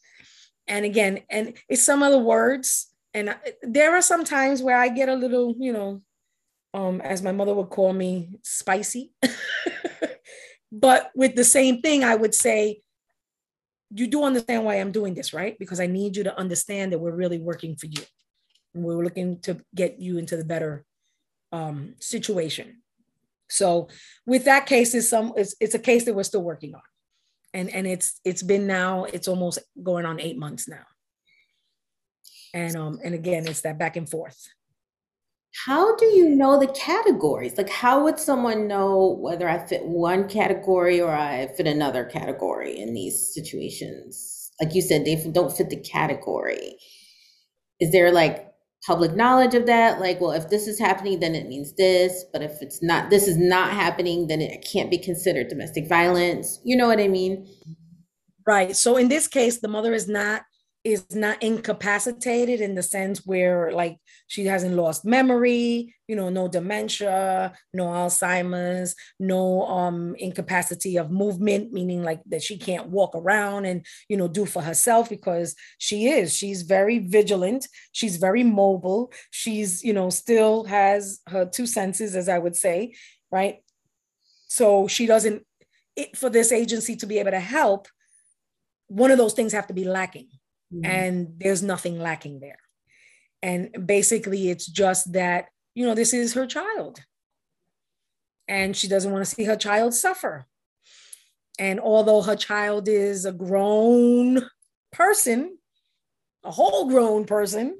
and 0.67 0.85
again 0.85 1.19
and 1.29 1.53
it's 1.67 1.83
some 1.83 2.03
of 2.03 2.11
the 2.11 2.19
words 2.19 2.92
and 3.13 3.35
there 3.61 3.95
are 3.95 4.01
some 4.01 4.23
times 4.23 4.61
where 4.61 4.77
i 4.77 4.87
get 4.89 5.09
a 5.09 5.15
little 5.15 5.55
you 5.59 5.71
know 5.71 6.01
um 6.73 7.01
as 7.01 7.21
my 7.21 7.31
mother 7.31 7.53
would 7.53 7.69
call 7.69 7.93
me 7.93 8.29
spicy 8.41 9.11
but 10.71 11.11
with 11.15 11.35
the 11.35 11.43
same 11.43 11.81
thing 11.81 12.03
i 12.03 12.15
would 12.15 12.33
say 12.33 12.81
you 13.95 14.07
do 14.07 14.23
understand 14.23 14.65
why 14.65 14.75
i'm 14.75 14.91
doing 14.91 15.13
this 15.13 15.33
right 15.33 15.57
because 15.59 15.79
i 15.79 15.87
need 15.87 16.15
you 16.17 16.23
to 16.23 16.37
understand 16.37 16.91
that 16.91 16.99
we're 16.99 17.15
really 17.15 17.39
working 17.39 17.75
for 17.75 17.85
you 17.85 18.01
and 18.73 18.83
we're 18.83 19.03
looking 19.03 19.39
to 19.39 19.59
get 19.75 19.99
you 19.99 20.17
into 20.17 20.35
the 20.35 20.45
better 20.45 20.83
um, 21.51 21.93
situation 21.99 22.81
so 23.53 23.87
with 24.25 24.45
that 24.45 24.65
case, 24.65 24.95
is 24.95 25.09
some 25.09 25.33
it's, 25.37 25.55
it's 25.59 25.75
a 25.75 25.79
case 25.79 26.05
that 26.05 26.15
we're 26.15 26.23
still 26.23 26.43
working 26.43 26.73
on. 26.73 26.81
And 27.53 27.69
and 27.69 27.85
it's 27.85 28.19
it's 28.25 28.41
been 28.41 28.65
now, 28.65 29.03
it's 29.03 29.27
almost 29.27 29.59
going 29.81 30.05
on 30.05 30.19
eight 30.19 30.37
months 30.37 30.67
now. 30.67 30.85
And 32.53 32.75
um, 32.75 32.99
and 33.03 33.15
again, 33.15 33.47
it's 33.47 33.61
that 33.61 33.79
back 33.79 33.95
and 33.97 34.09
forth. 34.09 34.47
how 35.65 35.95
do 35.95 36.05
you 36.07 36.29
know 36.29 36.59
the 36.59 36.67
categories? 36.67 37.57
Like, 37.57 37.69
how 37.69 38.03
would 38.03 38.19
someone 38.19 38.67
know 38.67 39.17
whether 39.19 39.47
I 39.47 39.65
fit 39.65 39.85
one 39.85 40.27
category 40.27 40.99
or 40.99 41.11
I 41.13 41.47
fit 41.55 41.67
another 41.67 42.05
category 42.05 42.79
in 42.79 42.93
these 42.93 43.33
situations? 43.33 44.51
Like 44.61 44.73
you 44.75 44.81
said, 44.81 45.05
they 45.05 45.15
don't 45.31 45.55
fit 45.55 45.69
the 45.69 45.77
category. 45.77 46.75
Is 47.79 47.91
there 47.91 48.11
like 48.11 48.51
public 48.85 49.15
knowledge 49.15 49.53
of 49.55 49.65
that? 49.67 49.99
Like, 49.99 50.19
well, 50.19 50.31
if 50.31 50.49
this 50.49 50.67
is 50.67 50.79
happening, 50.79 51.19
then 51.19 51.35
it 51.35 51.47
means 51.47 51.73
this. 51.75 52.25
But 52.33 52.41
if 52.41 52.61
it's 52.61 52.81
not, 52.81 53.09
this 53.09 53.27
is 53.27 53.37
not 53.37 53.71
happening, 53.71 54.27
then 54.27 54.41
it 54.41 54.65
can't 54.71 54.91
be 54.91 54.97
considered 54.97 55.49
domestic 55.49 55.87
violence. 55.87 56.59
You 56.63 56.75
know 56.77 56.87
what 56.87 56.99
I 56.99 57.07
mean? 57.07 57.47
Right. 58.45 58.75
So 58.75 58.97
in 58.97 59.07
this 59.07 59.27
case, 59.27 59.59
the 59.61 59.67
mother 59.67 59.93
is 59.93 60.07
not 60.07 60.43
is 60.83 61.15
not 61.15 61.41
incapacitated 61.41 62.59
in 62.59 62.75
the 62.75 62.83
sense 62.83 63.25
where 63.25 63.71
like 63.71 63.97
she 64.27 64.45
hasn't 64.45 64.75
lost 64.75 65.05
memory 65.05 65.95
you 66.09 66.15
know 66.15 66.29
no 66.29 66.49
dementia 66.49 67.53
no 67.73 67.85
alzheimer's 67.85 68.93
no 69.17 69.65
um 69.67 70.13
incapacity 70.19 70.97
of 70.97 71.09
movement 71.09 71.71
meaning 71.71 72.03
like 72.03 72.21
that 72.25 72.43
she 72.43 72.57
can't 72.57 72.87
walk 72.87 73.15
around 73.15 73.65
and 73.65 73.85
you 74.09 74.17
know 74.17 74.27
do 74.27 74.45
for 74.45 74.61
herself 74.61 75.09
because 75.09 75.55
she 75.77 76.07
is. 76.07 76.33
She's 76.33 76.63
very 76.63 76.99
vigilant. 76.99 77.67
She's 77.93 78.17
very 78.17 78.43
mobile. 78.43 79.11
She's 79.31 79.83
you 79.83 79.93
know 79.93 80.09
still 80.09 80.65
has 80.65 81.21
her 81.27 81.45
two 81.45 81.65
senses 81.65 82.15
as 82.15 82.27
i 82.27 82.37
would 82.37 82.55
say 82.55 82.93
right? 83.33 83.63
So 84.47 84.87
she 84.87 85.07
doesn't 85.07 85.43
it, 85.95 86.15
for 86.15 86.29
this 86.29 86.51
agency 86.51 86.95
to 86.97 87.07
be 87.07 87.19
able 87.19 87.31
to 87.31 87.39
help 87.39 87.87
one 88.87 89.11
of 89.11 89.17
those 89.17 89.33
things 89.33 89.53
have 89.53 89.67
to 89.67 89.73
be 89.73 89.83
lacking 89.83 90.27
mm-hmm. 90.73 90.85
and 90.85 91.33
there's 91.37 91.63
nothing 91.63 91.99
lacking 91.99 92.39
there. 92.39 92.59
And 93.41 93.85
basically, 93.85 94.49
it's 94.49 94.65
just 94.65 95.13
that, 95.13 95.47
you 95.75 95.85
know, 95.85 95.95
this 95.95 96.13
is 96.13 96.33
her 96.33 96.47
child. 96.47 96.99
And 98.47 98.75
she 98.75 98.87
doesn't 98.87 99.11
want 99.11 99.25
to 99.25 99.29
see 99.29 99.43
her 99.45 99.55
child 99.55 99.93
suffer. 99.93 100.45
And 101.59 101.79
although 101.79 102.21
her 102.21 102.35
child 102.35 102.87
is 102.87 103.25
a 103.25 103.31
grown 103.31 104.43
person, 104.91 105.57
a 106.43 106.51
whole 106.51 106.89
grown 106.89 107.25
person, 107.25 107.79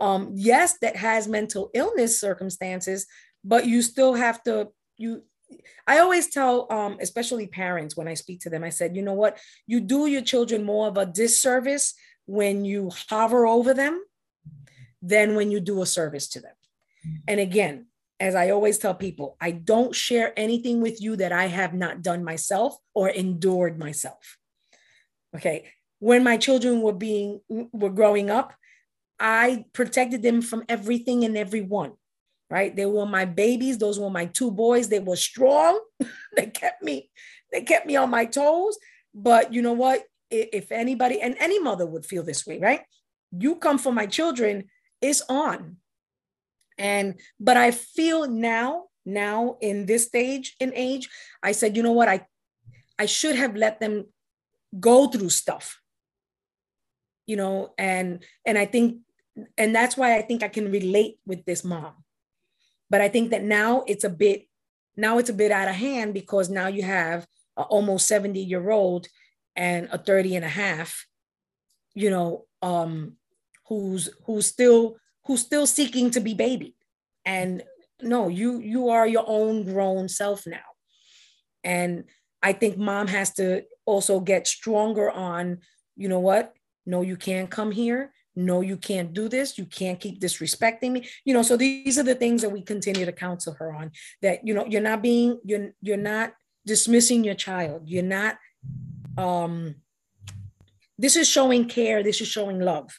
um, 0.00 0.30
yes, 0.34 0.78
that 0.80 0.96
has 0.96 1.28
mental 1.28 1.70
illness 1.74 2.20
circumstances, 2.20 3.06
but 3.44 3.66
you 3.66 3.82
still 3.82 4.14
have 4.14 4.42
to, 4.44 4.68
you 4.96 5.22
I 5.86 5.98
always 5.98 6.30
tell, 6.30 6.66
um, 6.72 6.96
especially 7.00 7.46
parents, 7.46 7.96
when 7.96 8.08
I 8.08 8.14
speak 8.14 8.40
to 8.40 8.50
them, 8.50 8.64
I 8.64 8.70
said, 8.70 8.96
you 8.96 9.02
know 9.02 9.14
what, 9.14 9.38
you 9.66 9.80
do 9.80 10.06
your 10.06 10.22
children 10.22 10.64
more 10.64 10.88
of 10.88 10.96
a 10.96 11.06
disservice 11.06 11.94
when 12.26 12.64
you 12.64 12.90
hover 13.08 13.46
over 13.46 13.74
them 13.74 14.02
than 15.02 15.34
when 15.34 15.50
you 15.50 15.60
do 15.60 15.82
a 15.82 15.86
service 15.86 16.28
to 16.28 16.40
them. 16.40 16.54
And 17.28 17.38
again, 17.38 17.86
as 18.20 18.34
I 18.34 18.50
always 18.50 18.78
tell 18.78 18.94
people, 18.94 19.36
I 19.40 19.50
don't 19.50 19.94
share 19.94 20.32
anything 20.36 20.80
with 20.80 21.00
you 21.02 21.16
that 21.16 21.32
I 21.32 21.46
have 21.46 21.74
not 21.74 22.02
done 22.02 22.24
myself 22.24 22.76
or 22.94 23.08
endured 23.08 23.78
myself. 23.78 24.38
Okay. 25.36 25.66
When 25.98 26.22
my 26.24 26.36
children 26.36 26.80
were 26.80 26.92
being 26.92 27.40
were 27.48 27.90
growing 27.90 28.30
up, 28.30 28.54
I 29.18 29.64
protected 29.72 30.22
them 30.22 30.42
from 30.42 30.64
everything 30.68 31.24
and 31.24 31.36
everyone. 31.36 31.92
Right? 32.50 32.74
They 32.74 32.86
were 32.86 33.06
my 33.06 33.24
babies. 33.24 33.78
Those 33.78 33.98
were 33.98 34.10
my 34.10 34.26
two 34.26 34.50
boys. 34.50 34.88
They 34.88 35.00
were 35.00 35.16
strong. 35.16 35.80
they 36.36 36.46
kept 36.46 36.82
me, 36.82 37.10
they 37.50 37.62
kept 37.62 37.86
me 37.86 37.96
on 37.96 38.10
my 38.10 38.26
toes. 38.26 38.78
But 39.14 39.52
you 39.52 39.62
know 39.62 39.72
what? 39.72 40.04
If 40.34 40.72
anybody 40.72 41.20
and 41.20 41.36
any 41.38 41.58
mother 41.58 41.86
would 41.86 42.06
feel 42.06 42.22
this 42.22 42.46
way, 42.46 42.58
right? 42.58 42.82
You 43.32 43.56
come 43.56 43.78
for 43.78 43.92
my 43.92 44.06
children 44.06 44.64
is 45.00 45.22
on. 45.28 45.76
And 46.78 47.20
but 47.38 47.56
I 47.56 47.70
feel 47.70 48.28
now, 48.28 48.84
now 49.04 49.56
in 49.60 49.86
this 49.86 50.06
stage 50.06 50.56
in 50.58 50.72
age, 50.74 51.08
I 51.42 51.52
said, 51.52 51.76
you 51.76 51.82
know 51.82 51.92
what? 51.92 52.08
I 52.08 52.26
I 52.98 53.06
should 53.06 53.36
have 53.36 53.56
let 53.56 53.80
them 53.80 54.06
go 54.78 55.08
through 55.08 55.30
stuff. 55.30 55.80
You 57.26 57.36
know, 57.36 57.74
and 57.78 58.24
and 58.44 58.58
I 58.58 58.66
think 58.66 58.98
and 59.58 59.74
that's 59.74 59.96
why 59.96 60.16
I 60.16 60.22
think 60.22 60.42
I 60.42 60.48
can 60.48 60.70
relate 60.70 61.18
with 61.26 61.44
this 61.44 61.64
mom. 61.64 61.94
But 62.90 63.00
I 63.00 63.08
think 63.08 63.30
that 63.30 63.42
now 63.42 63.84
it's 63.86 64.04
a 64.04 64.10
bit 64.10 64.46
now 64.96 65.18
it's 65.18 65.30
a 65.30 65.34
bit 65.34 65.50
out 65.50 65.68
of 65.68 65.74
hand 65.74 66.14
because 66.14 66.50
now 66.50 66.68
you 66.68 66.82
have 66.82 67.26
an 67.56 67.64
almost 67.64 68.06
70 68.06 68.40
year 68.40 68.70
old 68.70 69.08
and 69.56 69.88
a 69.92 69.98
30 69.98 70.36
and 70.36 70.44
a 70.44 70.48
half 70.48 71.06
you 71.94 72.10
know 72.10 72.44
um 72.62 73.12
who's 73.68 74.10
who's 74.26 74.46
still 74.46 74.96
who's 75.26 75.40
still 75.40 75.66
seeking 75.66 76.10
to 76.10 76.20
be 76.20 76.34
baby 76.34 76.74
and 77.24 77.62
no 78.02 78.28
you 78.28 78.58
you 78.60 78.88
are 78.88 79.06
your 79.06 79.24
own 79.26 79.64
grown 79.64 80.08
self 80.08 80.46
now. 80.46 80.68
And 81.62 82.04
i 82.42 82.52
think 82.52 82.76
mom 82.76 83.06
has 83.06 83.32
to 83.34 83.62
also 83.86 84.20
get 84.20 84.46
stronger 84.46 85.10
on 85.10 85.58
you 85.96 86.08
know 86.08 86.18
what? 86.18 86.52
No 86.84 87.02
you 87.02 87.16
can't 87.16 87.48
come 87.48 87.70
here. 87.70 88.12
No 88.34 88.60
you 88.60 88.76
can't 88.76 89.14
do 89.14 89.28
this. 89.28 89.56
You 89.56 89.64
can't 89.64 90.00
keep 90.00 90.20
disrespecting 90.20 90.90
me. 90.90 91.08
You 91.24 91.34
know 91.34 91.42
so 91.42 91.56
these 91.56 91.98
are 91.98 92.02
the 92.02 92.16
things 92.16 92.42
that 92.42 92.50
we 92.50 92.62
continue 92.62 93.06
to 93.06 93.12
counsel 93.12 93.54
her 93.58 93.72
on 93.72 93.92
that 94.22 94.46
you 94.46 94.54
know 94.54 94.66
you're 94.66 94.82
not 94.82 95.02
being 95.02 95.40
you're 95.44 95.70
you're 95.80 95.96
not 95.96 96.32
dismissing 96.66 97.24
your 97.24 97.36
child. 97.36 97.82
You're 97.86 98.02
not 98.02 98.36
um, 99.16 99.76
this 100.98 101.16
is 101.16 101.28
showing 101.28 101.68
care, 101.68 102.02
this 102.02 102.20
is 102.20 102.28
showing 102.28 102.60
love. 102.60 102.98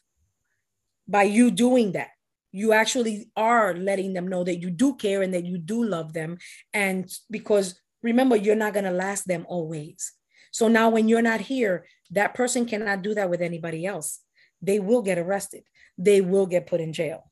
By 1.08 1.24
you 1.24 1.52
doing 1.52 1.94
that, 1.94 2.10
you 2.52 2.74
actually 2.74 3.30
are 3.36 3.74
letting 3.74 4.14
them 4.14 4.28
know 4.28 4.44
that 4.44 4.62
you 4.62 4.70
do 4.70 4.96
care 4.96 5.22
and 5.22 5.34
that 5.34 5.46
you 5.46 5.58
do 5.58 5.84
love 5.84 6.14
them. 6.14 6.38
And 6.74 7.12
because 7.30 7.80
remember, 8.02 8.36
you're 8.36 8.56
not 8.56 8.74
going 8.74 8.86
to 8.86 8.92
last 8.92 9.28
them 9.28 9.46
always. 9.48 10.14
So 10.52 10.68
now, 10.68 10.90
when 10.90 11.08
you're 11.10 11.22
not 11.22 11.42
here, 11.42 11.86
that 12.12 12.34
person 12.34 12.66
cannot 12.66 13.02
do 13.02 13.14
that 13.14 13.30
with 13.30 13.42
anybody 13.42 13.86
else. 13.86 14.22
They 14.62 14.80
will 14.80 15.02
get 15.02 15.18
arrested, 15.18 15.64
they 15.98 16.22
will 16.22 16.46
get 16.46 16.68
put 16.68 16.82
in 16.82 16.94
jail. 16.94 17.30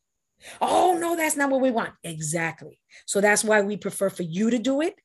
Oh, 0.59 0.97
no, 0.99 1.15
that's 1.15 1.37
not 1.37 1.49
what 1.49 1.61
we 1.61 1.71
want. 1.71 1.93
Exactly. 2.03 2.79
So 3.05 3.21
that's 3.21 3.43
why 3.43 3.61
we 3.61 3.77
prefer 3.77 4.09
for 4.09 4.23
you 4.23 4.49
to 4.49 4.59
do 4.59 4.81
it 4.81 4.95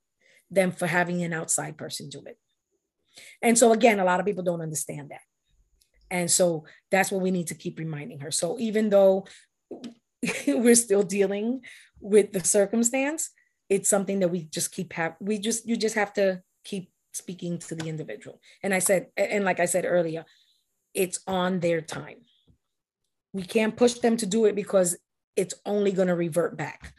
than 0.51 0.73
for 0.73 0.87
having 0.87 1.23
an 1.23 1.33
outside 1.33 1.77
person 1.77 2.09
do 2.09 2.23
it. 2.27 2.37
And 3.43 3.59
so, 3.59 3.73
again, 3.73 4.01
a 4.01 4.05
lot 4.05 4.21
of 4.21 4.27
people 4.27 4.45
don't 4.45 4.61
understand 4.61 5.11
that. 5.11 5.21
And 6.11 6.31
so 6.31 6.65
that's 6.91 7.11
what 7.11 7.21
we 7.21 7.31
need 7.31 7.49
to 7.49 7.55
keep 7.55 7.79
reminding 7.79 8.21
her. 8.21 8.31
So, 8.31 8.59
even 8.59 8.89
though 8.89 9.27
we're 10.47 10.75
still 10.75 11.03
dealing 11.03 11.63
with 12.01 12.33
the 12.33 12.45
circumstance, 12.45 13.31
it's 13.69 13.89
something 13.89 14.21
that 14.21 14.29
we 14.29 14.45
just 14.45 14.73
keep 14.73 14.93
have 14.95 15.17
we 15.21 15.39
just 15.39 15.69
you 15.69 15.77
just 15.77 15.95
have 15.95 16.13
to 16.15 16.43
keep 16.65 16.91
speaking 17.13 17.59
to 17.59 17.75
the 17.75 17.89
individual. 17.89 18.41
And 18.63 18.73
I 18.73 18.79
said, 18.79 19.09
and 19.17 19.45
like 19.45 19.61
I 19.61 19.67
said 19.67 19.85
earlier, 19.87 20.25
it's 20.95 21.21
on 21.27 21.61
their 21.61 21.81
time. 21.81 22.19
We 23.33 23.43
can't 23.43 23.77
push 23.77 23.95
them 23.95 24.17
to 24.19 24.27
do 24.27 24.47
it 24.47 24.55
because 24.55 24.97
it's 25.37 25.55
only 25.67 25.93
going 25.93 26.09
to 26.09 26.15
revert 26.15 26.57
back. 26.57 26.95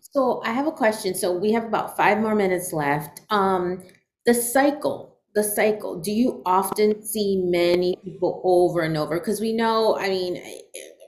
So 0.00 0.42
I 0.44 0.52
have 0.52 0.66
a 0.66 0.72
question. 0.72 1.14
So 1.14 1.32
we 1.32 1.52
have 1.52 1.64
about 1.64 1.96
five 1.96 2.18
more 2.18 2.34
minutes 2.34 2.72
left. 2.72 3.22
Um, 3.30 3.82
the 4.26 4.34
cycle 4.34 5.14
the 5.34 5.42
cycle. 5.42 6.00
Do 6.00 6.12
you 6.12 6.42
often 6.46 7.04
see 7.04 7.42
many 7.44 7.96
people 8.04 8.40
over 8.44 8.82
and 8.82 8.96
over? 8.96 9.18
Because 9.18 9.40
we 9.40 9.52
know 9.52 9.96
i 9.98 10.08
mean 10.08 10.42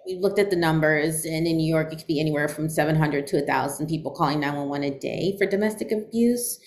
we 0.07 0.17
looked 0.17 0.39
at 0.39 0.51
the 0.51 0.57
numbers 0.57 1.25
and 1.25 1.49
in 1.49 1.57
new 1.57 1.67
york 1.67 1.93
it 1.93 1.97
could 1.97 2.07
be 2.07 2.21
anywhere 2.21 2.47
from 2.47 2.69
700 2.69 3.27
to 3.27 3.39
1000 3.39 3.89
people 3.89 4.13
calling 4.13 4.39
911 4.39 4.95
a 4.95 4.99
day 4.99 5.35
for 5.39 5.47
domestic 5.47 5.93
abuse. 5.93 6.59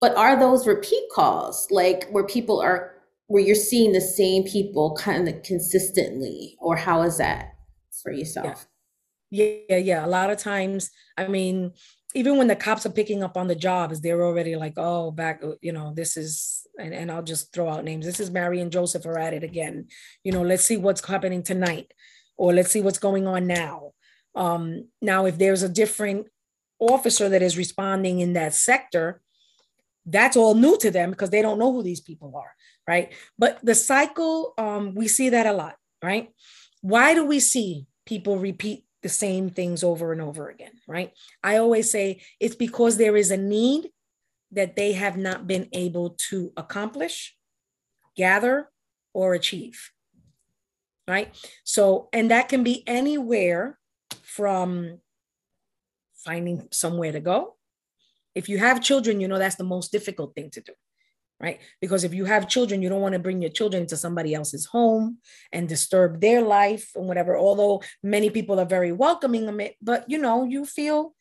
But 0.00 0.16
are 0.16 0.38
those 0.38 0.66
repeat 0.66 1.04
calls 1.14 1.66
like 1.70 2.08
where 2.10 2.26
people 2.26 2.60
are 2.60 2.94
where 3.26 3.42
you're 3.42 3.54
seeing 3.54 3.92
the 3.92 4.00
same 4.00 4.44
people 4.44 4.96
kind 4.96 5.28
of 5.28 5.42
consistently 5.42 6.56
or 6.60 6.76
how 6.76 7.02
is 7.02 7.18
that 7.18 7.54
for 8.02 8.12
yourself? 8.12 8.46
Yeah 8.46 8.62
yeah, 9.30 9.76
yeah. 9.76 10.06
a 10.06 10.08
lot 10.08 10.30
of 10.30 10.38
times 10.38 10.90
i 11.18 11.28
mean 11.28 11.72
even 12.14 12.38
when 12.38 12.46
the 12.46 12.56
cops 12.56 12.86
are 12.86 12.90
picking 12.90 13.22
up 13.22 13.36
on 13.36 13.48
the 13.48 13.54
jobs, 13.54 14.00
they're 14.00 14.22
already 14.24 14.56
like, 14.56 14.74
oh, 14.76 15.10
back, 15.10 15.42
you 15.60 15.72
know, 15.72 15.92
this 15.94 16.16
is, 16.16 16.66
and, 16.78 16.94
and 16.94 17.10
I'll 17.10 17.22
just 17.22 17.52
throw 17.52 17.68
out 17.68 17.84
names. 17.84 18.06
This 18.06 18.20
is 18.20 18.30
Mary 18.30 18.60
and 18.60 18.72
Joseph 18.72 19.04
are 19.04 19.18
at 19.18 19.34
it 19.34 19.44
again. 19.44 19.88
You 20.24 20.32
know, 20.32 20.42
let's 20.42 20.64
see 20.64 20.78
what's 20.78 21.06
happening 21.06 21.42
tonight, 21.42 21.92
or 22.36 22.52
let's 22.54 22.70
see 22.70 22.80
what's 22.80 22.98
going 22.98 23.26
on 23.26 23.46
now. 23.46 23.92
Um, 24.34 24.88
now, 25.02 25.26
if 25.26 25.36
there's 25.36 25.62
a 25.62 25.68
different 25.68 26.28
officer 26.78 27.28
that 27.28 27.42
is 27.42 27.58
responding 27.58 28.20
in 28.20 28.32
that 28.34 28.54
sector, 28.54 29.20
that's 30.06 30.36
all 30.36 30.54
new 30.54 30.78
to 30.78 30.90
them 30.90 31.10
because 31.10 31.30
they 31.30 31.42
don't 31.42 31.58
know 31.58 31.72
who 31.72 31.82
these 31.82 32.00
people 32.00 32.34
are, 32.36 32.54
right? 32.86 33.12
But 33.38 33.58
the 33.62 33.74
cycle, 33.74 34.54
um, 34.56 34.94
we 34.94 35.08
see 35.08 35.28
that 35.30 35.46
a 35.46 35.52
lot, 35.52 35.76
right? 36.02 36.30
Why 36.80 37.14
do 37.14 37.26
we 37.26 37.40
see 37.40 37.86
people 38.06 38.38
repeat 38.38 38.84
the 39.08 39.14
same 39.14 39.48
things 39.48 39.82
over 39.82 40.12
and 40.12 40.20
over 40.20 40.50
again, 40.50 40.72
right? 40.86 41.12
I 41.42 41.56
always 41.56 41.90
say 41.90 42.20
it's 42.38 42.54
because 42.54 42.98
there 42.98 43.16
is 43.16 43.30
a 43.30 43.38
need 43.38 43.88
that 44.52 44.76
they 44.76 44.92
have 44.92 45.16
not 45.16 45.46
been 45.46 45.66
able 45.72 46.10
to 46.28 46.52
accomplish, 46.58 47.34
gather, 48.16 48.68
or 49.14 49.32
achieve, 49.32 49.92
right? 51.06 51.34
So, 51.64 52.10
and 52.12 52.30
that 52.30 52.50
can 52.50 52.62
be 52.62 52.86
anywhere 52.86 53.78
from 54.22 55.00
finding 56.22 56.68
somewhere 56.70 57.12
to 57.12 57.20
go. 57.20 57.56
If 58.34 58.50
you 58.50 58.58
have 58.58 58.82
children, 58.82 59.22
you 59.22 59.28
know 59.28 59.38
that's 59.38 59.56
the 59.56 59.64
most 59.64 59.90
difficult 59.90 60.34
thing 60.34 60.50
to 60.50 60.60
do, 60.60 60.72
right? 61.40 61.60
Because 61.80 62.04
if 62.04 62.12
you 62.12 62.24
have 62.24 62.48
children, 62.48 62.82
you 62.82 62.88
don't 62.88 63.00
want 63.00 63.12
to 63.12 63.18
bring 63.18 63.40
your 63.40 63.50
children 63.50 63.86
to 63.86 63.96
somebody 63.96 64.34
else's 64.34 64.66
home 64.66 65.18
and 65.52 65.68
disturb 65.68 66.20
their 66.20 66.42
life 66.42 66.90
and 66.94 67.06
whatever. 67.06 67.36
Although 67.36 67.82
many 68.02 68.30
people 68.30 68.58
are 68.58 68.66
very 68.66 68.92
welcoming 68.92 69.70
but 69.80 70.04
you 70.08 70.18
know, 70.18 70.44
you 70.44 70.64
feel 70.64 71.14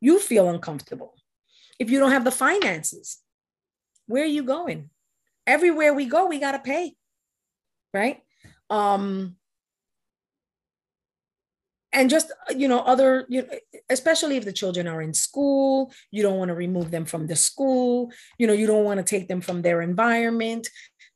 you 0.00 0.18
feel 0.18 0.48
uncomfortable. 0.48 1.14
If 1.78 1.90
you 1.90 1.98
don't 1.98 2.12
have 2.12 2.24
the 2.24 2.30
finances, 2.30 3.18
where 4.06 4.22
are 4.22 4.26
you 4.26 4.42
going? 4.42 4.90
Everywhere 5.46 5.94
we 5.94 6.06
go, 6.06 6.26
we 6.26 6.38
got 6.38 6.52
to 6.52 6.58
pay, 6.58 6.94
right? 7.92 8.22
Um, 8.70 9.36
and 11.96 12.10
just 12.10 12.30
you 12.54 12.68
know 12.68 12.80
other 12.80 13.26
you 13.28 13.42
know, 13.42 13.48
especially 13.90 14.36
if 14.36 14.44
the 14.44 14.52
children 14.52 14.86
are 14.86 15.02
in 15.02 15.14
school 15.14 15.92
you 16.10 16.22
don't 16.22 16.38
want 16.38 16.50
to 16.50 16.54
remove 16.54 16.90
them 16.90 17.04
from 17.04 17.26
the 17.26 17.34
school 17.34 18.12
you 18.38 18.46
know 18.46 18.52
you 18.52 18.66
don't 18.66 18.84
want 18.84 18.98
to 18.98 19.04
take 19.04 19.26
them 19.28 19.40
from 19.40 19.62
their 19.62 19.82
environment 19.82 20.68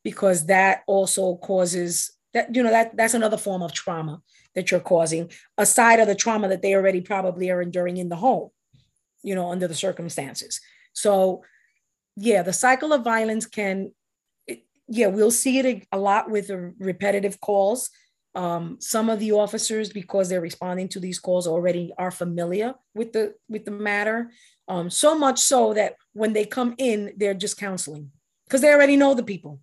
because 0.03 0.47
that 0.47 0.83
also 0.87 1.37
causes 1.37 2.11
that 2.33 2.55
you 2.55 2.63
know 2.63 2.71
that 2.71 2.97
that's 2.97 3.15
another 3.15 3.37
form 3.37 3.63
of 3.63 3.73
trauma 3.73 4.21
that 4.55 4.71
you're 4.71 4.81
causing 4.81 5.31
aside 5.59 6.01
of 6.01 6.09
the 6.09 6.15
trauma 6.15 6.49
that 6.49 6.63
they 6.63 6.75
already 6.75 7.01
probably 7.01 7.51
are 7.51 7.63
enduring 7.63 7.99
in 7.99 8.09
the 8.09 8.17
home 8.17 8.49
you 9.23 9.35
know 9.35 9.51
under 9.51 9.69
the 9.69 9.75
circumstances. 9.75 10.61
So 10.93 11.45
yeah 12.17 12.43
the 12.43 12.53
cycle 12.53 12.93
of 12.93 13.05
violence 13.05 13.47
can 13.47 13.93
yeah 14.89 15.07
we'll 15.07 15.31
see 15.31 15.59
it 15.59 15.87
a 15.93 15.99
lot 15.99 16.31
with 16.31 16.49
the 16.49 16.75
repetitive 16.79 17.41
calls 17.41 17.91
um, 18.35 18.77
some 18.81 19.11
of 19.11 19.19
the 19.19 19.33
officers 19.33 19.91
because 19.91 20.29
they're 20.29 20.41
responding 20.41 20.89
to 20.89 21.01
these 21.01 21.19
calls 21.19 21.47
already 21.47 21.93
are 21.99 22.11
familiar 22.11 22.75
with 22.95 23.13
the 23.13 23.35
with 23.49 23.65
the 23.65 23.71
matter. 23.71 24.31
Um, 24.69 24.89
so 24.89 25.19
much 25.19 25.41
so 25.41 25.75
that 25.75 25.97
when 26.13 26.33
they 26.33 26.45
come 26.45 26.75
in 26.79 27.13
they're 27.17 27.35
just 27.35 27.57
counseling 27.57 28.11
because 28.47 28.61
they 28.61 28.73
already 28.73 28.97
know 28.97 29.15
the 29.15 29.25
people. 29.25 29.61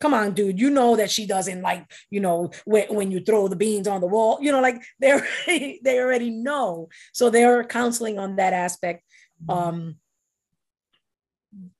Come 0.00 0.14
on 0.14 0.32
dude 0.32 0.60
you 0.60 0.70
know 0.70 0.96
that 0.96 1.10
she 1.10 1.26
doesn't 1.26 1.62
like 1.62 1.90
you 2.10 2.20
know 2.20 2.50
when, 2.64 2.94
when 2.94 3.10
you 3.10 3.20
throw 3.20 3.48
the 3.48 3.56
beans 3.56 3.88
on 3.88 4.00
the 4.00 4.06
wall 4.06 4.38
you 4.40 4.50
know 4.52 4.60
like 4.60 4.82
they're 4.98 5.26
they 5.46 5.98
already 5.98 6.30
know. 6.30 6.88
So 7.12 7.30
they're 7.30 7.64
counseling 7.64 8.18
on 8.18 8.36
that 8.36 8.52
aspect. 8.52 9.04
Um 9.48 9.96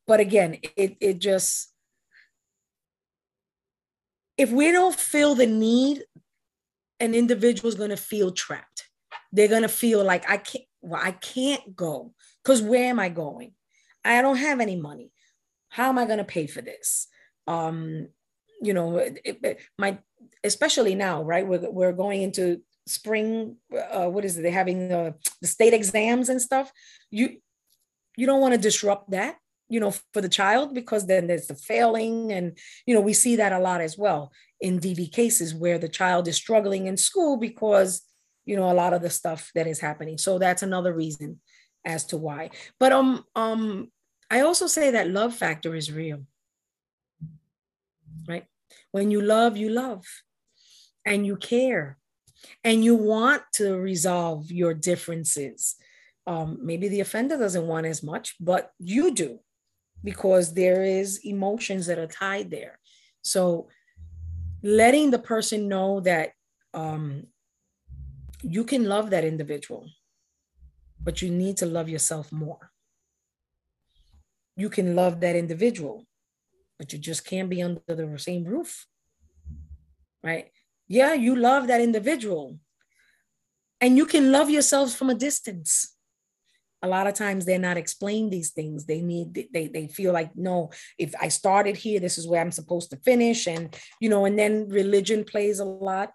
but 0.07 0.21
again 0.21 0.59
it 0.77 0.97
it 1.01 1.19
just 1.19 1.71
if 4.41 4.51
we 4.51 4.73
don't 4.73 4.95
feel 4.99 5.35
the 5.35 5.47
need 5.47 6.03
an 7.01 7.15
individual 7.15 7.69
is 7.69 7.75
going 7.75 7.91
to 7.91 7.97
feel 7.97 8.31
trapped. 8.31 8.89
They're 9.33 9.49
going 9.49 9.63
to 9.63 9.69
feel 9.69 10.05
like 10.05 10.29
I 10.29 10.37
can't, 10.37 10.65
well, 10.83 11.01
I 11.03 11.13
can't 11.13 11.75
go 11.75 12.13
because 12.45 12.63
where 12.63 12.85
am 12.85 12.99
I 12.99 13.09
going? 13.09 13.53
I 14.05 14.23
don't 14.23 14.37
have 14.37 14.61
any 14.61 14.77
money. 14.77 15.13
How 15.69 15.89
am 15.89 15.99
I 15.99 16.05
going 16.05 16.19
to 16.19 16.25
pay 16.25 16.47
for 16.47 16.63
this? 16.63 17.09
Um, 17.47 18.09
you 18.61 18.75
know, 18.75 18.99
it, 18.99 19.21
it, 19.25 19.61
my 19.79 19.99
especially 20.45 20.95
now, 20.95 21.23
right? 21.23 21.47
We're 21.47 21.71
we're 21.71 21.93
going 21.93 22.23
into 22.23 22.61
spring. 22.87 23.57
Uh, 23.73 24.09
what 24.09 24.25
is 24.25 24.37
it? 24.37 24.43
They're 24.43 24.53
having 24.53 24.89
the, 24.89 25.15
the 25.41 25.47
state 25.47 25.73
exams 25.73 26.29
and 26.29 26.43
stuff. 26.43 26.73
You 27.11 27.39
you 28.17 28.27
don't 28.27 28.41
want 28.41 28.55
to 28.55 28.61
disrupt 28.61 29.11
that 29.13 29.37
you 29.71 29.81
know 29.81 29.93
for 30.13 30.21
the 30.21 30.29
child 30.29 30.75
because 30.75 31.07
then 31.07 31.29
there's 31.29 31.47
the 31.47 31.55
failing 31.55 32.33
and 32.33 32.59
you 32.87 32.95
know 32.95 33.01
we 33.01 33.13
see 33.15 33.37
that 33.37 33.53
a 33.53 33.59
lot 33.59 33.81
as 33.81 33.97
well 33.97 34.33
in 34.61 34.81
DV 34.81 35.13
cases 35.13 35.55
where 35.55 35.79
the 35.79 35.89
child 35.89 36.29
is 36.29 36.37
struggling 36.37 36.87
in 36.87 36.97
school 36.97 37.39
because 37.39 38.03
you 38.45 38.57
know 38.57 38.71
a 38.71 38.75
lot 38.75 38.93
of 38.93 39.01
the 39.01 39.11
stuff 39.11 39.51
that 39.55 39.67
is 39.67 39.81
happening. 39.81 40.19
So 40.19 40.39
that's 40.39 40.63
another 40.63 40.93
reason 40.93 41.41
as 41.87 42.05
to 42.07 42.19
why. 42.19 42.51
But 42.79 42.93
um 42.93 43.25
um 43.35 43.91
I 44.31 44.41
also 44.41 44.67
say 44.67 44.91
that 44.91 45.09
love 45.09 45.35
factor 45.35 45.75
is 45.75 45.91
real. 45.91 46.27
Right? 48.29 48.45
When 48.93 49.11
you 49.11 49.23
love, 49.23 49.57
you 49.57 49.71
love 49.71 50.05
and 51.05 51.27
you 51.27 51.37
care 51.37 51.99
and 52.63 52.85
you 52.85 52.95
want 52.95 53.43
to 53.55 53.77
resolve 53.77 54.51
your 54.51 54.75
differences. 54.75 55.77
Um, 56.27 56.59
maybe 56.63 56.89
the 56.89 57.01
offender 57.01 57.37
doesn't 57.39 57.67
want 57.67 57.87
as 57.87 58.03
much, 58.03 58.37
but 58.39 58.73
you 58.79 59.13
do 59.13 59.41
because 60.03 60.55
there 60.55 60.83
is 60.83 61.21
emotions 61.25 61.87
that 61.87 61.99
are 61.99 62.07
tied 62.07 62.51
there. 62.51 62.79
So 63.23 63.69
letting 64.63 65.11
the 65.11 65.19
person 65.19 65.69
know 65.69 66.01
that 66.01 66.33
um, 66.75 67.27
you 68.43 68.65
can 68.65 68.85
love 68.85 69.11
that 69.11 69.25
individual, 69.25 69.87
but 71.03 71.21
you 71.23 71.31
need 71.31 71.57
to 71.59 71.67
love 71.67 71.89
yourself 71.89 72.33
more. 72.33 72.71
You 74.57 74.71
can 74.71 74.95
love 74.95 75.21
that 75.21 75.37
individual, 75.37 76.07
but 76.79 76.93
you 76.93 76.99
just 76.99 77.25
can't 77.25 77.51
be 77.51 77.63
under 77.63 77.81
the 77.89 78.19
same 78.19 78.45
roof. 78.45 78.87
Right? 80.23 80.51
Yeah, 80.87 81.15
you 81.15 81.37
love 81.37 81.67
that 81.69 81.81
individual, 81.81 82.59
and 83.81 83.97
you 83.97 84.05
can 84.05 84.33
love 84.33 84.51
yourselves 84.51 84.95
from 84.95 85.09
a 85.09 85.15
distance 85.15 85.97
a 86.83 86.89
lot 86.89 87.07
of 87.07 87.15
times 87.15 87.45
they're 87.45 87.59
not 87.59 87.77
explained 87.77 88.33
these 88.33 88.51
things. 88.51 88.87
They 88.87 89.03
need 89.03 89.49
they 89.53 89.69
they 89.69 89.87
feel 89.89 90.13
like 90.13 90.35
no 90.35 90.71
if 90.99 91.15
i 91.21 91.29
started 91.29 91.77
here 91.77 92.01
this 92.01 92.17
is 92.17 92.27
where 92.27 92.41
i'm 92.41 92.53
supposed 92.53 92.91
to 92.91 92.97
finish. 92.99 93.47
And 93.47 93.77
you 94.01 94.09
know 94.09 94.25
and 94.25 94.39
then 94.39 94.69
religion 94.69 95.25
plays 95.25 95.61
a 95.61 95.65
lot 95.65 96.13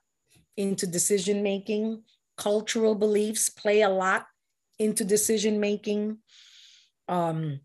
into 0.57 0.87
decision 0.87 1.43
making. 1.43 2.03
Cultural 2.37 2.95
beliefs 2.95 3.49
play 3.49 3.81
a 3.81 3.89
lot 3.89 4.25
into 4.79 5.03
decision 5.05 5.59
making. 5.59 6.17
Um 7.07 7.59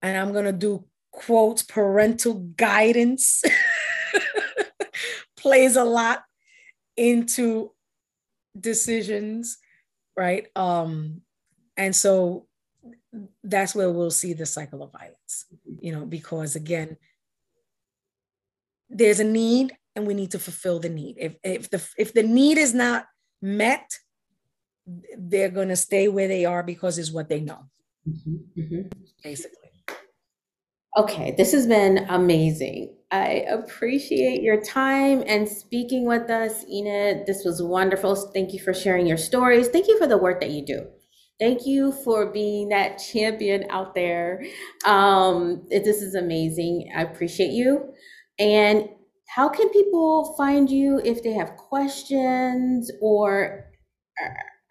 and 0.00 0.16
i'm 0.16 0.32
going 0.32 0.44
to 0.44 0.52
do 0.52 0.84
quotes 1.10 1.62
parental 1.62 2.34
guidance 2.56 3.42
plays 5.36 5.74
a 5.74 5.84
lot 5.84 6.22
into 6.96 7.72
decisions 8.58 9.58
right? 10.18 10.48
Um, 10.56 11.22
and 11.76 11.94
so 11.94 12.46
that's 13.44 13.74
where 13.74 13.90
we'll 13.90 14.10
see 14.10 14.32
the 14.32 14.44
cycle 14.44 14.82
of 14.82 14.92
violence, 14.92 15.46
you 15.80 15.92
know, 15.92 16.04
because 16.04 16.56
again, 16.56 16.96
there's 18.90 19.20
a 19.20 19.24
need 19.24 19.76
and 19.94 20.06
we 20.06 20.14
need 20.14 20.32
to 20.32 20.38
fulfill 20.38 20.80
the 20.80 20.88
need. 20.88 21.16
If, 21.18 21.36
if 21.44 21.70
the 21.70 21.80
if 21.96 22.12
the 22.12 22.24
need 22.24 22.58
is 22.58 22.74
not 22.74 23.06
met, 23.40 23.96
they're 25.16 25.50
going 25.50 25.68
to 25.68 25.76
stay 25.76 26.08
where 26.08 26.28
they 26.28 26.44
are 26.44 26.62
because 26.62 26.98
it's 26.98 27.12
what 27.12 27.28
they 27.28 27.40
know. 27.40 27.70
Mm-hmm, 28.08 28.60
mm-hmm. 28.60 28.88
Basically. 29.22 29.57
Okay, 30.98 31.32
this 31.38 31.52
has 31.52 31.68
been 31.68 32.04
amazing. 32.08 32.92
I 33.12 33.44
appreciate 33.48 34.42
your 34.42 34.60
time 34.60 35.22
and 35.28 35.48
speaking 35.48 36.04
with 36.06 36.28
us, 36.28 36.64
Enid. 36.68 37.24
This 37.24 37.44
was 37.44 37.62
wonderful. 37.62 38.16
Thank 38.34 38.52
you 38.52 38.58
for 38.58 38.74
sharing 38.74 39.06
your 39.06 39.16
stories. 39.16 39.68
Thank 39.68 39.86
you 39.86 39.96
for 39.96 40.08
the 40.08 40.18
work 40.18 40.40
that 40.40 40.50
you 40.50 40.66
do. 40.66 40.88
Thank 41.38 41.64
you 41.66 41.92
for 41.92 42.32
being 42.32 42.70
that 42.70 42.98
champion 42.98 43.66
out 43.70 43.94
there. 43.94 44.44
Um, 44.84 45.64
this 45.70 46.02
is 46.02 46.16
amazing. 46.16 46.90
I 46.96 47.02
appreciate 47.02 47.52
you. 47.52 47.94
And 48.40 48.88
how 49.28 49.48
can 49.48 49.68
people 49.68 50.34
find 50.36 50.68
you 50.68 51.00
if 51.04 51.22
they 51.22 51.32
have 51.32 51.56
questions 51.56 52.90
or 53.00 53.70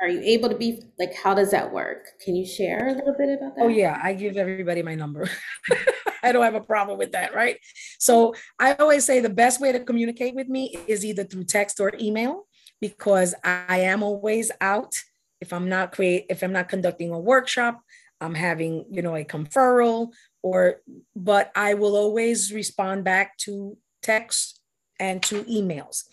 are 0.02 0.10
you 0.10 0.20
able 0.22 0.50
to 0.50 0.56
be 0.56 0.84
like 1.00 1.14
how 1.16 1.34
does 1.34 1.52
that 1.52 1.72
work 1.72 2.06
can 2.24 2.36
you 2.36 2.46
share 2.46 2.88
a 2.88 2.94
little 2.94 3.16
bit 3.18 3.30
about 3.30 3.56
that 3.56 3.64
oh 3.64 3.68
yeah 3.68 4.00
i 4.04 4.14
give 4.14 4.38
everybody 4.38 4.84
my 4.84 4.94
number 4.94 5.30
i 6.28 6.32
don't 6.32 6.44
have 6.44 6.56
a 6.56 6.62
problem 6.62 6.98
with 6.98 7.12
that 7.14 7.34
right? 7.34 7.58
So 8.00 8.36
i 8.60 8.74
always 8.74 9.06
say 9.06 9.20
the 9.20 9.30
best 9.30 9.62
way 9.62 9.72
to 9.72 9.80
communicate 9.80 10.36
with 10.36 10.48
me 10.48 10.76
is 10.88 11.06
either 11.06 11.24
through 11.24 11.46
text 11.46 11.80
or 11.80 11.94
email 12.00 12.48
because 12.82 13.34
i 13.44 13.80
am 13.80 14.04
always 14.04 14.52
out. 14.62 14.94
If 15.40 15.54
i'm 15.54 15.70
not 15.70 15.92
create 15.92 16.26
if 16.30 16.44
i'm 16.44 16.54
not 16.54 16.70
conducting 16.70 17.12
a 17.12 17.20
workshop 17.20 17.82
i'm 18.20 18.34
having 18.34 18.86
you 18.90 19.02
know 19.02 19.16
a 19.16 19.24
conferral 19.24 20.12
or 20.42 20.82
but 21.16 21.52
i 21.56 21.74
will 21.76 21.96
always 21.96 22.52
respond 22.52 23.04
back 23.04 23.38
to 23.40 23.78
text 24.02 24.60
and 25.00 25.22
to 25.24 25.44
emails. 25.44 26.04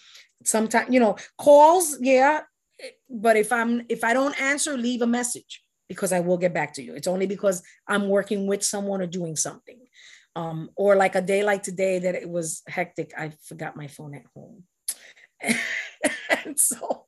Sometimes 0.44 0.92
you 0.92 1.00
know 1.00 1.16
calls 1.38 1.96
yeah 2.00 2.40
but 3.08 3.36
if 3.36 3.52
i'm 3.52 3.82
if 3.88 4.04
i 4.04 4.12
don't 4.12 4.38
answer 4.40 4.76
leave 4.76 5.02
a 5.02 5.06
message 5.06 5.62
because 5.88 6.12
i 6.12 6.20
will 6.20 6.36
get 6.36 6.52
back 6.52 6.74
to 6.74 6.82
you. 6.82 6.94
It's 6.94 7.06
only 7.06 7.26
because 7.26 7.62
i'm 7.88 8.08
working 8.08 8.46
with 8.46 8.62
someone 8.62 9.00
or 9.00 9.06
doing 9.06 9.36
something 9.36 9.78
um, 10.36 10.70
or 10.76 10.96
like 10.96 11.14
a 11.14 11.20
day 11.20 11.44
like 11.44 11.62
today 11.62 11.98
that 11.98 12.14
it 12.14 12.28
was 12.28 12.62
hectic 12.68 13.12
i 13.16 13.32
forgot 13.44 13.76
my 13.76 13.86
phone 13.86 14.14
at 14.14 14.24
home 14.34 14.64
and 16.44 16.58
so 16.58 17.04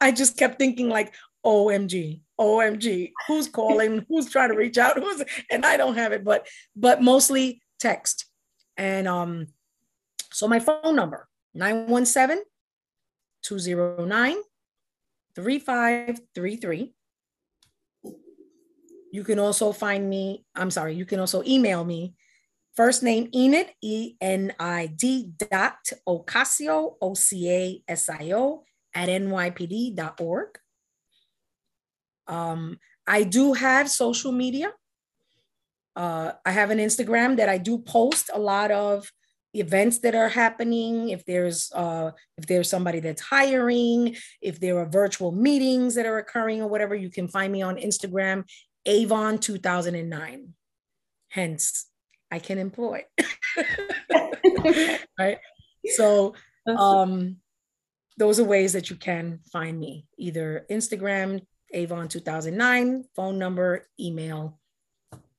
i 0.00 0.10
just 0.10 0.36
kept 0.36 0.58
thinking 0.58 0.88
like 0.88 1.14
omg 1.44 2.20
omg 2.40 3.12
who's 3.26 3.48
calling 3.48 4.04
who's 4.08 4.30
trying 4.30 4.50
to 4.50 4.56
reach 4.56 4.78
out 4.78 4.98
who's 5.02 5.22
and 5.50 5.64
i 5.64 5.76
don't 5.76 5.96
have 5.96 6.12
it 6.12 6.24
but 6.24 6.46
but 6.76 7.02
mostly 7.02 7.60
text 7.78 8.26
and 8.76 9.06
um 9.08 9.46
so 10.30 10.46
my 10.46 10.60
phone 10.60 10.94
number 10.94 11.28
917 11.54 12.44
209 13.42 14.36
3533. 15.34 16.92
You 19.12 19.24
can 19.24 19.38
also 19.38 19.72
find 19.72 20.10
me, 20.10 20.44
I'm 20.54 20.70
sorry, 20.70 20.94
you 20.94 21.06
can 21.06 21.20
also 21.20 21.42
email 21.44 21.84
me. 21.84 22.14
First 22.78 23.02
name 23.02 23.28
Enid, 23.34 23.70
E 23.82 24.14
N 24.20 24.52
I 24.60 24.86
D 24.86 25.32
dot 25.50 25.78
Ocasio, 26.06 26.94
O 27.02 27.14
C 27.14 27.50
A 27.50 27.82
S 27.88 28.08
I 28.08 28.30
O, 28.30 28.62
at 28.94 29.08
nypd.org. 29.08 30.48
Um, 32.28 32.78
I 33.04 33.24
do 33.24 33.54
have 33.54 33.90
social 33.90 34.30
media. 34.30 34.70
Uh, 35.96 36.34
I 36.46 36.52
have 36.52 36.70
an 36.70 36.78
Instagram 36.78 37.36
that 37.38 37.48
I 37.48 37.58
do 37.58 37.78
post 37.78 38.30
a 38.32 38.38
lot 38.38 38.70
of 38.70 39.10
events 39.54 39.98
that 39.98 40.14
are 40.14 40.28
happening 40.28 41.08
if 41.08 41.24
there's 41.24 41.72
uh 41.74 42.12
if 42.36 42.46
there's 42.46 42.70
somebody 42.70 43.00
that's 43.00 43.22
hiring 43.22 44.14
if 44.40 44.60
there 44.60 44.78
are 44.78 44.86
virtual 44.86 45.32
meetings 45.32 45.94
that 45.94 46.04
are 46.04 46.18
occurring 46.18 46.60
or 46.60 46.68
whatever 46.68 46.94
you 46.94 47.08
can 47.08 47.26
find 47.26 47.50
me 47.50 47.62
on 47.62 47.76
instagram 47.76 48.44
avon 48.84 49.38
2009 49.38 50.52
hence 51.30 51.87
i 52.30 52.38
can 52.38 52.58
employ 52.58 53.02
right 55.18 55.38
so 55.96 56.34
um 56.78 57.36
those 58.18 58.40
are 58.40 58.44
ways 58.44 58.72
that 58.72 58.90
you 58.90 58.96
can 58.96 59.40
find 59.52 59.78
me 59.78 60.06
either 60.18 60.66
instagram 60.70 61.40
avon 61.72 62.08
2009 62.08 63.04
phone 63.14 63.38
number 63.38 63.86
email 64.00 64.58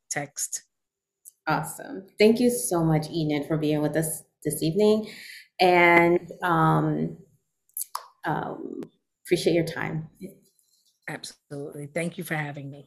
text 0.10 0.64
Awesome. 1.50 2.06
Thank 2.20 2.40
you 2.40 2.52
so 2.52 2.84
much, 2.84 3.10
Enid, 3.10 3.48
for 3.48 3.58
being 3.58 3.82
with 3.82 3.96
us 3.96 4.24
this 4.46 4.62
evening. 4.62 5.10
And 5.60 6.32
um, 6.44 7.18
um, 8.24 8.82
appreciate 9.26 9.54
your 9.54 9.66
time. 9.66 10.08
Absolutely. 11.08 11.88
Thank 11.88 12.20
you 12.20 12.24
for 12.24 12.36
having 12.36 12.70
me. 12.70 12.86